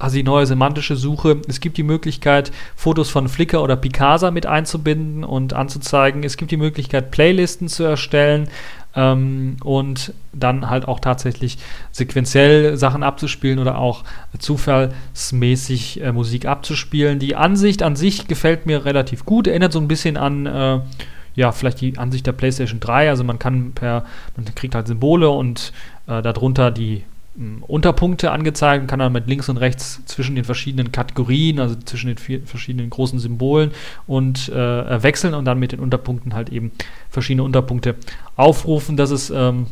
also 0.00 0.16
die 0.16 0.22
neue 0.22 0.46
semantische 0.46 0.96
Suche. 0.96 1.40
Es 1.48 1.60
gibt 1.60 1.76
die 1.76 1.82
Möglichkeit, 1.82 2.52
Fotos 2.76 3.10
von 3.10 3.28
Flickr 3.28 3.62
oder 3.62 3.76
Picasa 3.76 4.30
mit 4.30 4.46
einzubinden 4.46 5.24
und 5.24 5.52
anzuzeigen. 5.52 6.22
Es 6.24 6.36
gibt 6.36 6.50
die 6.50 6.56
Möglichkeit, 6.56 7.10
Playlisten 7.10 7.68
zu 7.68 7.84
erstellen 7.84 8.48
ähm, 8.94 9.56
und 9.62 10.12
dann 10.32 10.70
halt 10.70 10.88
auch 10.88 11.00
tatsächlich 11.00 11.58
sequenziell 11.92 12.76
Sachen 12.76 13.02
abzuspielen 13.02 13.58
oder 13.58 13.78
auch 13.78 14.04
zufallsmäßig 14.38 16.02
äh, 16.02 16.12
Musik 16.12 16.46
abzuspielen. 16.46 17.18
Die 17.18 17.36
Ansicht 17.36 17.82
an 17.82 17.96
sich 17.96 18.26
gefällt 18.26 18.66
mir 18.66 18.84
relativ 18.84 19.24
gut, 19.24 19.46
erinnert 19.46 19.72
so 19.72 19.78
ein 19.78 19.88
bisschen 19.88 20.16
an 20.16 20.46
äh, 20.46 20.80
ja, 21.34 21.52
vielleicht 21.52 21.80
die 21.80 21.96
Ansicht 21.98 22.26
der 22.26 22.32
PlayStation 22.32 22.80
3. 22.80 23.10
Also 23.10 23.22
man 23.22 23.38
kann 23.38 23.70
per, 23.72 24.04
man 24.36 24.44
kriegt 24.56 24.74
halt 24.74 24.88
Symbole 24.88 25.30
und 25.30 25.72
äh, 26.08 26.20
darunter 26.20 26.72
die 26.72 27.04
Unterpunkte 27.66 28.32
angezeigt 28.32 28.82
und 28.82 28.86
kann 28.88 28.98
dann 28.98 29.12
mit 29.12 29.28
links 29.28 29.48
und 29.48 29.58
rechts 29.58 30.02
zwischen 30.06 30.34
den 30.34 30.44
verschiedenen 30.44 30.90
Kategorien, 30.90 31.60
also 31.60 31.76
zwischen 31.76 32.08
den 32.08 32.18
vier, 32.18 32.42
verschiedenen 32.44 32.90
großen 32.90 33.20
Symbolen 33.20 33.70
und 34.06 34.48
äh, 34.48 35.02
wechseln 35.02 35.34
und 35.34 35.44
dann 35.44 35.58
mit 35.58 35.72
den 35.72 35.78
Unterpunkten 35.78 36.34
halt 36.34 36.50
eben 36.50 36.72
verschiedene 37.10 37.44
Unterpunkte 37.44 37.94
aufrufen. 38.34 38.96
Das 38.96 39.12
ist 39.12 39.30
ähm, 39.30 39.66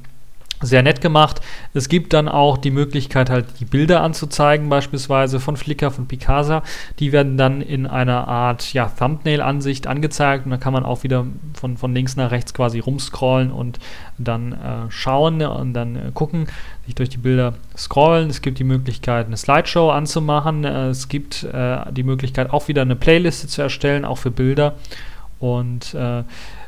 sehr 0.63 0.83
nett 0.83 1.01
gemacht. 1.01 1.41
Es 1.75 1.89
gibt 1.89 2.13
dann 2.13 2.29
auch 2.29 2.57
die 2.57 2.71
Möglichkeit, 2.71 3.29
halt 3.29 3.47
die 3.61 3.65
Bilder 3.65 4.03
anzuzeigen, 4.03 4.69
beispielsweise 4.69 5.39
von 5.39 5.57
Flickr, 5.57 5.91
von 5.91 6.07
Picasa. 6.07 6.63
Die 6.99 7.13
werden 7.13 7.37
dann 7.37 7.61
in 7.61 7.87
einer 7.87 8.27
Art 8.27 8.73
ja, 8.73 8.87
Thumbnail-Ansicht 8.87 9.87
angezeigt 9.87 10.47
und 10.47 10.53
dann 10.53 10.61
kann 10.61 10.73
man 10.73 10.85
auch 10.85 11.03
wieder 11.03 11.27
von, 11.55 11.77
von 11.77 11.95
links 11.95 12.17
nach 12.17 12.31
rechts 12.31 12.55
quasi 12.55 12.79
rumscrollen 12.79 13.51
und 13.53 13.79
dann 14.19 14.53
äh, 14.53 14.91
schauen 14.91 15.43
und 15.43 15.75
dann 15.75 15.97
äh, 15.97 16.11
gucken, 16.15 16.47
sich 16.87 16.95
durch 16.95 17.11
die 17.11 17.19
Bilder 17.19 17.55
scrollen. 17.77 18.31
Es 18.31 18.41
gibt 18.41 18.59
die 18.59 18.65
Möglichkeit, 18.65 19.27
eine 19.27 19.37
Slideshow 19.37 19.91
anzumachen. 19.91 20.65
Äh, 20.65 20.89
es 20.89 21.09
gibt 21.09 21.45
äh, 21.45 21.79
die 21.93 22.03
Möglichkeit, 22.03 22.51
auch 22.51 22.69
wieder 22.69 22.83
eine 22.83 22.97
Playliste 22.97 23.47
zu 23.47 23.61
erstellen, 23.61 24.05
auch 24.05 24.19
für 24.19 24.31
Bilder. 24.31 24.75
Und 25.39 25.93
äh, 25.93 26.23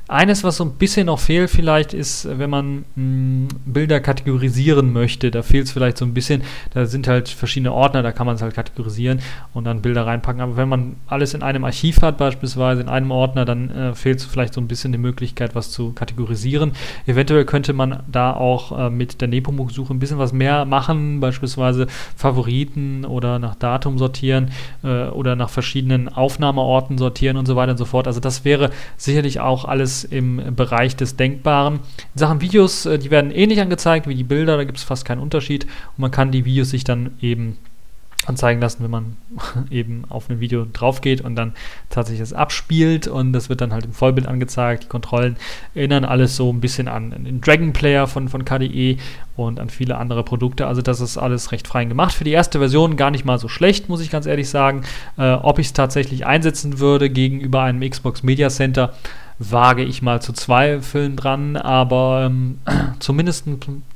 eines, 0.08 0.42
was 0.42 0.56
so 0.56 0.64
ein 0.64 0.72
bisschen 0.72 1.06
noch 1.06 1.20
fehlt 1.20 1.50
vielleicht, 1.50 1.92
ist, 1.92 2.26
wenn 2.38 2.48
man 2.48 2.78
mh, 2.78 2.84
hm, 2.96 3.48
Bilder 3.66 4.00
kategorisieren 4.00 4.92
möchte. 4.92 5.30
Da 5.30 5.42
fehlt 5.42 5.66
es 5.66 5.72
vielleicht 5.72 5.98
so 5.98 6.06
ein 6.06 6.14
bisschen. 6.14 6.42
Da 6.72 6.86
sind 6.86 7.06
halt 7.06 7.28
verschiedene 7.28 7.72
Ordner, 7.72 8.02
da 8.02 8.12
kann 8.12 8.26
man 8.26 8.36
es 8.36 8.42
halt 8.42 8.54
kategorisieren 8.54 9.20
und 9.52 9.64
dann 9.64 9.82
Bilder 9.82 10.06
reinpacken. 10.06 10.40
Aber 10.40 10.56
wenn 10.56 10.68
man 10.68 10.96
alles 11.06 11.34
in 11.34 11.42
einem 11.42 11.64
Archiv 11.64 12.00
hat, 12.00 12.16
beispielsweise 12.16 12.80
in 12.80 12.88
einem 12.88 13.10
Ordner, 13.10 13.44
dann 13.44 13.70
äh, 13.70 13.94
fehlt 13.94 14.18
es 14.18 14.24
vielleicht 14.24 14.54
so 14.54 14.62
ein 14.62 14.68
bisschen 14.68 14.92
die 14.92 14.98
Möglichkeit, 14.98 15.54
was 15.54 15.70
zu 15.70 15.92
kategorisieren. 15.92 16.72
Eventuell 17.06 17.44
könnte 17.44 17.74
man 17.74 18.02
da 18.10 18.32
auch 18.32 18.78
äh, 18.78 18.90
mit 18.90 19.20
der 19.20 19.28
Nepomuk-Suche 19.28 19.92
ein 19.92 19.98
bisschen 19.98 20.18
was 20.18 20.32
mehr 20.32 20.64
machen, 20.64 21.20
beispielsweise 21.20 21.86
Favoriten 22.16 23.04
oder 23.04 23.38
nach 23.38 23.56
Datum 23.56 23.98
sortieren 23.98 24.52
äh, 24.82 25.08
oder 25.08 25.36
nach 25.36 25.50
verschiedenen 25.50 26.08
Aufnahmeorten 26.08 26.96
sortieren 26.96 27.36
und 27.36 27.44
so 27.44 27.56
weiter 27.56 27.72
und 27.72 27.78
so 27.78 27.84
fort. 27.84 28.06
Also 28.06 28.20
das 28.20 28.46
wäre 28.46 28.70
sicherlich 28.96 29.40
auch 29.40 29.66
alles 29.66 29.97
im 30.04 30.54
Bereich 30.54 30.96
des 30.96 31.16
Denkbaren. 31.16 31.74
In 32.14 32.18
Sachen 32.18 32.40
Videos, 32.40 32.86
äh, 32.86 32.98
die 32.98 33.10
werden 33.10 33.30
ähnlich 33.30 33.60
angezeigt 33.60 34.06
wie 34.06 34.14
die 34.14 34.24
Bilder, 34.24 34.56
da 34.56 34.64
gibt 34.64 34.78
es 34.78 34.84
fast 34.84 35.04
keinen 35.04 35.20
Unterschied 35.20 35.64
und 35.64 35.98
man 35.98 36.10
kann 36.10 36.30
die 36.30 36.44
Videos 36.44 36.70
sich 36.70 36.84
dann 36.84 37.12
eben 37.20 37.56
anzeigen 38.26 38.60
lassen, 38.60 38.82
wenn 38.82 38.90
man 38.90 39.16
eben 39.70 40.04
auf 40.08 40.28
ein 40.28 40.40
Video 40.40 40.66
drauf 40.70 41.00
geht 41.00 41.20
und 41.20 41.36
dann 41.36 41.54
tatsächlich 41.88 42.20
es 42.20 42.32
abspielt 42.32 43.06
und 43.08 43.32
das 43.32 43.48
wird 43.48 43.60
dann 43.60 43.72
halt 43.72 43.84
im 43.84 43.92
Vollbild 43.92 44.26
angezeigt. 44.26 44.84
Die 44.84 44.88
Kontrollen 44.88 45.36
erinnern 45.74 46.04
alles 46.04 46.36
so 46.36 46.52
ein 46.52 46.60
bisschen 46.60 46.88
an 46.88 47.10
den 47.10 47.40
Dragon 47.40 47.72
Player 47.72 48.06
von, 48.06 48.28
von 48.28 48.44
KDE 48.44 48.98
und 49.36 49.60
an 49.60 49.70
viele 49.70 49.96
andere 49.96 50.24
Produkte. 50.24 50.66
Also 50.66 50.82
das 50.82 51.00
ist 51.00 51.16
alles 51.16 51.52
recht 51.52 51.66
frei 51.66 51.84
gemacht. 51.84 52.12
Für 52.12 52.24
die 52.24 52.32
erste 52.32 52.58
Version 52.58 52.96
gar 52.96 53.10
nicht 53.10 53.24
mal 53.24 53.38
so 53.38 53.48
schlecht, 53.48 53.88
muss 53.88 54.00
ich 54.00 54.10
ganz 54.10 54.26
ehrlich 54.26 54.48
sagen. 54.48 54.82
Äh, 55.16 55.32
ob 55.32 55.58
ich 55.58 55.68
es 55.68 55.72
tatsächlich 55.72 56.26
einsetzen 56.26 56.80
würde 56.80 57.10
gegenüber 57.10 57.62
einem 57.62 57.88
Xbox 57.88 58.22
Media 58.22 58.50
Center, 58.50 58.94
wage 59.38 59.84
ich 59.84 60.02
mal 60.02 60.20
zu 60.20 60.32
zweifeln 60.32 61.14
dran, 61.14 61.56
aber 61.56 62.24
ähm, 62.26 62.58
zumindest, 62.98 63.44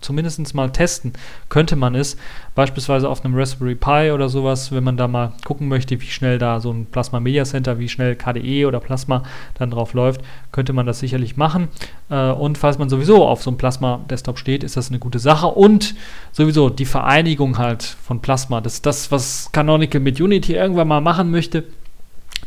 zumindest 0.01 0.55
mal 0.55 0.71
testen 0.71 1.13
könnte 1.49 1.75
man 1.75 1.95
es. 1.95 2.17
Beispielsweise 2.55 3.09
auf 3.09 3.25
einem 3.25 3.35
Raspberry 3.35 3.75
Pi 3.75 4.13
oder 4.13 4.29
sowas, 4.29 4.73
wenn 4.73 4.85
man 4.85 4.97
da 4.97 5.09
mal 5.09 5.33
gucken 5.45 5.69
möchte, 5.69 6.01
wie 6.01 6.07
schnell 6.07 6.39
da 6.39 6.61
so 6.61 6.71
ein 6.71 6.87
Plasma 6.87 7.19
Media 7.19 7.45
Center, 7.45 7.79
wie 7.79 7.89
schnell 7.89 8.15
KDE 8.15 8.67
oder 8.67 8.79
Plasma 8.79 9.25
dann 9.59 9.71
drauf 9.71 9.95
läuft, 9.95 10.21
könnte 10.53 10.73
man 10.73 10.87
das 10.87 11.01
sicherlich 11.01 11.37
machen. 11.37 11.69
Äh, 12.11 12.31
und 12.31 12.59
falls 12.59 12.79
man 12.79 12.89
sowieso 12.89 13.27
auf 13.27 13.43
so 13.43 13.51
einem 13.51 13.59
Plasma 13.59 14.01
Desktop 14.11 14.39
steht, 14.39 14.63
ist 14.63 14.77
das 14.77 14.91
eine 14.91 14.99
gute 14.99 15.19
Sache. 15.19 15.49
Und 15.49 15.95
sowieso 16.31 16.71
die 16.71 16.85
Vereinigung 16.85 17.59
halt 17.59 17.83
von 17.83 18.21
Plasma, 18.21 18.61
das 18.61 18.75
ist 18.75 18.87
das, 18.87 19.11
was 19.11 19.51
Canonical 19.53 20.01
mit 20.01 20.21
Unity 20.21 20.55
irgendwann 20.55 20.89
mal 20.89 21.01
machen 21.01 21.31
möchte. 21.31 21.65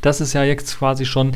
Das 0.02 0.22
ist 0.22 0.34
ja 0.34 0.44
jetzt 0.44 0.78
quasi 0.78 1.06
schon 1.06 1.34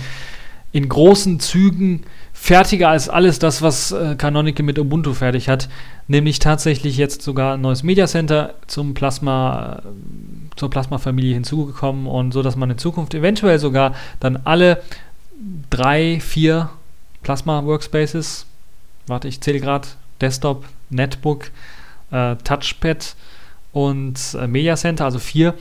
in 0.71 0.87
großen 0.87 1.39
Zügen 1.39 2.03
fertiger 2.33 2.89
als 2.89 3.09
alles 3.09 3.39
das, 3.39 3.61
was 3.61 3.91
äh, 3.91 4.15
Canonical 4.15 4.65
mit 4.65 4.77
Ubuntu 4.77 5.13
fertig 5.13 5.49
hat. 5.49 5.67
Nämlich 6.07 6.39
tatsächlich 6.39 6.97
jetzt 6.97 7.21
sogar 7.21 7.55
ein 7.55 7.61
neues 7.61 7.83
Media 7.83 8.07
Center 8.07 8.53
zum 8.67 8.93
Plasma, 8.93 9.81
äh, 9.83 10.55
zur 10.55 10.69
Plasma-Familie 10.69 11.33
hinzugekommen 11.33 12.07
und 12.07 12.31
so, 12.31 12.43
dass 12.43 12.55
man 12.55 12.69
in 12.69 12.77
Zukunft 12.77 13.13
eventuell 13.13 13.59
sogar 13.59 13.95
dann 14.19 14.39
alle 14.43 14.81
drei, 15.69 16.19
vier 16.19 16.69
Plasma-Workspaces, 17.23 18.45
warte, 19.07 19.27
ich 19.27 19.41
zähle 19.41 19.59
gerade, 19.59 19.87
Desktop, 20.21 20.65
Netbook, 20.89 21.51
äh, 22.11 22.35
Touchpad 22.37 23.15
und 23.71 24.19
äh, 24.39 24.47
Media 24.47 24.75
Center, 24.75 25.05
also 25.05 25.19
vier. 25.19 25.55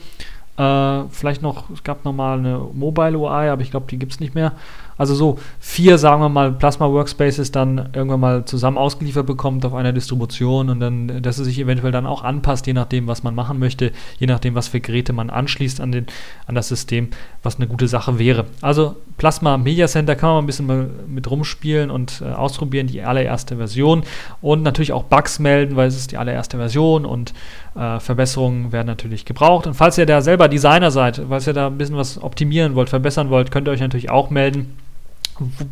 Äh, 0.57 1.03
vielleicht 1.11 1.41
noch, 1.41 1.69
es 1.69 1.83
gab 1.83 2.05
nochmal 2.05 2.37
eine 2.39 2.59
Mobile 2.73 3.17
UI, 3.17 3.49
aber 3.49 3.61
ich 3.61 3.71
glaube, 3.71 3.87
die 3.89 3.97
gibt 3.97 4.13
es 4.13 4.19
nicht 4.19 4.35
mehr 4.35 4.53
also 4.99 5.15
so 5.15 5.39
vier, 5.61 5.97
sagen 5.97 6.21
wir 6.21 6.27
mal, 6.27 6.51
Plasma 6.51 6.91
Workspaces 6.91 7.51
dann 7.53 7.89
irgendwann 7.93 8.19
mal 8.19 8.45
zusammen 8.45 8.77
ausgeliefert 8.77 9.25
bekommt 9.25 9.63
auf 9.63 9.73
einer 9.73 9.93
Distribution 9.93 10.69
und 10.69 10.81
dann, 10.81 11.21
dass 11.21 11.37
es 11.39 11.45
sich 11.45 11.57
eventuell 11.57 11.93
dann 11.93 12.05
auch 12.05 12.21
anpasst, 12.21 12.67
je 12.67 12.73
nachdem, 12.73 13.07
was 13.07 13.23
man 13.23 13.33
machen 13.33 13.59
möchte, 13.59 13.93
je 14.17 14.27
nachdem, 14.27 14.55
was 14.55 14.67
für 14.67 14.81
Geräte 14.81 15.13
man 15.13 15.29
anschließt 15.29 15.79
an, 15.79 15.93
den, 15.93 16.07
an 16.47 16.55
das 16.55 16.67
System, 16.67 17.07
was 17.43 17.55
eine 17.55 17.67
gute 17.67 17.87
Sache 17.87 18.19
wäre. 18.19 18.45
Also 18.59 18.97
Plasma 19.17 19.57
Media 19.57 19.87
Center 19.87 20.17
kann 20.17 20.31
man 20.31 20.43
ein 20.43 20.47
bisschen 20.47 20.67
mit 21.07 21.31
rumspielen 21.31 21.91
und 21.91 22.21
äh, 22.21 22.33
ausprobieren, 22.33 22.87
die 22.87 23.01
allererste 23.01 23.55
Version 23.55 24.03
und 24.41 24.63
natürlich 24.63 24.91
auch 24.91 25.03
Bugs 25.03 25.39
melden, 25.39 25.77
weil 25.77 25.87
es 25.87 25.95
ist 25.95 26.11
die 26.11 26.17
allererste 26.17 26.57
Version 26.57 27.05
und 27.05 27.33
äh, 27.75 28.01
Verbesserungen 28.01 28.73
werden 28.73 28.87
natürlich 28.87 29.23
gebraucht. 29.23 29.65
Und 29.65 29.75
falls 29.75 29.97
ihr 29.97 30.05
da 30.05 30.19
selber 30.21 30.49
Designer 30.49 30.91
seid, 30.91 31.21
falls 31.29 31.47
ihr 31.47 31.53
da 31.53 31.67
ein 31.67 31.77
bisschen 31.77 31.95
was 31.95 32.21
optimieren 32.21 32.75
wollt, 32.75 32.89
verbessern 32.89 33.29
wollt, 33.29 33.49
könnt 33.49 33.69
ihr 33.69 33.71
euch 33.71 33.79
natürlich 33.79 34.09
auch 34.09 34.29
melden. 34.29 34.75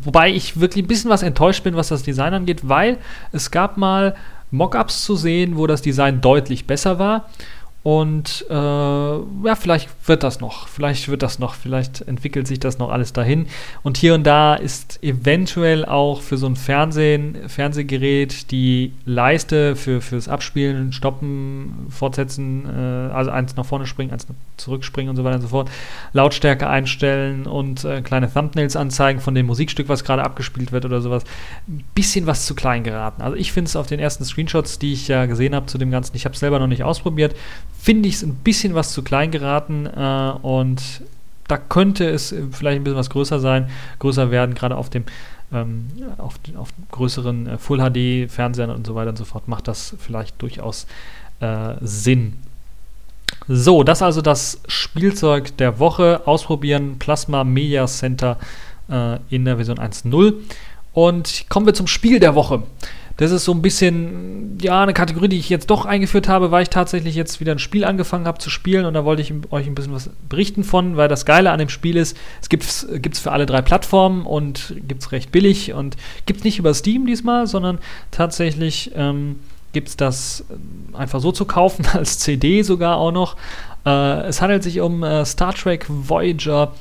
Wobei 0.04 0.30
ich 0.30 0.60
wirklich 0.60 0.84
ein 0.84 0.88
bisschen 0.88 1.10
was 1.10 1.22
enttäuscht 1.22 1.64
bin, 1.64 1.76
was 1.76 1.88
das 1.88 2.02
Design 2.02 2.34
angeht, 2.34 2.68
weil 2.68 2.98
es 3.32 3.50
gab 3.50 3.76
mal 3.76 4.14
Mockups 4.50 5.04
zu 5.04 5.16
sehen, 5.16 5.56
wo 5.56 5.66
das 5.66 5.82
Design 5.82 6.20
deutlich 6.20 6.66
besser 6.66 6.98
war. 6.98 7.28
Und 7.88 8.44
äh, 8.50 8.52
ja, 8.52 9.54
vielleicht 9.58 9.88
wird 10.06 10.22
das 10.22 10.40
noch, 10.40 10.68
vielleicht 10.68 11.08
wird 11.08 11.22
das 11.22 11.38
noch, 11.38 11.54
vielleicht 11.54 12.02
entwickelt 12.02 12.46
sich 12.46 12.60
das 12.60 12.76
noch 12.76 12.90
alles 12.90 13.14
dahin. 13.14 13.46
Und 13.82 13.96
hier 13.96 14.14
und 14.14 14.24
da 14.24 14.56
ist 14.56 15.02
eventuell 15.02 15.86
auch 15.86 16.20
für 16.20 16.36
so 16.36 16.46
ein 16.46 16.56
Fernsehen, 16.56 17.48
Fernsehgerät 17.48 18.50
die 18.50 18.92
Leiste 19.06 19.74
für, 19.74 20.02
fürs 20.02 20.28
Abspielen, 20.28 20.92
Stoppen, 20.92 21.86
Fortsetzen, 21.88 22.66
äh, 22.66 23.10
also 23.10 23.30
eins 23.30 23.56
nach 23.56 23.64
vorne 23.64 23.86
springen, 23.86 24.10
eins 24.10 24.26
zurückspringen 24.58 25.08
und 25.08 25.16
so 25.16 25.24
weiter 25.24 25.36
und 25.36 25.42
so 25.42 25.48
fort, 25.48 25.70
Lautstärke 26.12 26.68
einstellen 26.68 27.46
und 27.46 27.86
äh, 27.86 28.02
kleine 28.02 28.30
Thumbnails 28.30 28.76
anzeigen 28.76 29.20
von 29.20 29.34
dem 29.34 29.46
Musikstück, 29.46 29.88
was 29.88 30.04
gerade 30.04 30.24
abgespielt 30.24 30.72
wird 30.72 30.84
oder 30.84 31.00
sowas. 31.00 31.24
Ein 31.66 31.84
bisschen 31.94 32.26
was 32.26 32.44
zu 32.44 32.54
klein 32.54 32.84
geraten. 32.84 33.22
Also 33.22 33.34
ich 33.34 33.50
finde 33.50 33.68
es 33.70 33.76
auf 33.76 33.86
den 33.86 33.98
ersten 33.98 34.26
Screenshots, 34.26 34.78
die 34.78 34.92
ich 34.92 35.08
ja 35.08 35.24
gesehen 35.24 35.54
habe 35.54 35.64
zu 35.64 35.78
dem 35.78 35.90
Ganzen, 35.90 36.14
ich 36.16 36.26
habe 36.26 36.34
es 36.34 36.40
selber 36.40 36.58
noch 36.58 36.66
nicht 36.66 36.84
ausprobiert, 36.84 37.34
finde 37.80 38.08
ich 38.08 38.16
es 38.16 38.22
ein 38.22 38.34
bisschen 38.34 38.74
was 38.74 38.92
zu 38.92 39.02
klein 39.02 39.30
geraten 39.30 39.86
äh, 39.86 40.32
und 40.42 41.02
da 41.46 41.56
könnte 41.56 42.08
es 42.08 42.34
vielleicht 42.52 42.76
ein 42.80 42.84
bisschen 42.84 42.98
was 42.98 43.10
größer 43.10 43.40
sein, 43.40 43.70
größer 44.00 44.30
werden, 44.30 44.54
gerade 44.54 44.76
auf 44.76 44.90
dem 44.90 45.04
ähm, 45.52 45.88
auf, 46.18 46.34
auf, 46.56 46.68
größeren 46.90 47.46
äh, 47.46 47.58
Full 47.58 47.78
HD 47.78 48.30
Fernsehern 48.30 48.70
und 48.70 48.86
so 48.86 48.94
weiter 48.94 49.10
und 49.10 49.16
so 49.16 49.24
fort 49.24 49.48
macht 49.48 49.66
das 49.66 49.94
vielleicht 49.98 50.40
durchaus 50.42 50.86
äh, 51.40 51.74
Sinn. 51.80 52.34
So, 53.46 53.82
das 53.82 54.02
also 54.02 54.20
das 54.20 54.60
Spielzeug 54.68 55.56
der 55.56 55.78
Woche. 55.78 56.22
Ausprobieren 56.26 56.98
Plasma 56.98 57.44
Media 57.44 57.86
Center 57.86 58.36
äh, 58.90 59.18
in 59.30 59.44
der 59.44 59.56
Version 59.56 59.78
1.0. 59.78 60.34
Und 60.92 61.46
kommen 61.48 61.64
wir 61.64 61.74
zum 61.74 61.86
Spiel 61.86 62.20
der 62.20 62.34
Woche. 62.34 62.62
Das 63.18 63.32
ist 63.32 63.44
so 63.44 63.52
ein 63.52 63.62
bisschen, 63.62 64.58
ja, 64.62 64.80
eine 64.80 64.94
Kategorie, 64.94 65.28
die 65.28 65.38
ich 65.38 65.48
jetzt 65.50 65.70
doch 65.70 65.84
eingeführt 65.84 66.28
habe, 66.28 66.52
weil 66.52 66.62
ich 66.62 66.70
tatsächlich 66.70 67.16
jetzt 67.16 67.40
wieder 67.40 67.50
ein 67.50 67.58
Spiel 67.58 67.84
angefangen 67.84 68.28
habe 68.28 68.38
zu 68.38 68.48
spielen 68.48 68.86
und 68.86 68.94
da 68.94 69.04
wollte 69.04 69.22
ich 69.22 69.34
euch 69.50 69.66
ein 69.66 69.74
bisschen 69.74 69.92
was 69.92 70.08
berichten 70.28 70.62
von, 70.62 70.96
weil 70.96 71.08
das 71.08 71.26
Geile 71.26 71.50
an 71.50 71.58
dem 71.58 71.68
Spiel 71.68 71.96
ist, 71.96 72.16
es 72.40 72.48
gibt 72.48 72.62
es 72.64 73.18
für 73.18 73.32
alle 73.32 73.44
drei 73.44 73.60
Plattformen 73.60 74.24
und 74.24 74.76
gibt 74.86 75.02
es 75.02 75.10
recht 75.10 75.32
billig 75.32 75.72
und 75.72 75.96
gibt 76.26 76.38
es 76.38 76.44
nicht 76.44 76.60
über 76.60 76.72
Steam 76.74 77.06
diesmal, 77.06 77.48
sondern 77.48 77.78
tatsächlich 78.12 78.92
ähm, 78.94 79.40
gibt 79.72 79.88
es 79.88 79.96
das 79.96 80.44
äh, 80.48 80.96
einfach 80.96 81.20
so 81.20 81.32
zu 81.32 81.44
kaufen, 81.44 81.86
als 81.92 82.20
CD 82.20 82.62
sogar 82.62 82.98
auch 82.98 83.12
noch. 83.12 83.36
Äh, 83.84 84.28
es 84.28 84.40
handelt 84.40 84.62
sich 84.62 84.80
um 84.80 85.02
äh, 85.02 85.24
Star 85.24 85.54
Trek 85.54 85.86
Voyager 85.88 86.72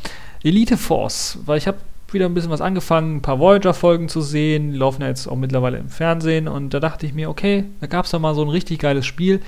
Elite 0.44 0.78
Force, 0.78 1.40
weil 1.46 1.58
ich 1.58 1.68
habe 1.68 1.78
wieder 2.14 2.26
ein 2.26 2.34
bisschen 2.34 2.52
was 2.52 2.62
angefangen, 2.62 3.18
ein 3.18 3.22
paar 3.22 3.40
Voyager-Folgen 3.40 4.10
zu 4.10 4.22
sehen. 4.22 4.72
Die 4.72 4.78
laufen 4.78 5.02
ja 5.02 5.08
jetzt 5.08 5.28
auch 5.28 5.36
mittlerweile 5.36 5.78
im 5.78 5.90
Fernsehen. 5.90 6.48
Und 6.48 6.74
da 6.74 6.80
dachte 6.80 7.06
ich 7.06 7.14
mir, 7.14 7.30
okay, 7.30 7.66
da 7.82 7.88
gab 7.88 8.06
es 8.06 8.12
doch 8.12 8.20
mal 8.20 8.36
so 8.36 8.44
ein 8.44 8.50
richtig 8.50 8.80
geiles 8.80 9.06
Spiel, 9.06 9.42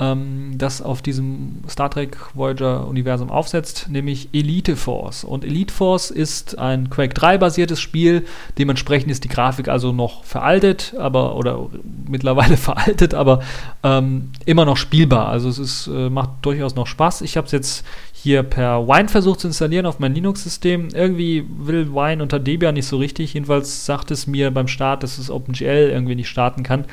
ähm, 0.00 0.54
das 0.58 0.82
auf 0.82 1.02
diesem 1.02 1.62
Star 1.68 1.88
Trek 1.88 2.16
Voyager-Universum 2.34 3.30
aufsetzt, 3.30 3.88
nämlich 3.88 4.28
Elite 4.32 4.74
Force. 4.76 5.22
Und 5.22 5.44
Elite 5.44 5.72
Force 5.72 6.10
ist 6.10 6.58
ein 6.58 6.90
Quake 6.90 7.14
3-basiertes 7.14 7.80
Spiel. 7.80 8.26
Dementsprechend 8.58 9.10
ist 9.12 9.22
die 9.22 9.28
Grafik 9.28 9.68
also 9.68 9.92
noch 9.92 10.24
veraltet, 10.24 10.94
aber 10.98 11.36
oder 11.36 11.70
mittlerweile 12.08 12.56
veraltet, 12.58 13.14
aber 13.14 13.42
ähm, 13.84 14.32
immer 14.46 14.64
noch 14.64 14.76
spielbar. 14.76 15.28
Also 15.28 15.48
es 15.48 15.58
ist, 15.58 15.86
äh, 15.86 16.10
macht 16.10 16.30
durchaus 16.42 16.74
noch 16.74 16.88
Spaß. 16.88 17.22
Ich 17.22 17.36
habe 17.36 17.46
es 17.46 17.52
jetzt 17.52 17.84
hier 18.24 18.42
per 18.42 18.88
Wine 18.88 19.08
versucht 19.10 19.40
zu 19.40 19.48
installieren 19.48 19.84
auf 19.84 19.98
mein 19.98 20.14
Linux-System. 20.14 20.88
Irgendwie 20.94 21.46
will 21.58 21.92
Wine 21.92 22.22
unter 22.22 22.38
Debian 22.38 22.72
nicht 22.72 22.86
so 22.86 22.96
richtig. 22.96 23.34
Jedenfalls 23.34 23.84
sagt 23.84 24.10
es 24.10 24.26
mir 24.26 24.50
beim 24.50 24.66
Start, 24.66 25.02
dass 25.02 25.18
es 25.18 25.30
OpenGL 25.30 25.90
irgendwie 25.92 26.14
nicht 26.14 26.30
starten 26.30 26.62
kann. 26.62 26.86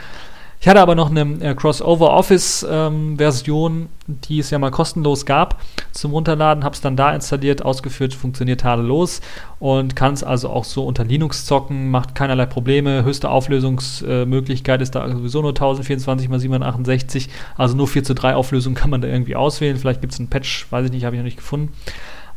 Ich 0.64 0.68
hatte 0.68 0.80
aber 0.80 0.94
noch 0.94 1.10
eine 1.10 1.22
äh, 1.44 1.56
Crossover 1.56 2.12
Office 2.12 2.64
ähm, 2.70 3.18
Version, 3.18 3.90
die 4.06 4.38
es 4.38 4.52
ja 4.52 4.60
mal 4.60 4.70
kostenlos 4.70 5.26
gab 5.26 5.60
zum 5.92 6.12
Runterladen, 6.12 6.64
habe 6.64 6.76
es 6.76 6.82
dann 6.82 6.96
da 6.96 7.16
installiert, 7.16 7.66
ausgeführt, 7.66 8.14
funktioniert 8.14 8.62
tadellos 8.62 9.22
und 9.58 9.96
kann 9.96 10.14
es 10.14 10.24
also 10.24 10.52
auch 10.52 10.64
so 10.64 10.86
unter 10.86 11.04
Linux 11.04 11.48
zocken, 11.48 11.90
macht 11.90 12.14
keinerlei 12.14 12.46
Probleme. 12.46 13.04
Höchste 13.04 13.32
Auflösungsmöglichkeit 13.32 14.82
äh, 14.82 14.84
ist 14.84 14.94
da 14.94 15.10
sowieso 15.10 15.42
nur 15.42 15.50
1024 15.50 16.30
x 16.30 16.42
768, 16.42 17.30
also 17.58 17.76
nur 17.76 17.88
4 17.88 18.04
zu 18.04 18.14
3 18.14 18.36
Auflösung 18.36 18.76
kann 18.76 18.92
man 18.92 19.02
da 19.02 19.08
irgendwie 19.08 19.36
auswählen. 19.36 19.78
Vielleicht 19.78 20.02
gibt 20.02 20.14
es 20.14 20.20
einen 20.20 20.30
Patch, 20.30 20.68
weiß 20.70 20.86
ich 20.86 20.92
nicht, 20.92 21.06
habe 21.06 21.16
ich 21.16 21.22
noch 21.22 21.26
nicht 21.26 21.38
gefunden. 21.38 21.74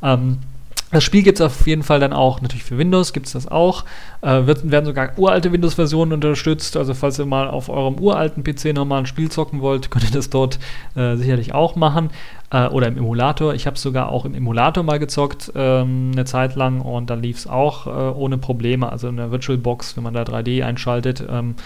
Ähm, 0.02 0.38
das 0.94 1.04
Spiel 1.04 1.22
gibt 1.22 1.40
es 1.40 1.44
auf 1.44 1.66
jeden 1.66 1.82
Fall 1.82 2.00
dann 2.00 2.12
auch, 2.12 2.40
natürlich 2.40 2.64
für 2.64 2.78
Windows 2.78 3.12
gibt 3.12 3.26
es 3.26 3.32
das 3.32 3.48
auch. 3.48 3.84
Äh, 4.22 4.46
wird, 4.46 4.70
werden 4.70 4.84
sogar 4.84 5.18
uralte 5.18 5.52
Windows-Versionen 5.52 6.12
unterstützt. 6.12 6.76
Also 6.76 6.94
falls 6.94 7.18
ihr 7.18 7.26
mal 7.26 7.48
auf 7.48 7.68
eurem 7.68 7.98
uralten 7.98 8.42
PC 8.44 8.74
nochmal 8.74 9.00
ein 9.00 9.06
Spiel 9.06 9.30
zocken 9.30 9.60
wollt, 9.60 9.90
könnt 9.90 10.04
ihr 10.04 10.10
das 10.10 10.30
dort 10.30 10.58
äh, 10.94 11.16
sicherlich 11.16 11.54
auch 11.54 11.76
machen. 11.76 12.10
Äh, 12.50 12.68
oder 12.68 12.88
im 12.88 12.96
Emulator. 12.96 13.54
Ich 13.54 13.66
habe 13.66 13.76
es 13.76 13.82
sogar 13.82 14.10
auch 14.10 14.24
im 14.24 14.34
Emulator 14.34 14.82
mal 14.82 14.98
gezockt, 14.98 15.52
ähm, 15.54 16.12
eine 16.12 16.24
Zeit 16.24 16.54
lang. 16.54 16.80
Und 16.80 17.10
da 17.10 17.14
lief 17.14 17.38
es 17.38 17.46
auch 17.46 17.86
äh, 17.86 17.90
ohne 17.90 18.38
Probleme. 18.38 18.90
Also 18.90 19.08
in 19.08 19.16
der 19.16 19.30
VirtualBox, 19.30 19.96
wenn 19.96 20.04
man 20.04 20.14
da 20.14 20.22
3D 20.22 20.64
einschaltet. 20.64 21.24
Ähm, 21.28 21.56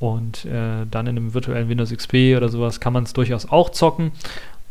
und 0.00 0.44
äh, 0.44 0.86
dann 0.90 1.06
in 1.06 1.16
einem 1.16 1.34
virtuellen 1.34 1.68
Windows 1.68 1.90
XP 1.90 2.36
oder 2.36 2.48
sowas 2.48 2.80
kann 2.80 2.92
man 2.92 3.04
es 3.04 3.12
durchaus 3.12 3.50
auch 3.50 3.70
zocken. 3.70 4.12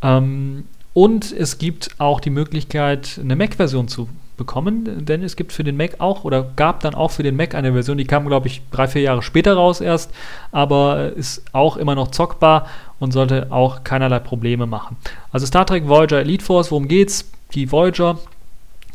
Ähm, 0.02 0.64
und 0.94 1.32
es 1.32 1.58
gibt 1.58 1.90
auch 1.98 2.20
die 2.20 2.30
Möglichkeit, 2.30 3.20
eine 3.20 3.36
Mac-Version 3.36 3.88
zu 3.88 4.08
bekommen, 4.36 5.04
denn 5.04 5.22
es 5.22 5.36
gibt 5.36 5.52
für 5.52 5.64
den 5.64 5.76
Mac 5.76 6.00
auch 6.00 6.24
oder 6.24 6.42
gab 6.56 6.80
dann 6.80 6.94
auch 6.94 7.10
für 7.10 7.22
den 7.22 7.36
Mac 7.36 7.54
eine 7.54 7.72
Version, 7.72 7.98
die 7.98 8.04
kam, 8.04 8.26
glaube 8.26 8.48
ich, 8.48 8.62
drei, 8.70 8.88
vier 8.88 9.02
Jahre 9.02 9.22
später 9.22 9.54
raus 9.54 9.80
erst, 9.80 10.10
aber 10.50 11.12
ist 11.12 11.44
auch 11.52 11.76
immer 11.76 11.94
noch 11.94 12.08
zockbar 12.08 12.66
und 12.98 13.12
sollte 13.12 13.48
auch 13.50 13.84
keinerlei 13.84 14.18
Probleme 14.18 14.66
machen. 14.66 14.96
Also 15.30 15.46
Star 15.46 15.66
Trek 15.66 15.88
Voyager 15.88 16.20
Elite 16.20 16.44
Force, 16.44 16.70
worum 16.70 16.88
geht's? 16.88 17.30
Die 17.54 17.70
Voyager 17.70 18.18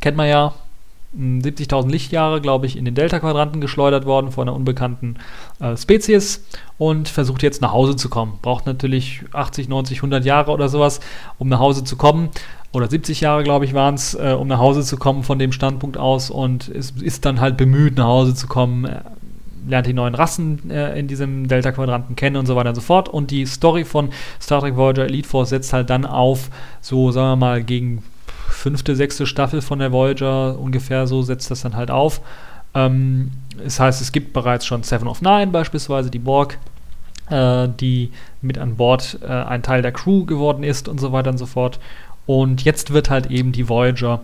kennt 0.02 0.18
man 0.18 0.28
ja, 0.28 0.54
70.000 1.18 1.89
Lichtjahre, 1.89 2.39
glaube 2.39 2.68
ich, 2.68 2.78
in 2.78 2.86
den 2.86 2.93
Delta-Quadranten 2.93 3.62
geschleudert 3.62 4.05
worden 4.05 4.32
von 4.32 4.47
einer 4.47 4.55
unbekannten 4.55 5.16
äh, 5.60 5.76
Spezies 5.76 6.45
und 6.78 7.10
versucht 7.10 7.41
jetzt 7.41 7.62
nach 7.62 7.74
Hause 7.74 7.95
zu 7.95 8.10
kommen. 8.10 8.38
Braucht 8.41 8.68
natürlich 8.68 9.24
80, 9.34 9.70
90, 9.70 9.97
100 9.99 10.24
Jahre 10.24 10.51
oder 10.51 10.70
sowas, 10.70 10.99
um 11.39 11.49
nach 11.49 11.60
Hause 11.60 11.84
zu 11.84 11.97
kommen. 11.97 12.30
Oder 12.72 12.88
70 12.88 13.22
Jahre, 13.22 13.43
glaube 13.43 13.66
ich, 13.66 13.74
waren 13.74 13.95
es, 13.95 14.14
äh, 14.14 14.36
um 14.39 14.47
nach 14.47 14.60
Hause 14.60 14.84
zu 14.84 14.97
kommen 14.97 15.24
von 15.24 15.39
dem 15.39 15.51
Standpunkt 15.51 15.97
aus 15.97 16.30
und 16.30 16.68
ist, 16.68 17.01
ist 17.01 17.26
dann 17.26 17.39
halt 17.39 17.57
bemüht, 17.57 17.97
nach 17.97 18.05
Hause 18.05 18.36
zu 18.36 18.45
kommen. 18.45 18.86
Er 18.86 19.05
lernt 19.68 19.88
die 19.88 19.93
neuen 19.93 20.14
Rassen 20.14 20.70
äh, 20.70 20.97
in 20.99 21.07
diesem 21.07 21.47
Delta-Quadranten 21.47 22.16
kennen 22.16 22.36
und 22.36 22.45
so 22.45 22.55
weiter 22.55 22.70
und 22.70 22.76
so 22.76 22.82
fort. 22.82 23.10
Und 23.10 23.32
die 23.32 23.47
Story 23.47 23.86
von 23.86 24.10
Star 24.39 24.62
Trek 24.62 24.76
Voyager 24.76 25.05
Elite 25.05 25.28
Force 25.28 25.49
setzt 25.49 25.74
halt 25.74 25.89
dann 25.89 26.05
auf, 26.05 26.49
so 26.82 27.12
sagen 27.12 27.39
wir 27.39 27.45
mal, 27.47 27.64
gegen 27.64 28.03
fünfte, 28.60 28.95
sechste 28.95 29.26
Staffel 29.26 29.62
von 29.62 29.80
der 29.80 29.91
Voyager 29.91 30.60
ungefähr 30.60 31.07
so 31.07 31.22
setzt 31.22 31.49
das 31.49 31.62
dann 31.62 31.76
halt 31.76 31.89
auf. 31.89 32.22
Ähm, 32.76 33.32
das 33.64 33.80
heißt, 33.80 34.01
es 34.01 34.12
gibt 34.12 34.34
bereits 34.34 34.66
schon 34.66 34.84
Seven 34.84 35.07
of 35.07 35.22
Nine 35.22 35.47
beispielsweise, 35.47 36.12
die 36.12 36.20
Borg, 36.20 36.57
äh, 37.30 37.68
die 37.80 38.12
mit 38.41 38.57
an 38.57 38.76
Bord 38.76 39.20
äh, 39.22 39.28
ein 39.28 39.64
Teil 39.64 39.82
der 39.82 39.91
Crew 39.91 40.26
geworden 40.26 40.64
ist 40.64 40.88
und 40.88 40.99
so 40.99 41.12
weiter 41.12 41.32
und 41.32 41.38
so 41.38 41.45
fort. 41.45 41.80
Und 42.26 42.64
jetzt 42.64 42.93
wird 42.93 43.10
halt 43.10 43.32
eben 43.32 43.51
die 43.51 43.70
Voyager 43.70 44.22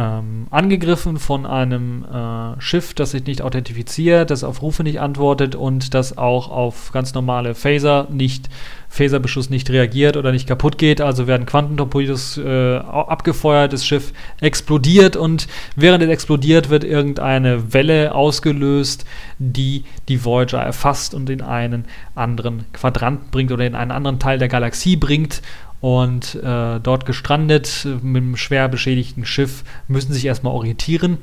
ähm, 0.00 0.46
angegriffen 0.48 1.18
von 1.18 1.44
einem 1.44 2.04
äh, 2.04 2.58
Schiff, 2.60 2.94
das 2.94 3.10
sich 3.10 3.26
nicht 3.26 3.42
authentifiziert, 3.42 4.30
das 4.30 4.44
auf 4.44 4.62
Rufe 4.62 4.82
nicht 4.82 4.98
antwortet 4.98 5.54
und 5.54 5.92
das 5.92 6.16
auch 6.16 6.50
auf 6.50 6.90
ganz 6.92 7.12
normale 7.12 7.54
Phaser 7.54 8.06
nicht, 8.10 8.48
Phaserbeschuss 8.88 9.50
nicht 9.50 9.68
reagiert 9.68 10.16
oder 10.16 10.32
nicht 10.32 10.46
kaputt 10.46 10.78
geht. 10.78 11.02
Also 11.02 11.26
werden 11.26 11.44
Quantentorpedos 11.44 12.38
äh, 12.38 12.76
abgefeuert, 12.76 13.74
das 13.74 13.84
Schiff 13.84 14.14
explodiert 14.40 15.16
und 15.16 15.48
während 15.76 16.02
es 16.02 16.08
explodiert, 16.08 16.70
wird 16.70 16.84
irgendeine 16.84 17.74
Welle 17.74 18.14
ausgelöst, 18.14 19.04
die 19.38 19.84
die 20.08 20.24
Voyager 20.24 20.62
erfasst 20.62 21.12
und 21.12 21.28
in 21.28 21.42
einen 21.42 21.84
anderen 22.14 22.64
Quadrant 22.72 23.30
bringt 23.32 23.52
oder 23.52 23.66
in 23.66 23.74
einen 23.74 23.90
anderen 23.90 24.18
Teil 24.18 24.38
der 24.38 24.48
Galaxie 24.48 24.96
bringt 24.96 25.42
und 25.80 26.34
äh, 26.34 26.80
dort 26.80 27.06
gestrandet 27.06 27.86
mit 28.02 28.22
einem 28.22 28.36
schwer 28.36 28.68
beschädigten 28.68 29.24
Schiff, 29.24 29.64
müssen 29.88 30.12
sich 30.12 30.26
erstmal 30.26 30.52
orientieren. 30.52 31.18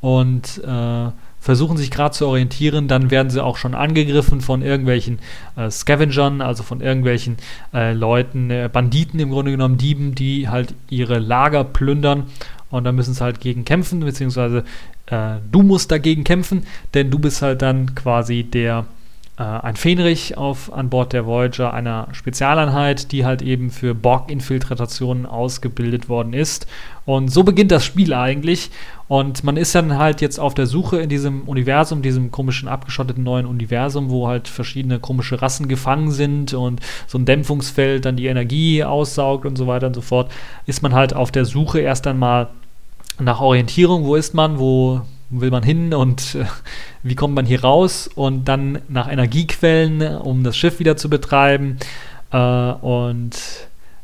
Und 0.00 0.60
äh, 0.64 1.10
versuchen 1.42 1.76
sich 1.76 1.90
gerade 1.90 2.14
zu 2.14 2.28
orientieren, 2.28 2.86
dann 2.86 3.10
werden 3.10 3.28
sie 3.28 3.42
auch 3.42 3.56
schon 3.56 3.74
angegriffen 3.74 4.40
von 4.40 4.62
irgendwelchen 4.62 5.18
äh, 5.56 5.70
Scavengern, 5.70 6.40
also 6.40 6.62
von 6.62 6.80
irgendwelchen 6.80 7.36
äh, 7.74 7.92
Leuten, 7.92 8.48
äh, 8.50 8.70
Banditen 8.72 9.18
im 9.18 9.30
Grunde 9.30 9.50
genommen, 9.50 9.76
Dieben, 9.76 10.14
die 10.14 10.48
halt 10.48 10.74
ihre 10.88 11.18
Lager 11.18 11.64
plündern. 11.64 12.24
Und 12.70 12.84
da 12.84 12.92
müssen 12.92 13.12
sie 13.12 13.22
halt 13.22 13.40
gegen 13.40 13.64
kämpfen, 13.64 14.00
beziehungsweise 14.00 14.64
äh, 15.06 15.34
du 15.50 15.62
musst 15.62 15.90
dagegen 15.90 16.22
kämpfen, 16.22 16.64
denn 16.94 17.10
du 17.10 17.18
bist 17.18 17.42
halt 17.42 17.60
dann 17.60 17.94
quasi 17.96 18.44
der 18.44 18.78
äh, 18.78 19.01
ein 19.42 19.76
Fähnrich 19.76 20.36
auf, 20.36 20.72
an 20.72 20.88
Bord 20.88 21.12
der 21.12 21.26
Voyager, 21.26 21.74
einer 21.74 22.08
Spezialeinheit, 22.12 23.12
die 23.12 23.24
halt 23.24 23.42
eben 23.42 23.70
für 23.70 23.94
Borg-Infiltrationen 23.94 25.26
ausgebildet 25.26 26.08
worden 26.08 26.32
ist. 26.32 26.66
Und 27.04 27.28
so 27.28 27.42
beginnt 27.42 27.72
das 27.72 27.84
Spiel 27.84 28.14
eigentlich. 28.14 28.70
Und 29.08 29.44
man 29.44 29.56
ist 29.56 29.74
dann 29.74 29.98
halt 29.98 30.20
jetzt 30.20 30.38
auf 30.38 30.54
der 30.54 30.66
Suche 30.66 30.98
in 31.00 31.08
diesem 31.08 31.42
Universum, 31.42 32.02
diesem 32.02 32.30
komischen 32.30 32.68
abgeschotteten 32.68 33.24
neuen 33.24 33.46
Universum, 33.46 34.10
wo 34.10 34.28
halt 34.28 34.48
verschiedene 34.48 34.98
komische 34.98 35.42
Rassen 35.42 35.68
gefangen 35.68 36.10
sind 36.10 36.54
und 36.54 36.80
so 37.06 37.18
ein 37.18 37.26
Dämpfungsfeld 37.26 38.04
dann 38.04 38.16
die 38.16 38.26
Energie 38.26 38.84
aussaugt 38.84 39.44
und 39.44 39.56
so 39.56 39.66
weiter 39.66 39.88
und 39.88 39.94
so 39.94 40.00
fort, 40.00 40.30
ist 40.66 40.82
man 40.82 40.94
halt 40.94 41.14
auf 41.14 41.30
der 41.30 41.44
Suche 41.44 41.80
erst 41.80 42.06
einmal 42.06 42.48
nach 43.18 43.40
Orientierung, 43.40 44.04
wo 44.04 44.16
ist 44.16 44.34
man, 44.34 44.58
wo 44.58 45.02
will 45.40 45.50
man 45.50 45.62
hin 45.62 45.94
und 45.94 46.34
äh, 46.34 46.44
wie 47.02 47.14
kommt 47.14 47.34
man 47.34 47.46
hier 47.46 47.62
raus 47.62 48.08
und 48.14 48.46
dann 48.46 48.80
nach 48.88 49.10
Energiequellen, 49.10 50.16
um 50.18 50.44
das 50.44 50.56
Schiff 50.56 50.78
wieder 50.78 50.96
zu 50.96 51.08
betreiben 51.10 51.78
äh, 52.30 52.36
und 52.36 53.36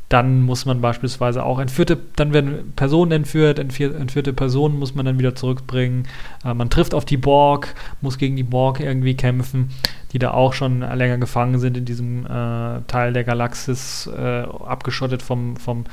dann 0.09 0.41
muss 0.41 0.65
man 0.65 0.81
beispielsweise 0.81 1.45
auch 1.45 1.59
entführte, 1.59 1.97
dann 2.15 2.33
werden 2.33 2.73
Personen 2.75 3.11
entführt, 3.11 3.59
entführte 3.59 4.33
Personen 4.33 4.79
muss 4.79 4.95
man 4.95 5.05
dann 5.05 5.19
wieder 5.19 5.35
zurückbringen. 5.35 6.07
Äh, 6.43 6.55
man 6.55 6.71
trifft 6.71 6.95
auf 6.95 7.05
die 7.05 7.17
Borg, 7.17 7.75
muss 8.01 8.17
gegen 8.17 8.35
die 8.35 8.43
Borg 8.43 8.79
irgendwie 8.79 9.13
kämpfen, 9.13 9.69
die 10.11 10.19
da 10.19 10.31
auch 10.31 10.53
schon 10.53 10.79
länger 10.79 11.19
gefangen 11.19 11.59
sind 11.59 11.77
in 11.77 11.85
diesem 11.85 12.25
äh, 12.25 12.81
Teil 12.87 13.13
der 13.13 13.23
Galaxis, 13.23 14.07
äh, 14.07 14.45
abgeschottet 14.65 15.21
vom, 15.21 15.55
vom, 15.57 15.85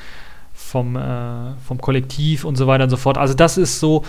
vom, 0.55 0.97
äh, 0.97 1.55
vom 1.67 1.79
Kollektiv 1.79 2.47
und 2.47 2.57
so 2.57 2.67
weiter 2.67 2.85
und 2.85 2.91
so 2.91 2.97
fort. 2.97 3.19
Also 3.19 3.35
das 3.35 3.59
ist 3.59 3.81
so 3.81 4.03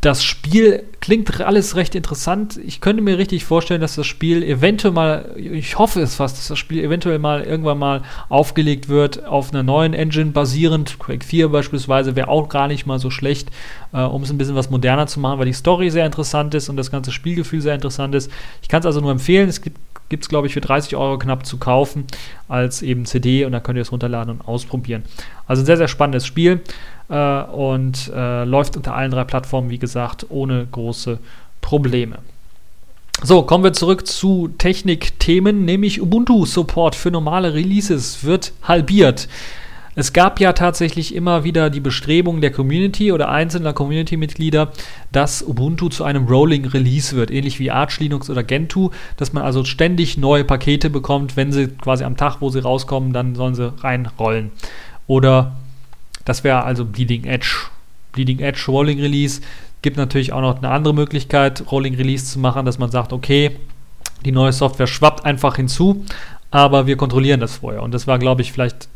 das 0.00 0.22
Spiel 0.22 0.84
klingt 1.00 1.40
alles 1.40 1.74
recht 1.74 1.94
interessant. 1.94 2.60
Ich 2.64 2.80
könnte 2.80 3.02
mir 3.02 3.18
richtig 3.18 3.44
vorstellen, 3.44 3.80
dass 3.80 3.96
das 3.96 4.06
Spiel 4.06 4.42
eventuell 4.42 4.92
mal, 4.92 5.34
ich 5.36 5.78
hoffe 5.78 6.00
es 6.00 6.16
fast, 6.16 6.36
dass 6.36 6.48
das 6.48 6.58
Spiel 6.58 6.84
eventuell 6.84 7.18
mal 7.18 7.42
irgendwann 7.42 7.78
mal 7.78 8.02
aufgelegt 8.28 8.88
wird 8.88 9.24
auf 9.24 9.52
einer 9.52 9.62
neuen 9.62 9.94
Engine 9.94 10.32
basierend. 10.32 10.98
Quake 10.98 11.24
4 11.24 11.48
beispielsweise 11.48 12.14
wäre 12.14 12.28
auch 12.28 12.48
gar 12.48 12.68
nicht 12.68 12.86
mal 12.86 12.98
so 12.98 13.10
schlecht, 13.10 13.50
äh, 13.92 14.02
um 14.02 14.22
es 14.22 14.30
ein 14.30 14.38
bisschen 14.38 14.54
was 14.54 14.70
moderner 14.70 15.06
zu 15.06 15.18
machen, 15.18 15.38
weil 15.38 15.46
die 15.46 15.52
Story 15.52 15.90
sehr 15.90 16.06
interessant 16.06 16.54
ist 16.54 16.68
und 16.68 16.76
das 16.76 16.90
ganze 16.90 17.10
Spielgefühl 17.10 17.60
sehr 17.60 17.74
interessant 17.74 18.14
ist. 18.14 18.30
Ich 18.62 18.68
kann 18.68 18.80
es 18.80 18.86
also 18.86 19.00
nur 19.00 19.10
empfehlen. 19.10 19.48
Es 19.48 19.62
gibt 19.62 19.78
es, 20.10 20.28
glaube 20.28 20.46
ich, 20.46 20.52
für 20.52 20.60
30 20.60 20.94
Euro 20.96 21.18
knapp 21.18 21.46
zu 21.46 21.56
kaufen 21.56 22.04
als 22.48 22.82
eben 22.82 23.06
CD 23.06 23.44
und 23.44 23.52
dann 23.52 23.62
könnt 23.62 23.76
ihr 23.76 23.82
es 23.82 23.90
runterladen 23.90 24.36
und 24.36 24.46
ausprobieren. 24.46 25.02
Also 25.46 25.62
ein 25.62 25.66
sehr, 25.66 25.76
sehr 25.76 25.88
spannendes 25.88 26.26
Spiel 26.26 26.60
äh, 27.08 27.42
und 27.42 28.10
äh, 28.14 28.44
läuft 28.44 28.76
unter 28.76 28.94
allen 28.94 29.10
drei 29.10 29.24
Plattformen, 29.24 29.70
wie 29.70 29.78
gesagt, 29.78 30.26
ohne 30.28 30.66
große 30.70 31.18
Probleme. 31.60 32.18
So, 33.22 33.42
kommen 33.42 33.64
wir 33.64 33.72
zurück 33.72 34.06
zu 34.06 34.48
Technikthemen, 34.58 35.64
nämlich 35.64 36.02
Ubuntu-Support 36.02 36.94
für 36.94 37.10
normale 37.10 37.54
Releases 37.54 38.24
wird 38.24 38.52
halbiert. 38.62 39.28
Es 39.98 40.12
gab 40.12 40.40
ja 40.40 40.52
tatsächlich 40.52 41.14
immer 41.14 41.42
wieder 41.42 41.70
die 41.70 41.80
Bestrebung 41.80 42.42
der 42.42 42.52
Community 42.52 43.12
oder 43.12 43.30
einzelner 43.30 43.72
Community-Mitglieder, 43.72 44.70
dass 45.10 45.42
Ubuntu 45.42 45.88
zu 45.88 46.04
einem 46.04 46.26
Rolling 46.26 46.66
Release 46.66 47.16
wird, 47.16 47.30
ähnlich 47.30 47.58
wie 47.58 47.70
Arch 47.70 47.98
Linux 48.00 48.28
oder 48.28 48.44
Gentoo, 48.44 48.90
dass 49.16 49.32
man 49.32 49.42
also 49.42 49.64
ständig 49.64 50.18
neue 50.18 50.44
Pakete 50.44 50.90
bekommt, 50.90 51.38
wenn 51.38 51.50
sie 51.50 51.68
quasi 51.68 52.04
am 52.04 52.18
Tag, 52.18 52.36
wo 52.40 52.50
sie 52.50 52.58
rauskommen, 52.58 53.14
dann 53.14 53.34
sollen 53.34 53.54
sie 53.54 53.72
reinrollen. 53.82 54.50
Oder 55.06 55.56
das 56.26 56.44
wäre 56.44 56.64
also 56.64 56.84
Bleeding 56.84 57.24
Edge. 57.24 57.68
Bleeding 58.12 58.40
Edge 58.40 58.64
Rolling 58.68 59.00
Release. 59.00 59.40
Gibt 59.80 59.96
natürlich 59.96 60.32
auch 60.32 60.42
noch 60.42 60.58
eine 60.58 60.70
andere 60.70 60.92
Möglichkeit, 60.92 61.64
Rolling 61.70 61.94
Release 61.94 62.26
zu 62.26 62.38
machen, 62.38 62.66
dass 62.66 62.78
man 62.78 62.90
sagt, 62.90 63.12
okay, 63.12 63.56
die 64.24 64.32
neue 64.32 64.52
Software 64.52 64.86
schwappt 64.86 65.24
einfach 65.24 65.56
hinzu, 65.56 66.04
aber 66.50 66.86
wir 66.86 66.96
kontrollieren 66.96 67.40
das 67.40 67.56
vorher. 67.58 67.82
Und 67.82 67.92
das 67.92 68.06
war, 68.06 68.18
glaube 68.18 68.42
ich, 68.42 68.52
vielleicht 68.52 68.88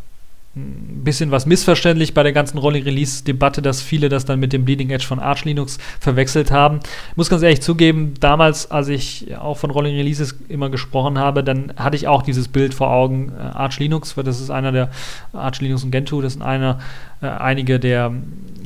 ein 0.57 1.05
bisschen 1.05 1.30
was 1.30 1.46
missverständlich 1.46 2.12
bei 2.12 2.24
der 2.24 2.32
ganzen 2.32 2.59
Rolling 2.59 2.82
Release 2.82 3.22
Debatte, 3.22 3.62
dass 3.62 3.80
viele 3.80 4.09
das 4.09 4.24
dann 4.24 4.40
mit 4.40 4.53
dem 4.53 4.64
Bleeding 4.64 4.90
Edge 4.90 5.07
von 5.07 5.20
Arch 5.20 5.44
Linux 5.44 5.78
verwechselt 6.01 6.51
haben. 6.51 6.80
Ich 7.11 7.16
muss 7.16 7.30
ganz 7.30 7.42
ehrlich 7.42 7.62
zugeben, 7.62 8.14
damals, 8.18 8.68
als 8.68 8.88
ich 8.88 9.36
auch 9.38 9.59
von 9.59 9.70
Rolling 9.70 9.94
Releases 9.94 10.36
immer 10.48 10.68
gesprochen 10.68 11.20
habe, 11.20 11.44
dann 11.44 11.72
hatte 11.76 11.94
ich 11.94 12.09
auch 12.09 12.22
dieses 12.22 12.48
Bild 12.48 12.74
vor 12.74 12.90
Augen, 12.90 13.30
äh, 13.38 13.42
Arch 13.42 13.78
Linux, 13.78 14.16
weil 14.16 14.24
das 14.24 14.40
ist 14.40 14.51
einer 14.51 14.72
der 14.72 14.90
Arch 15.32 15.61
Linux 15.61 15.84
und 15.84 15.92
Gentoo, 15.92 16.20
das 16.20 16.32
sind 16.32 16.42
einer, 16.42 16.80
äh, 17.22 17.28
einige 17.28 17.78
der 17.78 18.12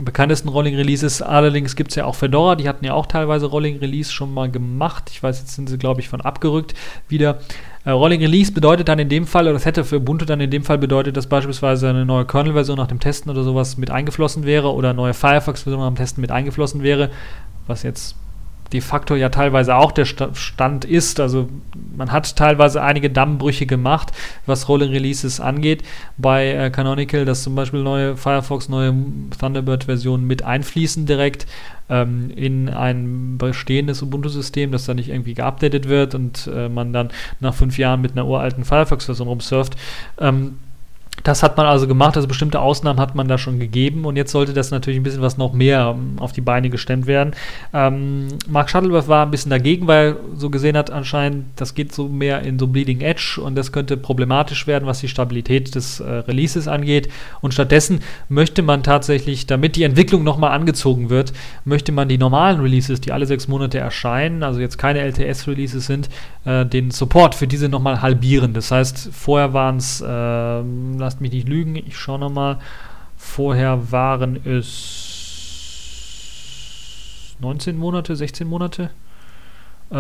bekanntesten 0.03 0.49
Rolling 0.49 0.76
Releases. 0.76 1.20
Allerdings 1.20 1.76
gibt 1.76 1.91
es 1.91 1.97
ja 1.97 2.07
auch 2.07 2.14
Fedora, 2.14 2.57
die 2.57 2.66
hatten 2.66 2.87
ja 2.87 2.95
auch 2.95 3.07
teilweise 3.07 3.45
Rolling 3.45 3.78
Release 3.78 4.11
schon 4.11 4.32
mal 4.32 4.51
gemacht. 4.51 5.11
Ich 5.12 5.22
weiß, 5.22 5.41
jetzt 5.41 5.55
sind 5.55 5.68
sie, 5.68 5.76
glaube 5.76 6.01
ich, 6.01 6.09
von 6.09 6.22
abgerückt 6.22 6.72
wieder. 7.09 7.41
Äh, 7.85 7.91
Rolling 7.91 8.20
Release 8.20 8.51
bedeutet 8.51 8.89
dann 8.89 8.99
in 8.99 9.09
dem 9.09 9.26
Fall, 9.26 9.45
oder 9.45 9.55
das 9.55 9.66
hätte 9.66 9.85
für 9.85 9.97
Ubuntu 9.97 10.24
dann 10.24 10.41
in 10.41 10.51
dem 10.51 10.64
Fall 10.64 10.78
bedeutet, 10.78 11.16
dass 11.16 11.26
beispielsweise 11.26 11.89
eine 11.89 12.05
neue 12.05 12.24
Kernel-Version 12.24 12.78
nach 12.78 12.87
dem 12.87 13.01
Testen 13.01 13.30
oder 13.30 13.43
sowas 13.43 13.76
mit 13.76 13.91
eingeflossen 13.91 14.45
wäre 14.45 14.72
oder 14.72 14.91
eine 14.91 14.97
neue 14.97 15.14
Firefox-Version 15.14 15.80
nach 15.80 15.91
dem 15.91 15.97
Testen 15.97 16.20
mit 16.22 16.30
eingeflossen 16.30 16.82
wäre, 16.82 17.11
was 17.66 17.82
jetzt 17.82 18.16
de 18.72 18.80
facto 18.80 19.14
ja 19.14 19.28
teilweise 19.28 19.76
auch 19.76 19.92
der 19.92 20.04
Stand 20.04 20.84
ist. 20.84 21.20
Also 21.20 21.48
man 21.96 22.10
hat 22.10 22.36
teilweise 22.36 22.82
einige 22.82 23.10
Dammbrüche 23.10 23.66
gemacht, 23.66 24.12
was 24.46 24.68
Rolling 24.68 24.90
Releases 24.90 25.40
angeht. 25.40 25.82
Bei 26.16 26.52
äh, 26.52 26.70
Canonical, 26.70 27.24
dass 27.24 27.42
zum 27.42 27.54
Beispiel 27.54 27.82
neue 27.82 28.16
Firefox, 28.16 28.68
neue 28.68 28.94
Thunderbird-Versionen 29.38 30.26
mit 30.26 30.44
einfließen 30.44 31.06
direkt 31.06 31.46
ähm, 31.88 32.30
in 32.34 32.68
ein 32.68 33.38
bestehendes 33.38 34.02
Ubuntu-System, 34.02 34.72
das 34.72 34.86
dann 34.86 34.96
nicht 34.96 35.10
irgendwie 35.10 35.34
geupdatet 35.34 35.88
wird 35.88 36.14
und 36.14 36.50
äh, 36.52 36.68
man 36.68 36.92
dann 36.92 37.10
nach 37.40 37.54
fünf 37.54 37.78
Jahren 37.78 38.00
mit 38.00 38.12
einer 38.12 38.26
uralten 38.26 38.64
Firefox-Version 38.64 39.28
rumsurft. 39.28 39.76
Ähm, 40.18 40.58
das 41.25 41.43
hat 41.43 41.57
man 41.57 41.64
also 41.64 41.89
gemacht, 41.89 42.16
also 42.16 42.29
bestimmte 42.29 42.61
Ausnahmen 42.61 43.01
hat 43.01 43.14
man 43.14 43.27
da 43.27 43.39
schon 43.39 43.59
gegeben 43.59 44.05
und 44.05 44.16
jetzt 44.16 44.31
sollte 44.31 44.53
das 44.53 44.70
natürlich 44.70 45.01
ein 45.01 45.03
bisschen 45.03 45.22
was 45.22 45.39
noch 45.39 45.55
mehr 45.55 45.97
ähm, 45.97 46.18
auf 46.18 46.33
die 46.33 46.43
Beine 46.43 46.68
gestemmt 46.68 47.07
werden. 47.07 47.35
Ähm, 47.72 48.29
Mark 48.47 48.68
Shuttleworth 48.68 49.09
war 49.09 49.25
ein 49.25 49.31
bisschen 49.31 49.51
dagegen, 49.51 49.87
weil 49.87 50.05
er 50.05 50.16
so 50.37 50.51
gesehen 50.51 50.77
hat 50.77 50.91
anscheinend, 50.91 51.47
das 51.57 51.75
geht 51.75 51.95
so 51.95 52.09
mehr 52.09 52.43
in 52.43 52.59
so 52.59 52.66
Bleeding 52.66 53.01
Edge 53.01 53.41
und 53.43 53.57
das 53.57 53.72
könnte 53.72 53.97
problematisch 53.97 54.66
werden, 54.66 54.87
was 54.87 55.01
die 55.01 55.09
Stabilität 55.09 55.75
des 55.75 55.99
äh, 55.99 56.05
Releases 56.05 56.68
angeht. 56.68 57.09
Und 57.41 57.55
stattdessen 57.55 58.01
möchte 58.29 58.61
man 58.61 58.83
tatsächlich, 58.83 59.47
damit 59.47 59.77
die 59.77 59.85
Entwicklung 59.85 60.25
nochmal 60.25 60.51
angezogen 60.51 61.09
wird, 61.09 61.33
möchte 61.64 61.91
man 61.91 62.07
die 62.07 62.18
normalen 62.18 62.61
Releases, 62.61 63.01
die 63.01 63.12
alle 63.12 63.25
sechs 63.25 63.49
Monate 63.49 63.79
erscheinen, 63.79 64.43
also 64.43 64.61
jetzt 64.61 64.77
keine 64.77 65.01
LTS-Releases 65.01 65.87
sind, 65.87 66.11
äh, 66.45 66.66
den 66.66 66.91
Support 66.91 67.35
für 67.35 67.47
diese 67.47 67.70
nochmal 67.70 68.03
halbieren. 68.03 68.53
Das 68.53 68.70
heißt, 68.70 69.09
vorher 69.12 69.55
waren 69.55 69.79
es 69.79 70.03
äh, 70.03 70.62
lasst 71.14 71.20
mich 71.20 71.30
nicht 71.32 71.46
lügen, 71.48 71.76
ich 71.76 71.96
schaue 71.96 72.18
nochmal. 72.18 72.58
Vorher 73.16 73.92
waren 73.92 74.44
es 74.44 74.96
19 77.38 77.78
Monate, 77.78 78.16
16 78.16 78.48
Monate, 78.48 78.90
äh, 79.92 79.94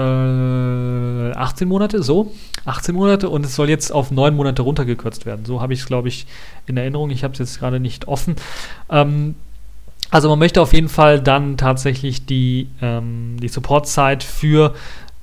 18 1.36 1.68
Monate, 1.68 2.02
so, 2.02 2.32
18 2.64 2.96
Monate 2.96 3.28
und 3.28 3.46
es 3.46 3.54
soll 3.54 3.70
jetzt 3.70 3.92
auf 3.92 4.10
9 4.10 4.34
Monate 4.34 4.62
runtergekürzt 4.62 5.24
werden. 5.24 5.44
So 5.44 5.60
habe 5.60 5.72
ich 5.72 5.80
es, 5.80 5.86
glaube 5.86 6.08
ich, 6.08 6.26
in 6.66 6.76
Erinnerung. 6.76 7.10
Ich 7.10 7.22
habe 7.22 7.34
es 7.34 7.38
jetzt 7.38 7.60
gerade 7.60 7.78
nicht 7.78 8.08
offen. 8.08 8.34
Ähm, 8.90 9.36
also 10.10 10.28
man 10.28 10.40
möchte 10.40 10.60
auf 10.62 10.72
jeden 10.72 10.88
Fall 10.88 11.20
dann 11.20 11.56
tatsächlich 11.56 12.26
die, 12.26 12.70
ähm, 12.82 13.36
die 13.40 13.48
Supportzeit 13.48 14.24
für 14.24 14.74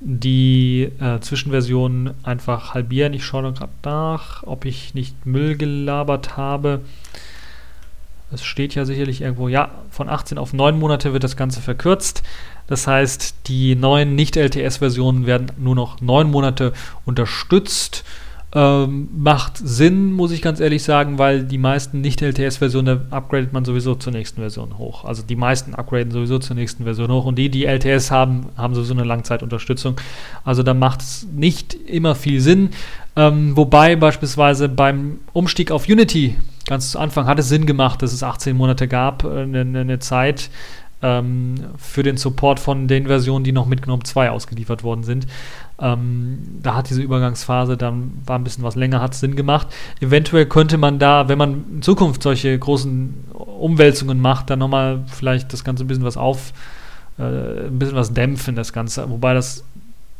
die 0.04 0.90
äh, 1.00 1.20
Zwischenversion 1.20 2.14
einfach 2.22 2.74
halbieren. 2.74 3.14
Ich 3.14 3.24
schaue 3.24 3.52
gerade 3.52 3.72
nach, 3.84 4.42
ob 4.42 4.64
ich 4.64 4.94
nicht 4.94 5.26
Müll 5.26 5.56
gelabert 5.56 6.36
habe. 6.36 6.80
Es 8.32 8.42
steht 8.42 8.74
ja 8.74 8.84
sicherlich 8.84 9.20
irgendwo, 9.20 9.48
ja, 9.48 9.70
von 9.90 10.08
18 10.08 10.38
auf 10.38 10.52
9 10.52 10.78
Monate 10.78 11.12
wird 11.12 11.22
das 11.22 11.36
Ganze 11.36 11.60
verkürzt. 11.60 12.22
Das 12.66 12.86
heißt, 12.86 13.34
die 13.46 13.76
neuen 13.76 14.14
Nicht-LTS-Versionen 14.14 15.26
werden 15.26 15.52
nur 15.58 15.74
noch 15.74 16.00
9 16.00 16.30
Monate 16.30 16.72
unterstützt 17.04 18.04
ähm, 18.54 19.08
macht 19.16 19.56
Sinn, 19.56 20.12
muss 20.12 20.30
ich 20.30 20.42
ganz 20.42 20.60
ehrlich 20.60 20.82
sagen, 20.82 21.18
weil 21.18 21.44
die 21.44 21.56
meisten 21.56 22.02
Nicht-LTS-Versionen 22.02 23.10
upgradet 23.10 23.52
man 23.52 23.64
sowieso 23.64 23.94
zur 23.94 24.12
nächsten 24.12 24.40
Version 24.42 24.76
hoch. 24.76 25.06
Also 25.06 25.22
die 25.22 25.36
meisten 25.36 25.74
upgraden 25.74 26.10
sowieso 26.10 26.38
zur 26.38 26.56
nächsten 26.56 26.84
Version 26.84 27.10
hoch 27.10 27.24
und 27.24 27.36
die, 27.36 27.48
die 27.48 27.64
LTS 27.64 28.10
haben, 28.10 28.46
haben 28.56 28.74
sowieso 28.74 28.92
eine 28.92 29.04
Langzeitunterstützung. 29.04 29.96
Also 30.44 30.62
da 30.62 30.74
macht 30.74 31.00
es 31.00 31.26
nicht 31.32 31.74
immer 31.74 32.14
viel 32.14 32.40
Sinn. 32.40 32.70
Ähm, 33.16 33.56
wobei 33.56 33.96
beispielsweise 33.96 34.68
beim 34.68 35.20
Umstieg 35.32 35.70
auf 35.70 35.88
Unity 35.88 36.36
ganz 36.66 36.92
zu 36.92 36.98
Anfang 36.98 37.26
hat 37.26 37.38
es 37.38 37.48
Sinn 37.48 37.66
gemacht, 37.66 38.02
dass 38.02 38.12
es 38.12 38.22
18 38.22 38.56
Monate 38.56 38.88
gab, 38.88 39.24
eine, 39.24 39.60
äh, 39.60 39.80
eine 39.80 39.98
Zeit, 39.98 40.50
ähm, 41.02 41.54
für 41.76 42.02
den 42.02 42.16
Support 42.16 42.60
von 42.60 42.88
den 42.88 43.06
Versionen, 43.06 43.44
die 43.44 43.52
noch 43.52 43.66
mit 43.66 43.82
GNOME 43.82 44.04
2 44.04 44.30
ausgeliefert 44.30 44.84
worden 44.84 45.02
sind. 45.02 45.26
Ähm, 45.80 46.38
da 46.62 46.76
hat 46.76 46.90
diese 46.90 47.02
Übergangsphase 47.02 47.76
dann 47.76 48.12
war 48.24 48.38
ein 48.38 48.44
bisschen 48.44 48.64
was 48.64 48.76
länger, 48.76 49.00
hat 49.00 49.14
Sinn 49.14 49.34
gemacht. 49.34 49.66
Eventuell 50.00 50.46
könnte 50.46 50.78
man 50.78 50.98
da, 50.98 51.28
wenn 51.28 51.38
man 51.38 51.64
in 51.74 51.82
Zukunft 51.82 52.22
solche 52.22 52.56
großen 52.56 53.14
Umwälzungen 53.32 54.20
macht, 54.20 54.50
dann 54.50 54.60
nochmal 54.60 55.00
vielleicht 55.06 55.52
das 55.52 55.64
Ganze 55.64 55.84
ein 55.84 55.88
bisschen 55.88 56.04
was 56.04 56.16
auf, 56.16 56.52
äh, 57.18 57.66
ein 57.66 57.78
bisschen 57.78 57.96
was 57.96 58.14
dämpfen, 58.14 58.54
das 58.54 58.72
Ganze. 58.72 59.10
Wobei 59.10 59.34
das 59.34 59.64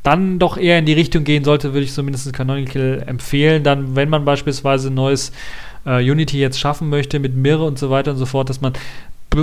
dann 0.03 0.41
doch 0.41 0.57
eher 0.57 0.78
in 0.78 0.87
die 0.87 0.95
Richtung 0.95 1.22
gehen 1.22 1.45
sollte, 1.45 1.74
würde 1.74 1.85
ich 1.85 1.93
zumindest 1.93 2.33
Canonical 2.33 3.05
empfehlen. 3.07 3.62
Dann, 3.62 3.95
wenn 3.95 4.09
man 4.09 4.24
beispielsweise 4.24 4.91
neues 4.91 5.30
äh, 5.87 5.99
Unity 6.03 6.41
jetzt 6.41 6.59
schaffen 6.59 6.89
möchte 6.89 7.20
mit 7.20 7.37
Mirror 7.37 7.68
und 7.68 7.78
so 7.78 7.91
weiter 7.91 8.12
und 8.12 8.16
so 8.16 8.26
fort, 8.26 8.49
dass 8.49 8.61
man 8.61 8.72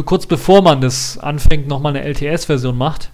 kurz 0.04 0.26
bevor 0.26 0.62
man 0.62 0.82
das 0.82 1.18
anfängt, 1.18 1.68
nochmal 1.68 1.96
eine 1.96 2.06
LTS-Version 2.06 2.78
macht, 2.78 3.12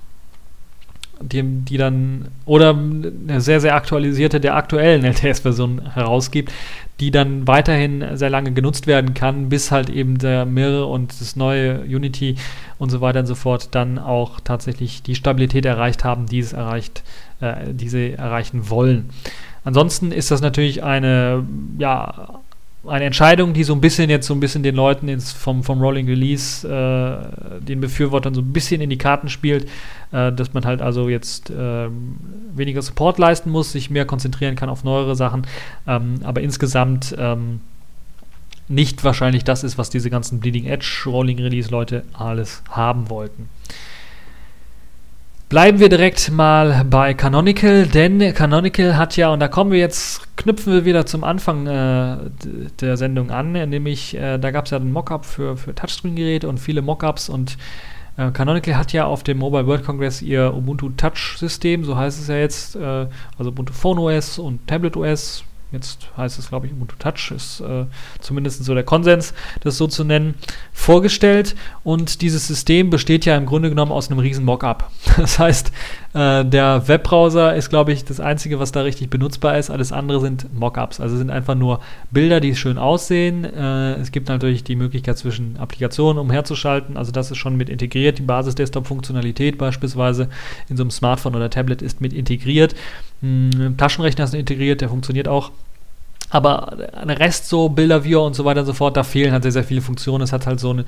die, 1.21 1.41
die 1.43 1.77
dann, 1.77 2.27
oder 2.45 2.71
eine 2.71 3.41
sehr, 3.41 3.61
sehr 3.61 3.75
aktualisierte 3.75 4.39
der 4.39 4.55
aktuellen 4.55 5.03
LTS-Version 5.03 5.93
herausgibt, 5.93 6.51
die 6.99 7.11
dann 7.11 7.47
weiterhin 7.47 8.03
sehr 8.17 8.29
lange 8.29 8.51
genutzt 8.51 8.87
werden 8.87 9.13
kann, 9.13 9.49
bis 9.49 9.71
halt 9.71 9.89
eben 9.89 10.17
der 10.17 10.45
Mirror 10.45 10.89
und 10.89 11.19
das 11.19 11.35
neue 11.35 11.81
Unity 11.81 12.35
und 12.77 12.89
so 12.89 13.01
weiter 13.01 13.19
und 13.19 13.25
so 13.25 13.35
fort 13.35 13.69
dann 13.71 13.99
auch 13.99 14.39
tatsächlich 14.41 15.03
die 15.03 15.15
Stabilität 15.15 15.65
erreicht 15.65 16.03
haben, 16.03 16.25
die, 16.25 16.39
es 16.39 16.53
erreicht, 16.53 17.03
äh, 17.41 17.73
die 17.73 17.89
sie 17.89 18.13
erreichen 18.13 18.69
wollen. 18.69 19.09
Ansonsten 19.63 20.11
ist 20.11 20.31
das 20.31 20.41
natürlich 20.41 20.83
eine, 20.83 21.43
ja, 21.79 22.39
eine 22.87 23.05
Entscheidung, 23.05 23.53
die 23.53 23.63
so 23.63 23.73
ein 23.73 23.81
bisschen 23.81 24.09
jetzt 24.09 24.27
so 24.27 24.33
ein 24.33 24.39
bisschen 24.39 24.63
den 24.63 24.75
Leuten 24.75 25.07
ins, 25.07 25.31
vom, 25.31 25.63
vom 25.63 25.81
Rolling 25.81 26.07
Release, 26.07 26.67
äh, 26.67 27.61
den 27.61 27.81
Befürwortern 27.81 28.33
so 28.33 28.41
ein 28.41 28.53
bisschen 28.53 28.81
in 28.81 28.89
die 28.89 28.97
Karten 28.97 29.29
spielt, 29.29 29.65
äh, 30.11 30.31
dass 30.31 30.53
man 30.53 30.65
halt 30.65 30.81
also 30.81 31.09
jetzt 31.09 31.49
äh, 31.49 31.87
weniger 32.55 32.81
Support 32.81 33.17
leisten 33.17 33.49
muss, 33.49 33.71
sich 33.71 33.89
mehr 33.89 34.05
konzentrieren 34.05 34.55
kann 34.55 34.69
auf 34.69 34.83
neuere 34.83 35.15
Sachen, 35.15 35.47
ähm, 35.87 36.15
aber 36.23 36.41
insgesamt 36.41 37.15
ähm, 37.17 37.61
nicht 38.67 39.03
wahrscheinlich 39.03 39.43
das 39.43 39.63
ist, 39.63 39.77
was 39.77 39.89
diese 39.89 40.09
ganzen 40.09 40.39
Bleeding 40.39 40.65
Edge 40.65 41.03
Rolling 41.05 41.39
Release 41.39 41.69
Leute 41.69 42.03
alles 42.13 42.63
haben 42.69 43.09
wollten. 43.09 43.49
Bleiben 45.47 45.79
wir 45.79 45.89
direkt 45.89 46.31
mal 46.31 46.83
bei 46.89 47.13
Canonical, 47.13 47.85
denn 47.85 48.33
Canonical 48.33 48.97
hat 48.97 49.15
ja, 49.15 49.29
und 49.29 49.39
da 49.39 49.47
kommen 49.47 49.71
wir 49.71 49.77
jetzt, 49.77 50.35
knüpfen 50.37 50.73
wir 50.73 50.85
wieder 50.85 51.05
zum 51.05 51.23
Anfang 51.23 51.67
äh, 51.67 52.17
der 52.81 52.97
Sendung 52.97 53.29
an, 53.29 53.51
nämlich 53.51 54.15
äh, 54.15 54.39
da 54.39 54.49
gab 54.49 54.65
es 54.65 54.71
ja 54.71 54.79
ein 54.79 54.91
Mockup 54.91 55.23
für, 55.23 55.55
für 55.55 55.75
Touchscreen-Geräte 55.75 56.49
und 56.49 56.59
viele 56.59 56.81
Mockups 56.81 57.29
und 57.29 57.57
äh, 58.17 58.31
Canonical 58.31 58.75
hat 58.75 58.91
ja 58.91 59.05
auf 59.05 59.21
dem 59.21 59.37
Mobile 59.37 59.67
World 59.67 59.85
Congress 59.85 60.23
ihr 60.23 60.51
Ubuntu 60.51 60.89
Touch 60.89 61.37
System, 61.37 61.83
so 61.83 61.95
heißt 61.95 62.19
es 62.19 62.27
ja 62.27 62.37
jetzt, 62.37 62.75
äh, 62.75 63.05
also 63.37 63.51
Ubuntu 63.51 63.71
Phone 63.71 63.99
OS 63.99 64.39
und 64.39 64.65
Tablet 64.65 64.97
OS, 64.97 65.43
jetzt 65.75 66.07
heißt 66.17 66.39
es, 66.39 66.49
glaube 66.49 66.65
ich, 66.67 66.73
Ubuntu 66.73 66.95
Touch, 66.97 67.31
ist 67.35 67.61
äh, 67.61 67.85
zumindest 68.19 68.63
so 68.63 68.73
der 68.73 68.83
Konsens, 68.83 69.33
das 69.61 69.77
so 69.77 69.87
zu 69.87 70.03
nennen, 70.03 70.35
vorgestellt. 70.73 71.55
Und 71.83 72.21
dieses 72.21 72.47
System 72.47 72.89
besteht 72.89 73.25
ja 73.25 73.37
im 73.37 73.45
Grunde 73.45 73.69
genommen 73.69 73.91
aus 73.91 74.09
einem 74.09 74.19
riesen 74.19 74.45
Mockup. 74.45 74.89
Das 75.17 75.39
heißt, 75.39 75.71
äh, 76.13 76.45
der 76.45 76.87
Webbrowser 76.87 77.55
ist, 77.55 77.69
glaube 77.69 77.91
ich, 77.93 78.05
das 78.05 78.19
Einzige, 78.19 78.59
was 78.59 78.71
da 78.71 78.81
richtig 78.81 79.09
benutzbar 79.09 79.57
ist. 79.57 79.69
Alles 79.69 79.91
andere 79.91 80.19
sind 80.19 80.53
Mockups. 80.53 80.99
Also 80.99 81.17
sind 81.17 81.29
einfach 81.29 81.55
nur 81.55 81.79
Bilder, 82.11 82.39
die 82.39 82.55
schön 82.55 82.77
aussehen. 82.77 83.43
Äh, 83.43 83.93
es 83.95 84.11
gibt 84.11 84.29
natürlich 84.29 84.63
die 84.63 84.75
Möglichkeit, 84.75 85.17
zwischen 85.17 85.57
Applikationen 85.57 86.17
umherzuschalten. 86.17 86.97
Also 86.97 87.11
das 87.11 87.31
ist 87.31 87.37
schon 87.37 87.55
mit 87.55 87.69
integriert. 87.69 88.17
Die 88.17 88.23
Basis-Desktop-Funktionalität 88.23 89.57
beispielsweise 89.57 90.29
in 90.69 90.77
so 90.77 90.83
einem 90.83 90.91
Smartphone 90.91 91.35
oder 91.35 91.49
Tablet 91.49 91.81
ist 91.81 92.01
mit 92.01 92.13
integriert. 92.13 92.75
Hm, 93.21 93.75
Taschenrechner 93.77 94.25
ist 94.25 94.33
integriert, 94.33 94.81
der 94.81 94.89
funktioniert 94.89 95.27
auch. 95.27 95.51
Aber 96.29 96.75
der 97.07 97.19
Rest, 97.19 97.49
so 97.49 97.69
Bilderviewer 97.69 98.23
und 98.23 98.35
so 98.35 98.45
weiter 98.45 98.61
und 98.61 98.65
so 98.65 98.73
fort, 98.73 98.97
da 98.97 99.03
fehlen 99.03 99.31
halt 99.31 99.43
sehr, 99.43 99.51
sehr 99.51 99.63
viele 99.63 99.81
Funktionen. 99.81 100.23
Es 100.23 100.33
hat 100.33 100.47
halt 100.47 100.59
so, 100.59 100.71
eine, 100.71 100.85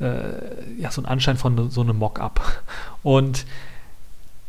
äh, 0.00 0.80
ja, 0.80 0.90
so 0.90 1.00
einen 1.00 1.06
Anschein 1.06 1.36
von 1.36 1.70
so 1.70 1.80
einem 1.80 1.96
Mockup. 1.96 2.40
Und 3.02 3.46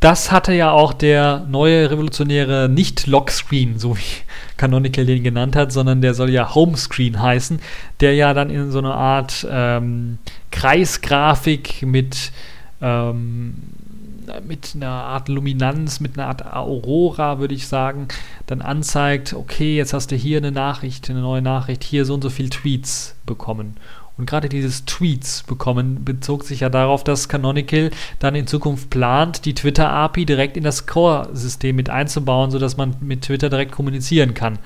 das 0.01 0.31
hatte 0.31 0.51
ja 0.51 0.71
auch 0.71 0.93
der 0.93 1.45
neue 1.47 1.91
revolutionäre 1.91 2.67
Nicht-Lockscreen, 2.69 3.77
so 3.77 3.95
wie 3.95 4.23
Canonical 4.57 5.05
den 5.05 5.23
genannt 5.23 5.55
hat, 5.55 5.71
sondern 5.71 6.01
der 6.01 6.15
soll 6.15 6.31
ja 6.31 6.55
Homescreen 6.55 7.21
heißen, 7.21 7.59
der 7.99 8.15
ja 8.15 8.33
dann 8.33 8.49
in 8.49 8.71
so 8.71 8.79
einer 8.79 8.95
Art 8.95 9.45
ähm, 9.49 10.17
Kreisgrafik 10.49 11.83
mit 11.83 12.31
ähm, 12.81 13.57
mit 14.45 14.71
einer 14.75 14.89
Art 14.89 15.29
Luminanz, 15.29 15.99
mit 15.99 16.17
einer 16.17 16.27
Art 16.27 16.45
Aurora, 16.45 17.39
würde 17.39 17.53
ich 17.53 17.67
sagen, 17.67 18.07
dann 18.47 18.61
anzeigt, 18.61 19.33
okay, 19.33 19.75
jetzt 19.75 19.93
hast 19.93 20.11
du 20.11 20.15
hier 20.15 20.37
eine 20.37 20.51
Nachricht, 20.51 21.09
eine 21.09 21.21
neue 21.21 21.41
Nachricht, 21.41 21.83
hier 21.83 22.05
so 22.05 22.13
und 22.13 22.21
so 22.21 22.29
viele 22.29 22.49
Tweets 22.49 23.15
bekommen. 23.25 23.77
Und 24.17 24.29
gerade 24.29 24.49
dieses 24.49 24.85
Tweets 24.85 25.43
bekommen 25.43 26.03
bezog 26.03 26.43
sich 26.43 26.59
ja 26.59 26.69
darauf, 26.69 27.03
dass 27.03 27.29
Canonical 27.29 27.91
dann 28.19 28.35
in 28.35 28.45
Zukunft 28.45 28.89
plant, 28.89 29.45
die 29.45 29.55
Twitter-API 29.55 30.25
direkt 30.25 30.57
in 30.57 30.63
das 30.63 30.85
Core-System 30.85 31.75
mit 31.75 31.89
einzubauen, 31.89 32.51
sodass 32.51 32.77
man 32.77 32.95
mit 33.01 33.23
Twitter 33.23 33.49
direkt 33.49 33.71
kommunizieren 33.71 34.33
kann. 34.33 34.59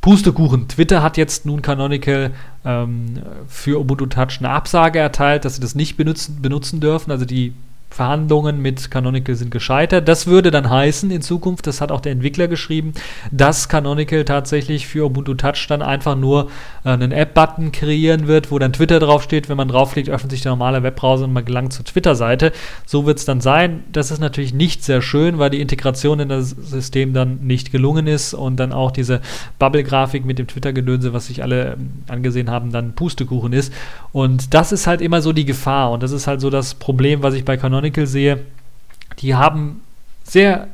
Pustekuchen. 0.00 0.66
Twitter 0.66 1.02
hat 1.02 1.18
jetzt 1.18 1.44
nun 1.44 1.60
Canonical 1.60 2.32
ähm, 2.64 3.20
für 3.46 3.78
Ubuntu 3.78 4.06
Touch 4.06 4.38
eine 4.38 4.48
Absage 4.48 4.98
erteilt, 4.98 5.44
dass 5.44 5.56
sie 5.56 5.60
das 5.60 5.74
nicht 5.74 5.96
benutzen, 5.96 6.40
benutzen 6.40 6.80
dürfen. 6.80 7.10
Also 7.10 7.26
die 7.26 7.52
Verhandlungen 7.90 8.62
mit 8.62 8.90
Canonical 8.90 9.34
sind 9.34 9.50
gescheitert. 9.50 10.06
Das 10.06 10.28
würde 10.28 10.52
dann 10.52 10.70
heißen 10.70 11.10
in 11.10 11.22
Zukunft, 11.22 11.66
das 11.66 11.80
hat 11.80 11.90
auch 11.90 12.00
der 12.00 12.12
Entwickler 12.12 12.46
geschrieben, 12.46 12.92
dass 13.32 13.68
Canonical 13.68 14.24
tatsächlich 14.24 14.86
für 14.86 15.04
Ubuntu 15.06 15.34
Touch 15.34 15.66
dann 15.68 15.82
einfach 15.82 16.16
nur 16.16 16.50
äh, 16.84 16.90
einen 16.90 17.10
App-Button 17.10 17.72
kreieren 17.72 18.28
wird, 18.28 18.52
wo 18.52 18.60
dann 18.60 18.72
Twitter 18.72 19.00
draufsteht. 19.00 19.48
Wenn 19.48 19.56
man 19.56 19.68
draufklickt, 19.68 20.08
öffnet 20.08 20.30
sich 20.30 20.42
der 20.42 20.52
normale 20.52 20.84
Webbrowser 20.84 21.24
und 21.24 21.32
man 21.32 21.44
gelangt 21.44 21.72
zur 21.72 21.84
Twitter-Seite. 21.84 22.52
So 22.86 23.06
wird 23.06 23.18
es 23.18 23.24
dann 23.24 23.40
sein. 23.40 23.82
Das 23.90 24.12
ist 24.12 24.20
natürlich 24.20 24.54
nicht 24.54 24.84
sehr 24.84 25.02
schön, 25.02 25.38
weil 25.40 25.50
die 25.50 25.60
Integration 25.60 26.20
in 26.20 26.28
das 26.28 26.50
System 26.50 27.12
dann 27.12 27.40
nicht 27.42 27.72
gelungen 27.72 28.06
ist 28.06 28.34
und 28.34 28.56
dann 28.56 28.72
auch 28.72 28.92
diese 28.92 29.20
Bubble-Grafik 29.58 30.24
mit 30.24 30.38
dem 30.38 30.46
Twitter-Gedönse, 30.46 31.12
was 31.12 31.26
sich 31.26 31.42
alle 31.42 31.72
ähm, 31.72 31.90
angesehen 32.06 32.50
haben, 32.50 32.70
dann 32.70 32.92
Pustekuchen 32.94 33.52
ist. 33.52 33.72
Und 34.12 34.54
das 34.54 34.70
ist 34.70 34.86
halt 34.86 35.00
immer 35.00 35.22
so 35.22 35.32
die 35.32 35.44
Gefahr 35.44 35.90
und 35.90 36.04
das 36.04 36.12
ist 36.12 36.28
halt 36.28 36.40
so 36.40 36.50
das 36.50 36.74
Problem, 36.74 37.22
was 37.22 37.34
ich 37.34 37.44
bei 37.44 37.56
Canonical 37.56 37.79
Canonical 37.80 38.06
sehe, 38.06 38.40
die 39.20 39.34
haben 39.34 39.80
sehr 40.22 40.68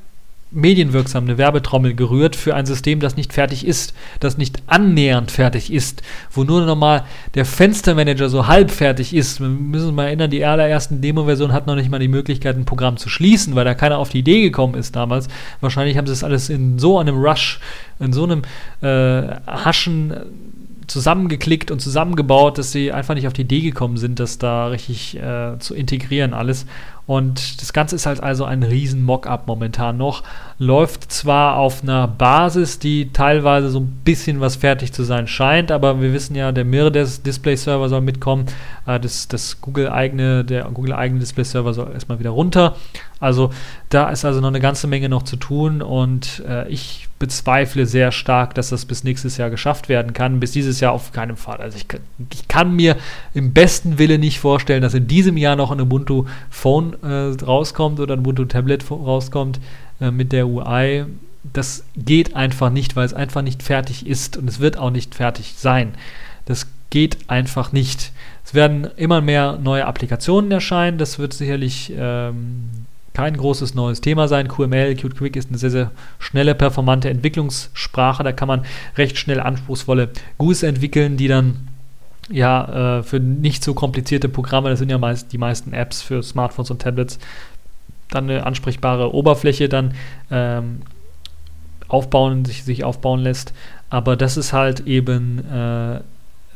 medienwirksam 0.50 1.24
eine 1.24 1.38
Werbetrommel 1.38 1.94
gerührt 1.94 2.34
für 2.34 2.54
ein 2.54 2.66
System, 2.66 3.00
das 3.00 3.16
nicht 3.16 3.32
fertig 3.32 3.66
ist, 3.66 3.94
das 4.20 4.38
nicht 4.38 4.62
annähernd 4.66 5.30
fertig 5.30 5.72
ist, 5.72 6.02
wo 6.30 6.44
nur 6.44 6.64
nochmal 6.64 7.04
der 7.34 7.44
Fenstermanager 7.44 8.28
so 8.28 8.46
halb 8.46 8.70
fertig 8.70 9.14
ist. 9.14 9.40
Wir 9.40 9.48
müssen 9.48 9.88
uns 9.88 9.96
mal 9.96 10.06
erinnern, 10.06 10.30
die 10.30 10.44
allerersten 10.44 11.00
Demo-Version 11.00 11.52
hat 11.52 11.66
noch 11.66 11.74
nicht 11.74 11.90
mal 11.90 11.98
die 11.98 12.08
Möglichkeit, 12.08 12.56
ein 12.56 12.64
Programm 12.64 12.96
zu 12.96 13.08
schließen, 13.08 13.54
weil 13.54 13.64
da 13.64 13.74
keiner 13.74 13.98
auf 13.98 14.08
die 14.08 14.20
Idee 14.20 14.42
gekommen 14.42 14.74
ist 14.74 14.96
damals. 14.96 15.28
Wahrscheinlich 15.60 15.96
haben 15.96 16.06
sie 16.06 16.12
das 16.12 16.24
alles 16.24 16.48
in 16.48 16.78
so 16.78 16.98
einem 16.98 17.16
Rush, 17.16 17.60
in 17.98 18.12
so 18.12 18.24
einem 18.24 18.42
äh, 18.82 19.36
Haschen 19.46 20.14
zusammengeklickt 20.86 21.70
und 21.70 21.80
zusammengebaut, 21.80 22.58
dass 22.58 22.72
sie 22.72 22.92
einfach 22.92 23.14
nicht 23.14 23.26
auf 23.26 23.32
die 23.32 23.42
Idee 23.42 23.60
gekommen 23.60 23.96
sind, 23.96 24.20
das 24.20 24.38
da 24.38 24.68
richtig 24.68 25.16
äh, 25.16 25.58
zu 25.58 25.74
integrieren 25.74 26.32
alles. 26.32 26.66
Und 27.06 27.62
das 27.62 27.72
Ganze 27.72 27.94
ist 27.94 28.06
halt 28.06 28.20
also 28.20 28.44
ein 28.44 28.64
riesen 28.64 29.02
Mockup 29.02 29.46
momentan 29.46 29.96
noch. 29.96 30.24
Läuft 30.58 31.12
zwar 31.12 31.56
auf 31.56 31.82
einer 31.84 32.08
Basis, 32.08 32.80
die 32.80 33.12
teilweise 33.12 33.68
so 33.70 33.80
ein 33.80 34.00
bisschen 34.04 34.40
was 34.40 34.56
fertig 34.56 34.92
zu 34.92 35.04
sein 35.04 35.28
scheint, 35.28 35.70
aber 35.70 36.00
wir 36.00 36.12
wissen 36.12 36.34
ja, 36.34 36.50
der 36.50 36.64
Mirdes 36.64 37.22
Display 37.22 37.56
Server 37.56 37.88
soll 37.88 38.00
mitkommen. 38.00 38.46
Äh, 38.86 38.98
das, 38.98 39.28
das 39.28 39.60
Google 39.60 39.88
eigene, 39.88 40.44
der 40.44 40.64
Google 40.64 40.94
eigene 40.94 41.20
Display 41.20 41.44
Server 41.44 41.72
soll 41.74 41.92
erstmal 41.92 42.18
wieder 42.18 42.30
runter. 42.30 42.74
Also 43.20 43.50
da 43.88 44.10
ist 44.10 44.24
also 44.24 44.40
noch 44.40 44.48
eine 44.48 44.60
ganze 44.60 44.88
Menge 44.88 45.08
noch 45.08 45.22
zu 45.22 45.36
tun 45.36 45.82
und 45.82 46.42
äh, 46.46 46.68
ich 46.68 47.08
bezweifle 47.18 47.86
sehr 47.86 48.12
stark, 48.12 48.54
dass 48.54 48.68
das 48.68 48.84
bis 48.84 49.04
nächstes 49.04 49.36
Jahr 49.36 49.50
geschafft 49.50 49.88
werden 49.88 50.12
kann. 50.12 50.40
Bis 50.40 50.52
dieses 50.52 50.80
Jahr 50.80 50.92
auf 50.92 51.12
keinen 51.12 51.36
Fall. 51.36 51.58
Also 51.58 51.78
ich, 51.78 51.86
ich 52.32 52.48
kann 52.48 52.74
mir 52.74 52.96
im 53.32 53.52
besten 53.52 53.98
Wille 53.98 54.18
nicht 54.18 54.38
vorstellen, 54.38 54.82
dass 54.82 54.94
in 54.94 55.06
diesem 55.06 55.36
Jahr 55.36 55.56
noch 55.56 55.70
ein 55.70 55.80
Ubuntu 55.80 56.26
Phone 56.50 56.96
äh, 57.02 57.44
rauskommt 57.44 58.00
oder 58.00 58.14
ein 58.14 58.20
Ubuntu 58.20 58.44
Tablet 58.44 58.90
rauskommt 58.90 59.60
äh, 60.00 60.10
mit 60.10 60.32
der 60.32 60.46
UI. 60.46 61.06
Das 61.52 61.84
geht 61.96 62.36
einfach 62.36 62.70
nicht, 62.70 62.96
weil 62.96 63.06
es 63.06 63.14
einfach 63.14 63.42
nicht 63.42 63.62
fertig 63.62 64.06
ist 64.06 64.36
und 64.36 64.48
es 64.48 64.60
wird 64.60 64.76
auch 64.76 64.90
nicht 64.90 65.14
fertig 65.14 65.54
sein. 65.56 65.94
Das 66.44 66.66
geht 66.90 67.18
einfach 67.28 67.72
nicht. 67.72 68.12
Es 68.44 68.54
werden 68.54 68.88
immer 68.96 69.20
mehr 69.20 69.58
neue 69.62 69.86
Applikationen 69.86 70.50
erscheinen. 70.50 70.98
Das 70.98 71.18
wird 71.18 71.32
sicherlich 71.32 71.92
ähm, 71.96 72.85
kein 73.16 73.34
großes 73.34 73.74
neues 73.74 74.02
Thema 74.02 74.28
sein. 74.28 74.46
QML, 74.46 74.94
Qt 74.94 75.16
Quick 75.16 75.36
ist 75.36 75.48
eine 75.48 75.56
sehr, 75.56 75.70
sehr 75.70 75.90
schnelle, 76.18 76.54
performante 76.54 77.08
Entwicklungssprache. 77.08 78.22
Da 78.22 78.32
kann 78.32 78.46
man 78.46 78.66
recht 78.98 79.16
schnell 79.16 79.40
anspruchsvolle 79.40 80.10
GUIs 80.36 80.62
entwickeln, 80.62 81.16
die 81.16 81.26
dann 81.26 81.66
ja, 82.28 82.98
äh, 82.98 83.02
für 83.02 83.18
nicht 83.18 83.64
so 83.64 83.72
komplizierte 83.72 84.28
Programme, 84.28 84.68
das 84.68 84.80
sind 84.80 84.90
ja 84.90 84.98
meist 84.98 85.32
die 85.32 85.38
meisten 85.38 85.72
Apps 85.72 86.02
für 86.02 86.22
Smartphones 86.22 86.70
und 86.70 86.82
Tablets, 86.82 87.18
dann 88.10 88.28
eine 88.28 88.44
ansprechbare 88.44 89.14
Oberfläche 89.14 89.70
dann 89.70 89.94
ähm, 90.30 90.82
aufbauen, 91.88 92.44
sich, 92.44 92.64
sich 92.64 92.84
aufbauen 92.84 93.20
lässt. 93.20 93.54
Aber 93.88 94.16
das 94.16 94.36
ist 94.36 94.52
halt 94.52 94.80
eben 94.80 95.38
äh, 95.50 96.00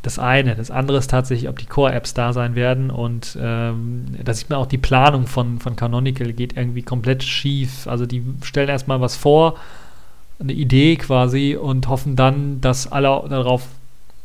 das 0.03 0.19
eine. 0.19 0.55
Das 0.57 0.71
andere 0.71 0.99
ist 0.99 1.11
tatsächlich, 1.11 1.49
ob 1.49 1.59
die 1.59 1.67
Core-Apps 1.67 2.15
da 2.15 2.33
sein 2.33 2.55
werden. 2.55 2.91
Und 2.91 3.37
ähm, 3.41 4.07
da 4.25 4.33
sieht 4.33 4.49
man 4.49 4.59
auch 4.59 4.67
die 4.67 4.79
Planung 4.79 5.27
von, 5.27 5.59
von 5.59 5.77
Canonical 5.77 6.33
geht 6.33 6.57
irgendwie 6.57 6.83
komplett 6.83 7.23
schief. 7.23 7.87
Also 7.87 8.07
die 8.07 8.25
stellen 8.43 8.69
erstmal 8.69 9.01
was 9.01 9.17
vor, 9.17 9.57
eine 10.39 10.53
Idee 10.53 10.97
quasi, 10.97 11.55
und 11.55 11.89
hoffen 11.89 12.17
dann, 12.17 12.61
dass 12.63 12.91
alle 12.91 13.29
darauf 13.29 13.67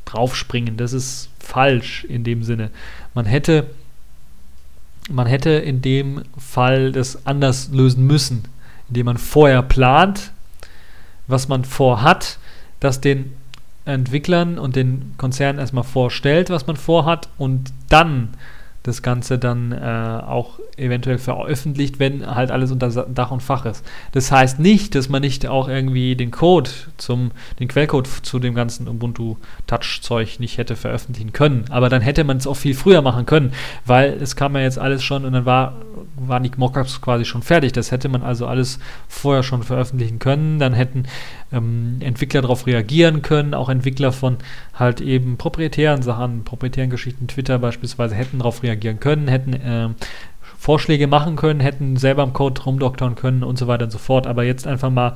draufspringen. 0.05 0.77
Das 0.77 0.93
ist 0.93 1.29
falsch 1.39 2.05
in 2.05 2.23
dem 2.23 2.43
Sinne. 2.43 2.69
Man 3.13 3.25
hätte, 3.25 3.65
man 5.09 5.27
hätte 5.27 5.49
in 5.49 5.81
dem 5.81 6.23
Fall 6.37 6.93
das 6.93 7.25
anders 7.25 7.69
lösen 7.73 8.07
müssen, 8.07 8.43
indem 8.87 9.07
man 9.07 9.17
vorher 9.17 9.61
plant, 9.61 10.31
was 11.27 11.49
man 11.49 11.65
vorhat, 11.65 12.39
das 12.79 13.01
den 13.01 13.33
Entwicklern 13.85 14.57
und 14.57 14.75
den 14.75 15.13
Konzernen 15.17 15.59
erstmal 15.59 15.83
vorstellt, 15.83 16.49
was 16.49 16.67
man 16.67 16.75
vorhat 16.75 17.29
und 17.37 17.71
dann 17.89 18.29
das 18.85 19.01
Ganze 19.01 19.39
dann 19.39 19.71
äh, 19.71 20.21
auch 20.25 20.59
eventuell 20.77 21.17
veröffentlicht, 21.17 21.97
wenn 21.99 22.25
halt 22.25 22.51
alles 22.51 22.71
unter 22.71 22.89
Dach 22.89 23.31
und 23.31 23.41
Fach 23.41 23.65
ist. 23.65 23.83
Das 24.11 24.31
heißt 24.31 24.59
nicht, 24.59 24.93
dass 24.93 25.09
man 25.09 25.21
nicht 25.21 25.47
auch 25.47 25.67
irgendwie 25.67 26.15
den 26.15 26.29
Code 26.29 26.69
zum, 26.97 27.31
den 27.59 27.67
Quellcode 27.67 28.07
zu 28.07 28.37
dem 28.37 28.53
ganzen 28.53 28.87
Ubuntu 28.87 29.37
Touch-Zeug 29.65 30.39
nicht 30.39 30.59
hätte 30.59 30.75
veröffentlichen 30.75 31.33
können. 31.33 31.65
Aber 31.69 31.89
dann 31.89 32.01
hätte 32.01 32.23
man 32.23 32.37
es 32.37 32.45
auch 32.45 32.57
viel 32.57 32.75
früher 32.75 33.01
machen 33.01 33.25
können, 33.25 33.53
weil 33.85 34.13
es 34.21 34.35
kam 34.35 34.55
ja 34.55 34.61
jetzt 34.61 34.77
alles 34.77 35.03
schon 35.03 35.25
und 35.25 35.33
dann 35.33 35.45
war, 35.45 35.73
waren 36.15 36.43
die 36.43 36.51
Mockups 36.55 37.01
quasi 37.01 37.25
schon 37.25 37.41
fertig. 37.41 37.71
Das 37.71 37.91
hätte 37.91 38.07
man 38.07 38.21
also 38.21 38.45
alles 38.45 38.77
vorher 39.07 39.41
schon 39.41 39.63
veröffentlichen 39.63 40.19
können. 40.19 40.59
Dann 40.59 40.73
hätten 40.73 41.05
ähm, 41.51 41.97
Entwickler 42.01 42.41
darauf 42.41 42.67
reagieren 42.67 43.21
können, 43.21 43.53
auch 43.53 43.69
Entwickler 43.69 44.11
von 44.11 44.37
halt 44.73 45.01
eben 45.01 45.37
proprietären 45.37 46.01
Sachen, 46.01 46.43
proprietären 46.43 46.89
Geschichten, 46.89 47.27
Twitter 47.27 47.59
beispielsweise, 47.59 48.15
hätten 48.15 48.39
darauf 48.39 48.61
reagieren 48.75 48.99
können, 48.99 49.27
hätten 49.27 49.53
äh, 49.53 49.89
Vorschläge 50.57 51.07
machen 51.07 51.35
können, 51.35 51.59
hätten 51.59 51.95
selber 51.97 52.23
im 52.23 52.33
Code 52.33 52.61
rumdoktern 52.61 53.15
können 53.15 53.43
und 53.43 53.57
so 53.57 53.67
weiter 53.67 53.85
und 53.85 53.91
so 53.91 53.97
fort. 53.97 54.27
Aber 54.27 54.43
jetzt 54.43 54.67
einfach 54.67 54.89
mal 54.89 55.15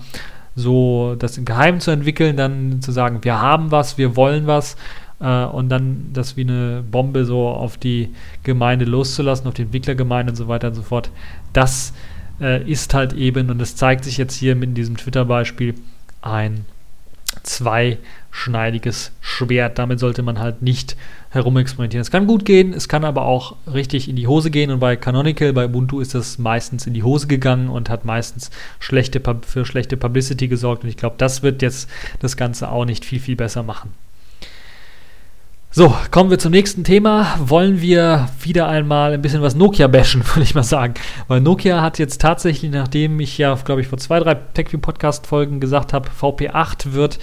so 0.55 1.16
das 1.18 1.38
im 1.38 1.45
Geheimen 1.45 1.80
zu 1.80 1.91
entwickeln, 1.91 2.38
dann 2.38 2.82
zu 2.82 2.91
sagen, 2.91 3.24
wir 3.24 3.41
haben 3.41 3.72
was, 3.72 3.97
wir 3.97 4.16
wollen 4.16 4.47
was 4.47 4.76
äh, 5.20 5.45
und 5.45 5.70
dann 5.70 6.10
das 6.14 6.38
wie 6.38 6.41
eine 6.41 6.84
Bombe 6.89 7.26
so 7.26 7.47
auf 7.47 7.78
die 7.78 8.14
Gemeinde 8.43 8.86
loszulassen, 8.86 9.47
auf 9.47 9.53
die 9.53 9.64
Entwicklergemeinde 9.64 10.32
und 10.32 10.36
so 10.36 10.47
weiter 10.47 10.70
und 10.70 10.76
so 10.76 10.82
fort, 10.82 11.10
das 11.53 11.93
äh, 12.41 12.64
ist 12.70 12.93
halt 12.93 13.14
eben, 13.14 13.49
und 13.49 13.60
das 13.60 13.76
zeigt 13.76 14.05
sich 14.05 14.18
jetzt 14.18 14.36
hier 14.36 14.55
mit 14.55 14.78
diesem 14.78 14.97
Twitter-Beispiel, 14.97 15.76
ein 16.22 16.66
zweischneidiges 17.43 19.11
Schwert. 19.21 19.80
Damit 19.80 19.99
sollte 19.99 20.21
man 20.21 20.39
halt 20.39 20.61
nicht 20.61 20.95
herumexperimentieren. 21.30 22.01
Es 22.01 22.11
kann 22.11 22.27
gut 22.27 22.45
gehen, 22.45 22.73
es 22.73 22.88
kann 22.88 23.05
aber 23.05 23.23
auch 23.23 23.55
richtig 23.71 24.09
in 24.09 24.15
die 24.15 24.27
Hose 24.27 24.49
gehen 24.49 24.71
und 24.71 24.80
bei 24.80 24.95
Canonical, 24.95 25.53
bei 25.53 25.65
Ubuntu 25.65 25.99
ist 25.99 26.15
das 26.15 26.39
meistens 26.39 26.88
in 26.88 26.93
die 26.93 27.03
Hose 27.03 27.27
gegangen 27.27 27.69
und 27.69 27.89
hat 27.89 28.03
meistens 28.03 28.49
schlechte, 28.80 29.21
für 29.45 29.65
schlechte 29.65 29.95
Publicity 29.95 30.47
gesorgt 30.47 30.84
und 30.84 30.89
ich 30.89 30.97
glaube, 30.97 31.15
das 31.19 31.43
wird 31.43 31.61
jetzt 31.61 31.89
das 32.19 32.36
Ganze 32.36 32.71
auch 32.71 32.86
nicht 32.86 33.05
viel, 33.05 33.19
viel 33.19 33.36
besser 33.36 33.61
machen. 33.61 33.93
So, 35.72 35.95
kommen 36.09 36.32
wir 36.32 36.39
zum 36.39 36.51
nächsten 36.51 36.84
Thema. 36.84 37.36
Wollen 37.38 37.80
wir 37.80 38.28
wieder 38.41 38.67
einmal 38.67 39.13
ein 39.13 39.22
bisschen 39.22 39.43
was 39.43 39.53
Nokia 39.53 39.86
bashen, 39.86 40.24
würde 40.34 40.41
ich 40.41 40.55
mal 40.55 40.63
sagen. 40.63 40.95
Weil 41.28 41.41
Nokia 41.41 41.84
hat 41.84 41.99
jetzt 41.99 42.20
tatsächlich, 42.20 42.72
nachdem 42.72 43.20
ich 43.20 43.38
ja, 43.38 43.53
glaube 43.53 43.80
ich, 43.80 43.88
vor 43.88 43.99
zwei, 43.99 44.20
drei 44.20 44.34
TechView-Podcast-Folgen 44.34 45.59
gesagt 45.59 45.93
habe, 45.93 46.09
VP8 46.09 46.93
wird 46.93 47.20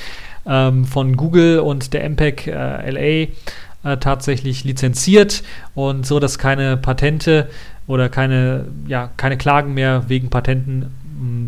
ähm, 0.47 0.85
von 0.85 1.17
Google 1.17 1.59
und 1.59 1.93
der 1.93 2.09
MPEG 2.09 2.47
äh, 2.47 2.91
LA 2.91 3.91
äh, 3.93 3.97
tatsächlich 3.99 4.63
lizenziert 4.63 5.43
und 5.75 6.07
so, 6.07 6.21
dass 6.21 6.39
keine 6.39 6.77
Patente 6.77 7.51
oder 7.89 8.09
keine, 8.09 8.67
ja, 8.87 9.11
keine 9.17 9.39
Klagen 9.39 9.75
mehr 9.75 10.05
wegen 10.07 10.31
Patenten 10.31 10.95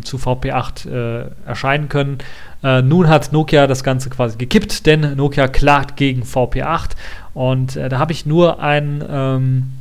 zu 0.02 0.16
VP8 0.16 0.88
äh, 0.88 1.30
erscheinen 1.46 1.88
können. 1.88 2.18
Äh, 2.62 2.82
nun 2.82 3.08
hat 3.08 3.32
Nokia 3.32 3.66
das 3.66 3.84
Ganze 3.84 4.10
quasi 4.10 4.36
gekippt, 4.36 4.86
denn 4.86 5.16
Nokia 5.16 5.48
klagt 5.48 5.96
gegen 5.96 6.22
VP8 6.22 6.90
und 7.34 7.76
äh, 7.76 7.88
da 7.88 7.98
habe 7.98 8.12
ich 8.12 8.26
nur 8.26 8.60
einen 8.60 9.04
ähm, 9.08 9.72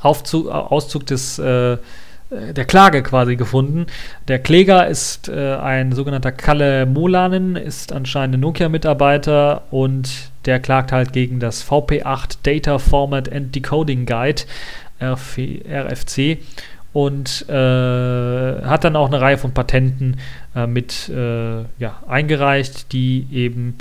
Aufzug, 0.00 0.48
Auszug 0.48 1.06
des 1.06 1.38
äh, 1.38 1.78
der 2.30 2.64
Klage 2.64 3.02
quasi 3.02 3.36
gefunden. 3.36 3.86
Der 4.26 4.40
Kläger 4.40 4.88
ist 4.88 5.28
äh, 5.28 5.54
ein 5.54 5.92
sogenannter 5.92 6.32
Kalle 6.32 6.84
Molanen, 6.84 7.54
ist 7.54 7.92
anscheinend 7.92 8.36
ein 8.36 8.40
Nokia-Mitarbeiter 8.40 9.62
und 9.70 10.30
der 10.44 10.58
klagt 10.58 10.90
halt 10.90 11.12
gegen 11.12 11.38
das 11.38 11.64
VP8 11.64 12.38
Data 12.42 12.78
Format 12.78 13.32
and 13.32 13.54
Decoding 13.54 14.06
Guide, 14.06 14.42
RFC, 15.00 16.38
und 16.96 17.46
äh, 17.50 17.52
hat 17.52 18.84
dann 18.84 18.96
auch 18.96 19.08
eine 19.08 19.20
Reihe 19.20 19.36
von 19.36 19.52
Patenten 19.52 20.16
äh, 20.54 20.66
mit 20.66 21.10
äh, 21.10 21.58
ja, 21.78 22.02
eingereicht, 22.08 22.90
die 22.94 23.26
eben 23.30 23.76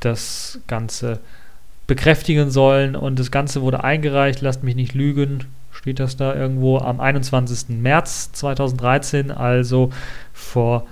das 0.00 0.58
Ganze 0.66 1.18
bekräftigen 1.86 2.50
sollen. 2.50 2.96
Und 2.96 3.18
das 3.18 3.30
Ganze 3.30 3.60
wurde 3.60 3.84
eingereicht, 3.84 4.40
lasst 4.40 4.62
mich 4.62 4.74
nicht 4.74 4.94
lügen, 4.94 5.44
steht 5.70 6.00
das 6.00 6.16
da 6.16 6.34
irgendwo 6.34 6.78
am 6.78 6.98
21. 6.98 7.76
März 7.78 8.32
2013, 8.32 9.32
also 9.32 9.90
vor 10.32 10.86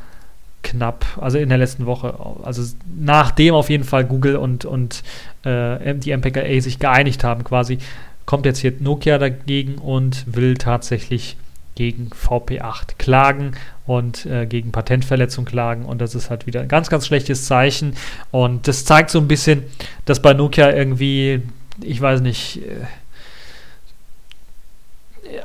knapp, 0.62 1.06
also 1.18 1.38
in 1.38 1.48
der 1.48 1.56
letzten 1.56 1.86
Woche, 1.86 2.14
also 2.42 2.62
nachdem 2.94 3.54
auf 3.54 3.70
jeden 3.70 3.84
Fall 3.84 4.04
Google 4.04 4.36
und, 4.36 4.66
und 4.66 5.02
äh, 5.46 5.94
die 5.94 6.14
MPKA 6.14 6.60
sich 6.60 6.78
geeinigt 6.78 7.24
haben, 7.24 7.42
quasi, 7.42 7.78
kommt 8.26 8.44
jetzt 8.44 8.58
hier 8.58 8.74
Nokia 8.80 9.16
dagegen 9.16 9.76
und 9.76 10.24
will 10.26 10.58
tatsächlich 10.58 11.38
gegen 11.74 12.10
VP8 12.10 12.96
klagen 12.98 13.52
und 13.86 14.26
äh, 14.26 14.46
gegen 14.46 14.72
Patentverletzung 14.72 15.44
klagen. 15.44 15.84
Und 15.84 16.00
das 16.00 16.14
ist 16.14 16.30
halt 16.30 16.46
wieder 16.46 16.60
ein 16.60 16.68
ganz, 16.68 16.88
ganz 16.88 17.06
schlechtes 17.06 17.46
Zeichen. 17.46 17.94
Und 18.30 18.68
das 18.68 18.84
zeigt 18.84 19.10
so 19.10 19.18
ein 19.18 19.28
bisschen, 19.28 19.64
dass 20.04 20.22
bei 20.22 20.34
Nokia 20.34 20.70
irgendwie, 20.70 21.42
ich 21.82 22.00
weiß 22.00 22.20
nicht, 22.20 22.62
äh, 22.62 22.86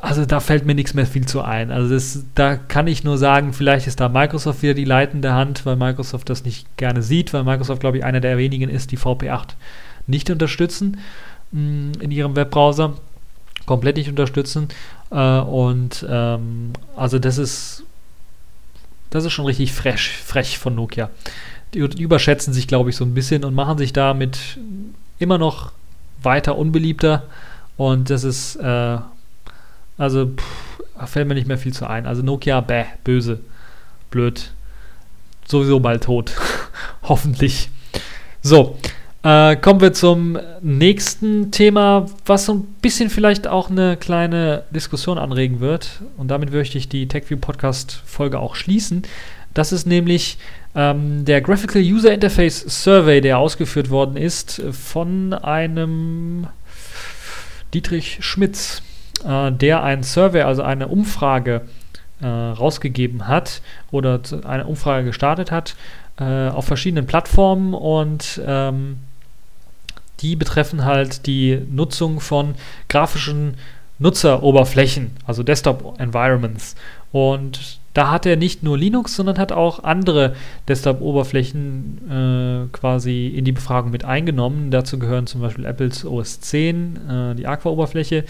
also 0.02 0.26
da 0.26 0.40
fällt 0.40 0.66
mir 0.66 0.76
nichts 0.76 0.94
mehr 0.94 1.06
viel 1.06 1.26
zu 1.26 1.42
ein. 1.42 1.72
Also 1.72 1.94
das, 1.94 2.24
da 2.36 2.56
kann 2.56 2.88
ich 2.88 3.04
nur 3.04 3.18
sagen, 3.18 3.54
vielleicht 3.54 3.88
ist 3.88 4.00
da 4.00 4.10
Microsoft 4.10 4.62
wieder 4.62 4.74
die 4.74 4.86
leitende 4.86 5.34
Hand, 5.34 5.66
weil 5.66 5.76
Microsoft 5.76 6.30
das 6.30 6.46
nicht 6.46 6.66
gerne 6.78 7.02
sieht, 7.02 7.34
weil 7.34 7.44
Microsoft, 7.44 7.80
glaube 7.80 7.98
ich, 7.98 8.04
einer 8.04 8.20
der 8.20 8.38
wenigen 8.38 8.70
ist, 8.70 8.92
die 8.92 8.98
VP8 8.98 9.50
nicht 10.08 10.30
unterstützen 10.30 11.00
mh, 11.52 11.62
mm, 11.62 11.92
in 12.02 12.12
ihrem 12.12 12.36
Webbrowser, 12.36 12.96
komplett 13.70 13.98
nicht 13.98 14.10
unterstützen. 14.10 14.68
Äh, 15.12 15.40
und 15.42 16.04
ähm, 16.10 16.74
also 16.96 17.20
das 17.20 17.38
ist 17.38 17.84
das 19.12 19.26
ist 19.26 19.32
schon 19.32 19.46
richtig 19.46 19.74
frech, 19.74 20.18
frech 20.26 20.58
von 20.58 20.74
Nokia. 20.74 21.12
Die, 21.74 21.80
überschätzen 21.80 22.52
sich, 22.52 22.68
glaube 22.68 22.90
ich, 22.90 22.96
so 22.96 23.06
ein 23.06 23.14
bisschen 23.14 23.46
und 23.46 23.54
machen 23.54 23.78
sich 23.78 23.94
damit 23.94 24.58
immer 25.20 25.38
noch 25.38 25.72
weiter 26.22 26.58
unbeliebter. 26.58 27.24
Und 27.78 28.10
das 28.10 28.24
ist, 28.24 28.56
äh, 28.56 28.98
also, 29.98 30.26
pff, 30.26 31.10
fällt 31.10 31.28
mir 31.28 31.36
nicht 31.36 31.48
mehr 31.48 31.60
viel 31.60 31.74
zu 31.74 31.88
ein. 31.88 32.08
Also 32.08 32.24
Nokia, 32.24 32.62
bäh, 32.62 32.86
böse, 33.04 33.40
blöd, 34.10 34.52
sowieso 35.46 35.80
bald 35.80 36.04
tot. 36.04 36.34
Hoffentlich. 37.04 37.70
So, 38.42 38.78
äh, 39.24 39.56
kommen 39.58 39.82
wir 39.82 39.94
zum 39.94 40.40
nächsten 40.62 41.52
Thema, 41.52 42.06
was 42.26 42.46
so 42.46 42.54
ein 42.54 42.64
bisschen 42.82 43.10
vielleicht 43.10 43.48
auch 43.48 43.70
eine 43.70 43.98
kleine 43.98 44.64
Diskussion 44.72 45.18
anregen 45.18 45.60
wird. 45.60 46.02
Und 46.18 46.30
damit 46.30 46.52
möchte 46.52 46.78
ich 46.78 46.88
die 46.88 47.08
TechView 47.08 47.38
Podcast 47.38 48.02
Folge 48.06 48.40
auch 48.40 48.56
schließen. 48.56 49.04
Das 49.54 49.72
ist 49.72 49.86
nämlich 49.86 50.38
ähm, 50.76 51.26
der 51.26 51.42
Graphical 51.42 51.82
User 51.82 52.14
Interface 52.14 52.64
Survey, 52.68 53.20
der 53.20 53.40
ausgeführt 53.40 53.90
worden 53.90 54.16
ist 54.16 54.62
von 54.72 55.34
einem 55.34 56.48
Dietrich 57.74 58.20
Schmitz, 58.22 58.82
äh, 59.26 59.52
der 59.52 59.84
ein 59.84 60.04
Survey, 60.04 60.44
also 60.44 60.62
eine 60.62 60.88
Umfrage 60.88 61.62
äh, 62.22 62.26
rausgegeben 62.26 63.28
hat 63.28 63.62
oder 63.92 64.22
eine 64.46 64.66
Umfrage 64.66 65.08
gestartet 65.08 65.52
hat 65.52 65.76
äh, 66.20 66.50
auf 66.50 66.66
verschiedenen 66.66 67.06
Plattformen 67.06 67.74
und 67.74 68.42
ähm, 68.46 69.00
die 70.22 70.36
betreffen 70.36 70.86
halt 70.86 71.26
die 71.26 71.60
Nutzung 71.70 72.20
von 72.20 72.56
grafischen 72.88 73.56
Nutzeroberflächen, 74.00 75.12
also 75.26 75.44
Desktop-Environments. 75.44 76.76
Und 77.12 77.80
da 77.94 78.12
hat 78.12 78.26
er 78.26 78.38
nicht 78.38 78.64
nur 78.64 78.78
Linux, 78.78 79.16
sondern 79.16 79.38
hat 79.38 79.52
auch 79.52 79.84
andere 79.84 80.36
Desktop-Oberflächen 80.68 82.70
äh, 82.72 82.72
quasi 82.72 83.28
in 83.28 83.46
die 83.46 83.52
Befragung 83.52 83.92
mit 83.92 84.06
eingenommen. 84.06 84.72
Dazu 84.72 85.00
gehören 85.00 85.28
zum 85.28 85.42
Beispiel 85.42 85.66
Apples 85.66 86.06
OS 86.06 86.40
10, 86.40 87.10
äh, 87.10 87.36
die 87.36 87.48
Aqua-Oberfläche 87.48 88.26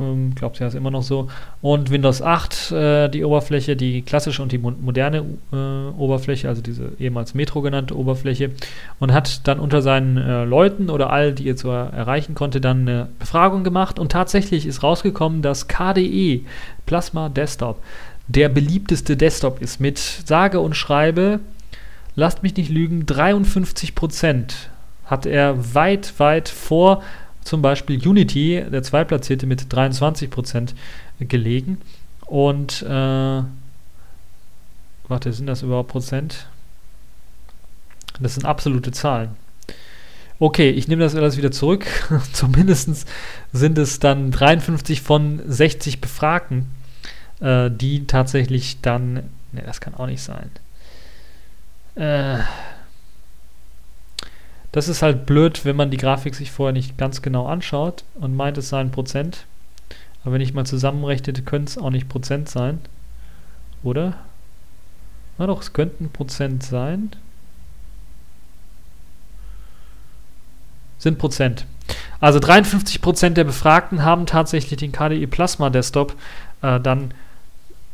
ähm, 0.00 0.34
glaube, 0.34 0.56
ja, 0.58 0.66
ist 0.66 0.74
immer 0.74 0.90
noch 0.90 1.02
so. 1.02 1.28
Und 1.60 1.90
Windows 1.90 2.22
8, 2.22 2.72
äh, 2.72 3.08
die 3.08 3.24
Oberfläche, 3.24 3.76
die 3.76 4.02
klassische 4.02 4.42
und 4.42 4.52
die 4.52 4.58
mo 4.58 4.70
moderne 4.70 5.24
äh, 5.52 5.56
Oberfläche, 5.98 6.48
also 6.48 6.62
diese 6.62 6.92
ehemals 6.98 7.34
Metro 7.34 7.62
genannte 7.62 7.96
Oberfläche. 7.96 8.50
Und 8.98 9.12
hat 9.12 9.46
dann 9.48 9.60
unter 9.60 9.82
seinen 9.82 10.16
äh, 10.16 10.44
Leuten 10.44 10.90
oder 10.90 11.10
all, 11.10 11.32
die 11.32 11.48
er 11.48 11.56
so 11.56 11.70
erreichen 11.70 12.34
konnte, 12.34 12.60
dann 12.60 12.82
eine 12.82 13.08
Befragung 13.18 13.64
gemacht. 13.64 13.98
Und 13.98 14.12
tatsächlich 14.12 14.66
ist 14.66 14.82
rausgekommen, 14.82 15.42
dass 15.42 15.68
KDE, 15.68 16.42
Plasma 16.86 17.28
Desktop, 17.28 17.82
der 18.28 18.48
beliebteste 18.48 19.16
Desktop 19.16 19.60
ist 19.62 19.80
mit 19.80 19.98
sage 19.98 20.60
und 20.60 20.74
schreibe, 20.74 21.40
lasst 22.14 22.42
mich 22.42 22.56
nicht 22.56 22.70
lügen, 22.70 23.06
53 23.06 23.94
Prozent 23.94 24.70
hat 25.06 25.24
er 25.24 25.74
weit, 25.74 26.14
weit 26.18 26.48
vor 26.48 27.02
zum 27.42 27.62
Beispiel 27.62 28.06
Unity, 28.06 28.64
der 28.70 28.82
Zweitplatzierte, 28.82 29.46
mit 29.46 29.62
23% 29.62 30.74
gelegen. 31.20 31.78
Und, 32.26 32.82
äh, 32.82 33.42
warte, 35.08 35.32
sind 35.32 35.46
das 35.46 35.62
überhaupt 35.62 35.90
Prozent? 35.90 36.46
Das 38.20 38.34
sind 38.34 38.44
absolute 38.44 38.92
Zahlen. 38.92 39.30
Okay, 40.40 40.70
ich 40.70 40.86
nehme 40.86 41.02
das 41.02 41.16
alles 41.16 41.36
wieder 41.36 41.50
zurück. 41.50 41.86
Zumindest 42.32 43.06
sind 43.52 43.78
es 43.78 43.98
dann 43.98 44.30
53 44.30 45.00
von 45.00 45.40
60 45.44 46.00
Befragten, 46.00 46.66
äh, 47.40 47.70
die 47.70 48.06
tatsächlich 48.06 48.80
dann. 48.80 49.14
Ne, 49.52 49.62
das 49.66 49.80
kann 49.80 49.94
auch 49.94 50.06
nicht 50.06 50.22
sein. 50.22 50.50
Äh, 51.96 52.38
das 54.72 54.88
ist 54.88 55.02
halt 55.02 55.26
blöd, 55.26 55.64
wenn 55.64 55.76
man 55.76 55.90
die 55.90 55.96
Grafik 55.96 56.34
sich 56.34 56.50
vorher 56.50 56.72
nicht 56.72 56.98
ganz 56.98 57.22
genau 57.22 57.46
anschaut 57.46 58.04
und 58.14 58.36
meint, 58.36 58.58
es 58.58 58.68
seien 58.68 58.90
Prozent. 58.90 59.46
Aber 60.22 60.34
wenn 60.34 60.40
ich 60.40 60.54
mal 60.54 60.66
zusammenrechne, 60.66 61.32
könnte 61.32 61.70
es 61.70 61.78
auch 61.78 61.90
nicht 61.90 62.08
Prozent 62.08 62.48
sein. 62.48 62.80
Oder? 63.82 64.14
Na 65.38 65.46
doch, 65.46 65.62
es 65.62 65.72
könnten 65.72 66.10
Prozent 66.10 66.62
sein. 66.62 67.10
Sind 70.98 71.18
Prozent. 71.18 71.64
Also 72.20 72.40
53% 72.40 73.30
der 73.30 73.44
Befragten 73.44 74.02
haben 74.02 74.26
tatsächlich 74.26 74.78
den 74.78 74.92
KDE 74.92 75.26
Plasma 75.28 75.70
Desktop 75.70 76.14
äh, 76.62 76.80
dann 76.80 77.14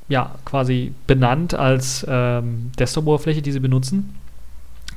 ja 0.09 0.35
quasi 0.45 0.95
benannt 1.07 1.55
als 1.55 2.05
ähm, 2.09 2.73
Desktop-Oberfläche, 2.79 3.43
die 3.43 3.53
sie 3.53 3.61
benutzen. 3.61 4.17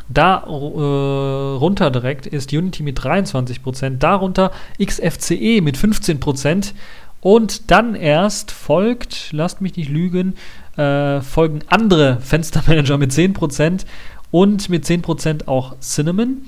Da 0.10 0.44
äh, 0.46 0.50
runter 0.50 1.92
direkt 1.92 2.28
ist 2.28 2.54
Unity 2.54 2.84
mit 2.84 3.00
23%, 3.00 3.98
darunter 3.98 4.52
XFCE 4.82 5.62
mit 5.62 5.78
15% 5.78 6.74
und 7.20 7.72
dann 7.72 7.96
erst 7.96 8.52
folgt, 8.52 9.30
lasst 9.32 9.60
mich 9.62 9.76
nicht 9.76 9.90
lügen, 9.90 10.36
äh, 10.78 11.22
folgen 11.22 11.60
andere 11.68 12.20
Fenstermanager 12.22 12.98
mit 12.98 13.12
10% 13.12 13.86
und 14.32 14.70
mit 14.70 14.86
10% 14.86 15.48
auch 15.48 15.76
Cinnamon. 15.80 16.44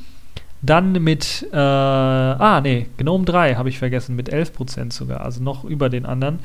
Dann 0.61 0.91
mit, 0.91 1.47
äh, 1.53 1.57
ah 1.57 2.59
nee, 2.61 2.87
Gnome 2.97 3.25
3 3.25 3.55
habe 3.55 3.69
ich 3.69 3.79
vergessen, 3.79 4.15
mit 4.15 4.31
11% 4.31 4.91
sogar, 4.91 5.21
also 5.21 5.41
noch 5.41 5.63
über 5.63 5.89
den 5.89 6.05
anderen. 6.05 6.39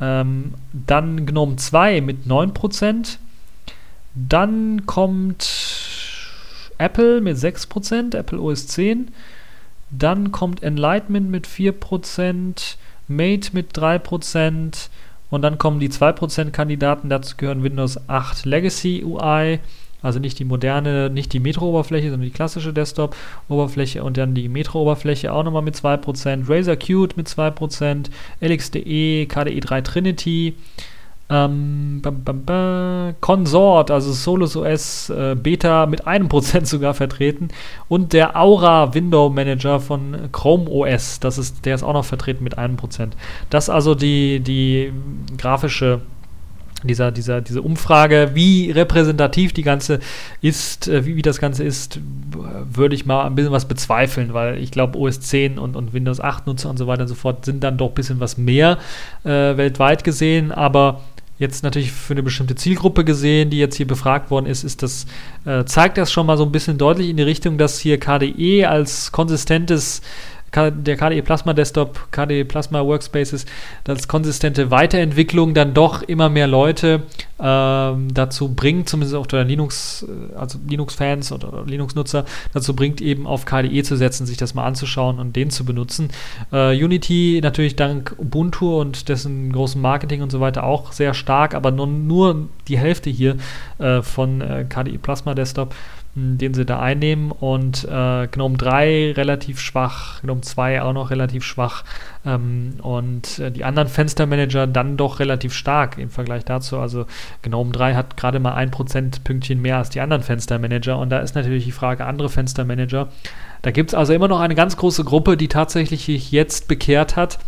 Ähm, 0.00 0.54
dann 0.72 1.26
Gnome 1.26 1.56
2 1.56 2.00
mit 2.00 2.26
9%. 2.26 3.18
Dann 4.14 4.84
kommt 4.84 6.01
Apple 6.82 7.20
mit 7.20 7.36
6%, 7.36 8.16
Apple 8.16 8.40
OS 8.40 8.66
10. 8.66 9.08
Dann 9.90 10.32
kommt 10.32 10.62
Enlightenment 10.62 11.30
mit 11.30 11.46
4%, 11.46 12.76
Mate 13.08 13.50
mit 13.52 13.72
3%. 13.76 14.88
Und 15.30 15.42
dann 15.42 15.58
kommen 15.58 15.80
die 15.80 15.88
2% 15.88 16.50
Kandidaten, 16.50 17.08
dazu 17.08 17.36
gehören 17.36 17.62
Windows 17.62 17.98
8 18.08 18.44
Legacy 18.44 19.02
UI, 19.02 19.60
also 20.02 20.18
nicht 20.18 20.38
die 20.38 20.44
moderne, 20.44 21.08
nicht 21.08 21.32
die 21.32 21.40
Metro-Oberfläche, 21.40 22.10
sondern 22.10 22.28
die 22.28 22.34
klassische 22.34 22.72
Desktop-Oberfläche 22.72 24.02
und 24.02 24.18
dann 24.18 24.34
die 24.34 24.48
Metro-Oberfläche 24.48 25.32
auch 25.32 25.44
nochmal 25.44 25.62
mit 25.62 25.76
2%, 25.76 26.50
Razer 26.50 26.76
Qt 26.76 27.16
mit 27.16 27.28
2%, 27.28 28.10
LXDE, 28.40 29.26
KDE 29.26 29.60
3 29.60 29.80
Trinity, 29.80 30.54
ähm, 31.32 32.00
bam, 32.02 32.22
bam, 32.22 32.44
bam, 32.44 33.14
Consort, 33.20 33.90
also 33.90 34.12
Solus 34.12 34.54
OS 34.54 35.08
äh, 35.08 35.34
Beta 35.34 35.86
mit 35.86 36.06
einem 36.06 36.28
Prozent 36.28 36.66
sogar 36.68 36.92
vertreten. 36.92 37.48
Und 37.88 38.12
der 38.12 38.36
Aura 38.36 38.92
Window 38.94 39.30
Manager 39.30 39.80
von 39.80 40.30
Chrome 40.30 40.68
OS, 40.68 41.20
das 41.20 41.38
ist, 41.38 41.64
der 41.64 41.74
ist 41.74 41.82
auch 41.82 41.94
noch 41.94 42.04
vertreten 42.04 42.44
mit 42.44 42.58
einem 42.58 42.76
Prozent. 42.76 43.16
Das 43.48 43.70
also 43.70 43.94
die, 43.94 44.40
die 44.40 44.92
grafische 45.38 46.02
dieser, 46.84 47.12
dieser, 47.12 47.40
diese 47.40 47.62
Umfrage, 47.62 48.30
wie 48.34 48.70
repräsentativ 48.70 49.52
die 49.52 49.62
ganze 49.62 50.00
ist, 50.40 50.88
äh, 50.88 51.06
wie, 51.06 51.16
wie 51.16 51.22
das 51.22 51.38
Ganze 51.38 51.64
ist, 51.64 52.00
würde 52.72 52.94
ich 52.94 53.06
mal 53.06 53.24
ein 53.24 53.34
bisschen 53.34 53.52
was 53.52 53.66
bezweifeln, 53.66 54.34
weil 54.34 54.58
ich 54.58 54.70
glaube, 54.70 54.98
OS 54.98 55.20
10 55.20 55.58
und, 55.58 55.76
und 55.76 55.92
Windows 55.92 56.20
8 56.20 56.46
Nutzer 56.46 56.70
und 56.70 56.78
so 56.78 56.86
weiter 56.86 57.02
und 57.02 57.08
so 57.08 57.14
fort 57.14 57.44
sind 57.44 57.62
dann 57.62 57.76
doch 57.76 57.88
ein 57.88 57.94
bisschen 57.94 58.20
was 58.20 58.36
mehr 58.36 58.78
äh, 59.24 59.56
weltweit 59.56 60.04
gesehen, 60.04 60.50
aber 60.50 61.00
jetzt 61.42 61.62
natürlich 61.62 61.92
für 61.92 62.14
eine 62.14 62.22
bestimmte 62.22 62.54
Zielgruppe 62.54 63.04
gesehen, 63.04 63.50
die 63.50 63.58
jetzt 63.58 63.76
hier 63.76 63.86
befragt 63.86 64.30
worden 64.30 64.46
ist, 64.46 64.64
ist 64.64 64.82
das, 64.82 65.04
äh, 65.44 65.64
zeigt 65.64 65.98
das 65.98 66.10
schon 66.10 66.24
mal 66.24 66.38
so 66.38 66.44
ein 66.44 66.52
bisschen 66.52 66.78
deutlich 66.78 67.10
in 67.10 67.18
die 67.18 67.22
Richtung, 67.22 67.58
dass 67.58 67.78
hier 67.78 68.00
KDE 68.00 68.66
als 68.66 69.12
konsistentes 69.12 70.00
der 70.54 70.96
KDE 70.96 71.22
Plasma 71.22 71.54
Desktop, 71.54 72.08
KDE 72.10 72.44
Plasma 72.44 72.84
Workspaces, 72.84 73.46
das 73.84 74.06
konsistente 74.06 74.70
Weiterentwicklung 74.70 75.54
dann 75.54 75.72
doch 75.72 76.02
immer 76.02 76.28
mehr 76.28 76.46
Leute 76.46 77.02
ähm, 77.40 78.12
dazu 78.12 78.54
bringt, 78.54 78.88
zumindest 78.88 79.16
auch 79.16 79.26
der 79.26 79.44
Linux, 79.44 80.06
äh, 80.06 80.36
also 80.36 80.58
Linux-Fans 80.68 81.32
oder 81.32 81.64
Linux-Nutzer, 81.66 82.24
dazu 82.52 82.76
bringt, 82.76 83.00
eben 83.00 83.26
auf 83.26 83.46
KDE 83.46 83.82
zu 83.82 83.96
setzen, 83.96 84.26
sich 84.26 84.36
das 84.36 84.54
mal 84.54 84.64
anzuschauen 84.64 85.18
und 85.18 85.34
den 85.34 85.50
zu 85.50 85.64
benutzen. 85.64 86.10
Äh, 86.52 86.76
Unity 86.82 87.40
natürlich 87.42 87.74
dank 87.74 88.14
Ubuntu 88.18 88.80
und 88.80 89.08
dessen 89.08 89.52
großen 89.52 89.80
Marketing 89.80 90.22
und 90.22 90.30
so 90.30 90.40
weiter 90.40 90.64
auch 90.64 90.92
sehr 90.92 91.14
stark, 91.14 91.54
aber 91.54 91.70
nur, 91.70 91.86
nur 91.86 92.48
die 92.68 92.78
Hälfte 92.78 93.10
hier 93.10 93.36
äh, 93.78 94.02
von 94.02 94.40
äh, 94.40 94.66
KDE 94.68 94.98
Plasma 94.98 95.34
Desktop 95.34 95.74
den 96.14 96.52
sie 96.52 96.66
da 96.66 96.78
einnehmen. 96.78 97.30
Und 97.30 97.84
äh, 97.84 98.26
Gnome 98.26 98.56
3 98.58 99.12
relativ 99.12 99.60
schwach, 99.60 100.20
Gnome 100.22 100.42
2 100.42 100.82
auch 100.82 100.92
noch 100.92 101.10
relativ 101.10 101.44
schwach. 101.44 101.84
Ähm, 102.26 102.74
und 102.82 103.38
äh, 103.38 103.50
die 103.50 103.64
anderen 103.64 103.88
Fenstermanager 103.88 104.66
dann 104.66 104.96
doch 104.96 105.20
relativ 105.20 105.54
stark 105.54 105.98
im 105.98 106.10
Vergleich 106.10 106.44
dazu. 106.44 106.78
Also 106.78 107.06
Gnome 107.42 107.72
3 107.72 107.94
hat 107.94 108.16
gerade 108.16 108.40
mal 108.40 108.54
ein 108.54 108.70
Prozentpünktchen 108.70 109.60
mehr 109.60 109.78
als 109.78 109.90
die 109.90 110.00
anderen 110.00 110.22
Fenstermanager. 110.22 110.98
Und 110.98 111.10
da 111.10 111.20
ist 111.20 111.34
natürlich 111.34 111.64
die 111.64 111.72
Frage, 111.72 112.04
andere 112.04 112.28
Fenstermanager. 112.28 113.08
Da 113.62 113.70
gibt 113.70 113.90
es 113.90 113.94
also 113.94 114.12
immer 114.12 114.28
noch 114.28 114.40
eine 114.40 114.54
ganz 114.54 114.76
große 114.76 115.04
Gruppe, 115.04 115.36
die 115.36 115.48
tatsächlich 115.48 116.30
jetzt 116.30 116.68
bekehrt 116.68 117.16
hat 117.16 117.38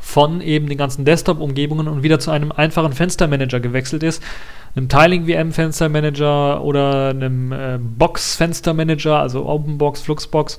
von 0.00 0.40
eben 0.40 0.68
den 0.68 0.78
ganzen 0.78 1.04
Desktop-Umgebungen 1.04 1.86
und 1.86 2.02
wieder 2.02 2.18
zu 2.18 2.32
einem 2.32 2.50
einfachen 2.50 2.92
Fenstermanager 2.92 3.60
gewechselt 3.60 4.02
ist 4.02 4.22
einem 4.76 4.88
Tiling-VM-Fenstermanager 4.88 6.62
oder 6.62 7.10
einem 7.10 7.52
äh, 7.52 7.78
Box-Fenstermanager, 7.80 9.18
also 9.18 9.46
OpenBox, 9.46 10.02
Fluxbox 10.02 10.58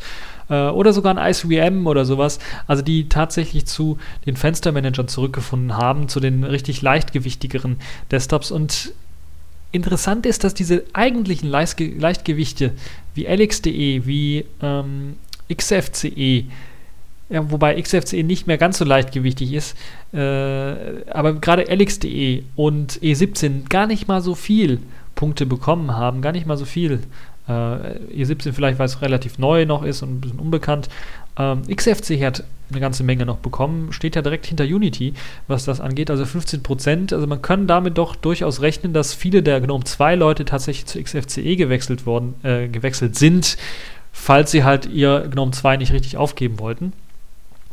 äh, 0.49 0.67
oder 0.69 0.93
sogar 0.93 1.17
ein 1.17 1.31
IceVM 1.31 1.85
oder 1.87 2.05
sowas, 2.05 2.39
also 2.67 2.81
die 2.81 3.09
tatsächlich 3.09 3.65
zu 3.65 3.97
den 4.25 4.37
Fenstermanagern 4.37 5.07
zurückgefunden 5.07 5.75
haben, 5.75 6.07
zu 6.07 6.19
den 6.19 6.43
richtig 6.43 6.81
leichtgewichtigeren 6.81 7.77
Desktops. 8.11 8.51
Und 8.51 8.93
Interessant 9.75 10.25
ist, 10.25 10.45
dass 10.45 10.53
diese 10.53 10.85
eigentlichen 10.93 11.49
Leichtgewichte 11.49 12.71
wie 13.13 13.25
LXDE, 13.25 14.05
wie 14.05 14.45
ähm, 14.61 15.17
XFCE, 15.53 16.45
ja, 17.29 17.49
wobei 17.49 17.81
XFCE 17.81 18.23
nicht 18.23 18.45
mehr 18.47 18.57
ganz 18.57 18.77
so 18.77 18.85
leichtgewichtig 18.85 19.53
ist, 19.53 19.75
äh, 20.13 20.19
aber 21.09 21.33
gerade 21.33 21.63
LX.de 21.63 22.43
und 22.55 22.99
E17 23.01 23.67
gar 23.69 23.87
nicht 23.87 24.07
mal 24.07 24.21
so 24.21 24.35
viel 24.35 24.79
Punkte 25.15 25.45
bekommen 25.45 25.95
haben, 25.95 26.21
gar 26.21 26.33
nicht 26.33 26.45
mal 26.45 26.57
so 26.57 26.65
viel. 26.65 26.99
Äh, 27.47 27.51
E17 27.51 28.53
vielleicht, 28.53 28.79
weil 28.79 28.85
es 28.85 29.01
relativ 29.01 29.39
neu 29.39 29.65
noch 29.65 29.83
ist 29.83 30.03
und 30.03 30.15
ein 30.15 30.21
bisschen 30.21 30.39
unbekannt. 30.39 30.89
Ähm, 31.37 31.63
XFCE 31.67 32.25
hat 32.25 32.43
eine 32.69 32.79
ganze 32.79 33.03
Menge 33.03 33.25
noch 33.25 33.37
bekommen, 33.37 33.91
steht 33.91 34.15
ja 34.15 34.21
direkt 34.21 34.45
hinter 34.47 34.63
Unity, 34.63 35.13
was 35.47 35.65
das 35.65 35.79
angeht, 35.79 36.09
also 36.09 36.23
15% 36.23 37.13
Also 37.13 37.27
man 37.27 37.41
kann 37.41 37.67
damit 37.67 37.97
doch 37.97 38.15
durchaus 38.15 38.61
rechnen, 38.61 38.93
dass 38.93 39.13
viele 39.13 39.43
der 39.43 39.61
GNOME 39.61 39.83
2 39.83 40.15
Leute 40.15 40.45
tatsächlich 40.45 40.85
zu 40.85 41.01
XFCE 41.01 41.55
gewechselt 41.55 42.05
worden, 42.05 42.35
äh, 42.43 42.67
gewechselt 42.67 43.15
sind, 43.15 43.57
falls 44.11 44.51
sie 44.51 44.63
halt 44.63 44.87
ihr 44.87 45.27
GNOME 45.29 45.51
2 45.51 45.77
nicht 45.77 45.93
richtig 45.93 46.17
aufgeben 46.17 46.59
wollten. 46.59 46.93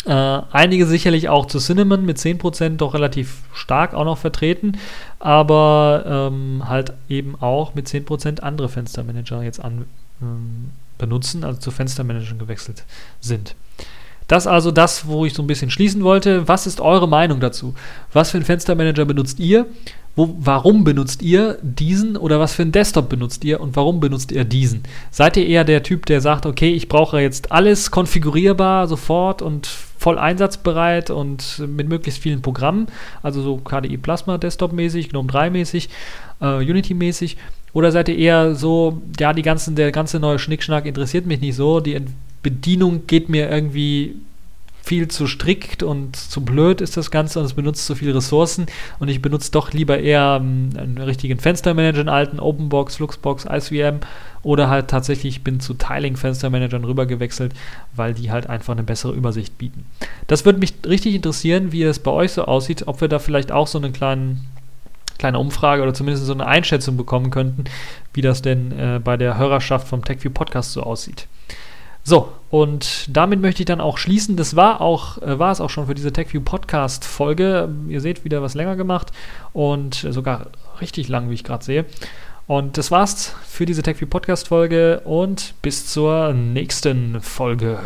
Äh, 0.05 0.13
einige 0.51 0.87
sicherlich 0.87 1.29
auch 1.29 1.47
zu 1.47 1.59
Cinnamon 1.59 2.05
mit 2.05 2.19
10% 2.19 2.77
doch 2.77 2.95
relativ 2.95 3.43
stark 3.53 3.95
auch 3.95 4.05
noch 4.05 4.19
vertreten, 4.19 4.79
aber 5.21 6.31
ähm, 6.33 6.69
halt 6.69 6.93
eben 7.09 7.37
auch 7.41 7.75
mit 7.75 7.87
10% 7.87 8.41
andere 8.41 8.69
Fenstermanager 8.69 9.43
jetzt 9.45 9.63
an, 9.63 9.85
ähm, 10.21 10.71
benutzen, 10.99 11.45
also 11.45 11.61
zu 11.61 11.71
Fenstermanagern 11.71 12.39
gewechselt 12.39 12.85
sind. 13.21 13.55
Das 14.29 14.47
also 14.47 14.71
das, 14.71 15.07
wo 15.07 15.27
ich 15.27 15.35
so 15.35 15.43
ein 15.43 15.47
bisschen 15.47 15.71
schließen 15.71 16.05
wollte. 16.05 16.49
Was 16.49 16.67
ist 16.67 16.81
eure 16.81 17.09
Meinung 17.09 17.41
dazu? 17.41 17.75
Was 18.13 18.31
für 18.31 18.39
einen 18.39 18.47
Fenstermanager 18.47 19.05
benutzt 19.05 19.41
ihr? 19.41 19.67
Wo, 20.15 20.35
warum 20.39 20.85
benutzt 20.85 21.23
ihr 21.23 21.59
diesen 21.63 22.19
oder 22.19 22.39
was 22.39 22.55
für 22.55 22.63
einen 22.63 22.73
Desktop 22.73 23.09
benutzt 23.09 23.45
ihr 23.45 23.61
und 23.61 23.77
warum 23.77 23.99
benutzt 23.99 24.31
ihr 24.31 24.45
diesen? 24.45 24.83
Seid 25.11 25.39
ihr 25.39 25.47
eher 25.47 25.65
der 25.65 25.83
Typ, 25.83 26.05
der 26.05 26.21
sagt, 26.21 26.45
okay, 26.45 26.71
ich 26.71 26.89
brauche 26.89 27.19
jetzt 27.21 27.51
alles 27.51 27.91
konfigurierbar 27.91 28.89
sofort 28.89 29.41
und 29.41 29.67
voll 29.67 30.19
einsatzbereit 30.19 31.11
und 31.11 31.63
mit 31.67 31.89
möglichst 31.89 32.21
vielen 32.21 32.43
Programmen, 32.43 32.89
also 33.23 33.41
so 33.41 33.57
KDE 33.57 33.97
Plasma 33.97 34.37
Desktop 34.37 34.73
mäßig, 34.73 35.11
GNOME 35.11 35.29
3 35.29 35.51
mäßig, 35.51 35.89
äh, 36.41 36.57
Unity 36.57 36.93
mäßig? 36.93 37.37
Oder 37.73 37.91
seid 37.91 38.09
ihr 38.11 38.19
eher 38.19 38.55
so, 38.55 39.01
ja, 39.19 39.33
die 39.33 39.43
ganzen, 39.43 39.77
der 39.77 39.93
ganze 39.93 40.21
neue 40.21 40.39
Schnickschnack 40.39 40.85
interessiert 40.85 41.25
mich 41.25 41.41
nicht 41.41 41.57
so, 41.57 41.81
die 41.81 41.99
Bedienung 42.43 43.07
geht 43.07 43.29
mir 43.29 43.49
irgendwie 43.49 44.17
viel 44.85 45.09
zu 45.09 45.27
strikt 45.27 45.83
und 45.83 46.17
zu 46.17 46.45
blöd 46.45 46.81
ist 46.81 46.97
das 46.97 47.11
Ganze 47.11 47.39
und 47.39 47.47
es 47.47 47.55
benutzt 47.55 47.87
zu 47.87 47.95
viele 47.95 48.15
Ressourcen 48.17 48.67
und 48.99 49.09
ich 49.09 49.23
benutze 49.23 49.53
doch 49.53 49.73
lieber 49.73 49.99
eher 49.99 50.39
ähm, 50.41 50.71
einen 50.77 50.99
richtigen 50.99 51.39
Fenstermanager, 51.39 52.01
einen 52.01 52.09
alten 52.09 52.41
Openbox, 52.41 52.97
Fluxbox, 52.97 53.47
ICM 53.49 54.01
oder 54.43 54.69
halt 54.69 54.89
tatsächlich 54.89 55.45
bin 55.45 55.61
zu 55.61 55.75
Tiling-Fenstermanagern 55.75 56.85
rüber 56.85 57.07
gewechselt, 57.07 57.55
weil 57.95 58.13
die 58.13 58.33
halt 58.33 58.49
einfach 58.49 58.73
eine 58.73 58.83
bessere 58.83 59.13
Übersicht 59.13 59.57
bieten. 59.57 59.87
Das 60.27 60.45
würde 60.45 60.59
mich 60.59 60.75
richtig 60.85 61.15
interessieren, 61.15 61.71
wie 61.71 61.85
es 61.85 62.01
bei 62.01 62.11
euch 62.11 62.33
so 62.33 62.45
aussieht, 62.45 62.89
ob 62.89 63.01
wir 63.01 63.09
da 63.09 63.21
vielleicht 63.21 63.53
auch 63.53 63.69
so 63.69 63.79
eine 63.79 63.93
kleinen 63.93 64.47
kleine 65.19 65.39
Umfrage 65.39 65.83
oder 65.83 65.95
zumindest 65.95 66.27
so 66.27 66.33
eine 66.33 66.47
Einschätzung 66.47 66.97
bekommen 66.97 67.31
könnten, 67.31 67.65
wie 68.13 68.23
das 68.23 68.43
denn 68.43 68.73
äh, 68.77 69.01
bei 69.03 69.17
der 69.17 69.39
Hörerschaft 69.39 69.87
vom 69.87 70.05
TechView 70.05 70.33
Podcast 70.33 70.73
so 70.73 70.83
aussieht. 70.83 71.29
So, 72.05 72.33
und 72.51 73.07
damit 73.09 73.41
möchte 73.41 73.63
ich 73.63 73.67
dann 73.67 73.81
auch 73.81 73.97
schließen. 73.97 74.37
Das 74.37 74.57
war 74.57 74.81
auch, 74.81 75.23
äh, 75.23 75.39
war 75.39 75.53
es 75.53 75.61
auch 75.61 75.71
schon 75.71 75.87
für 75.87 75.95
diese 75.95 76.13
TechView 76.13 76.41
Podcast 76.41 77.05
Folge. 77.05 77.69
Ihr 77.89 78.01
seht 78.01 78.25
wieder 78.25 78.43
was 78.43 78.55
länger 78.55 78.77
gemacht 78.77 79.13
und 79.53 79.95
sogar 79.95 80.49
richtig 80.81 81.09
lang, 81.09 81.31
wie 81.31 81.35
ich 81.35 81.45
gerade 81.45 81.65
sehe. 81.65 81.87
Und 82.49 82.77
das 82.77 82.91
war's 82.91 83.35
für 83.47 83.67
diese 83.67 83.83
TechView 83.83 84.09
Podcast 84.09 84.49
Folge 84.49 85.01
und 85.05 85.55
bis 85.63 85.87
zur 85.87 86.33
nächsten 86.35 87.21
Folge. 87.21 87.79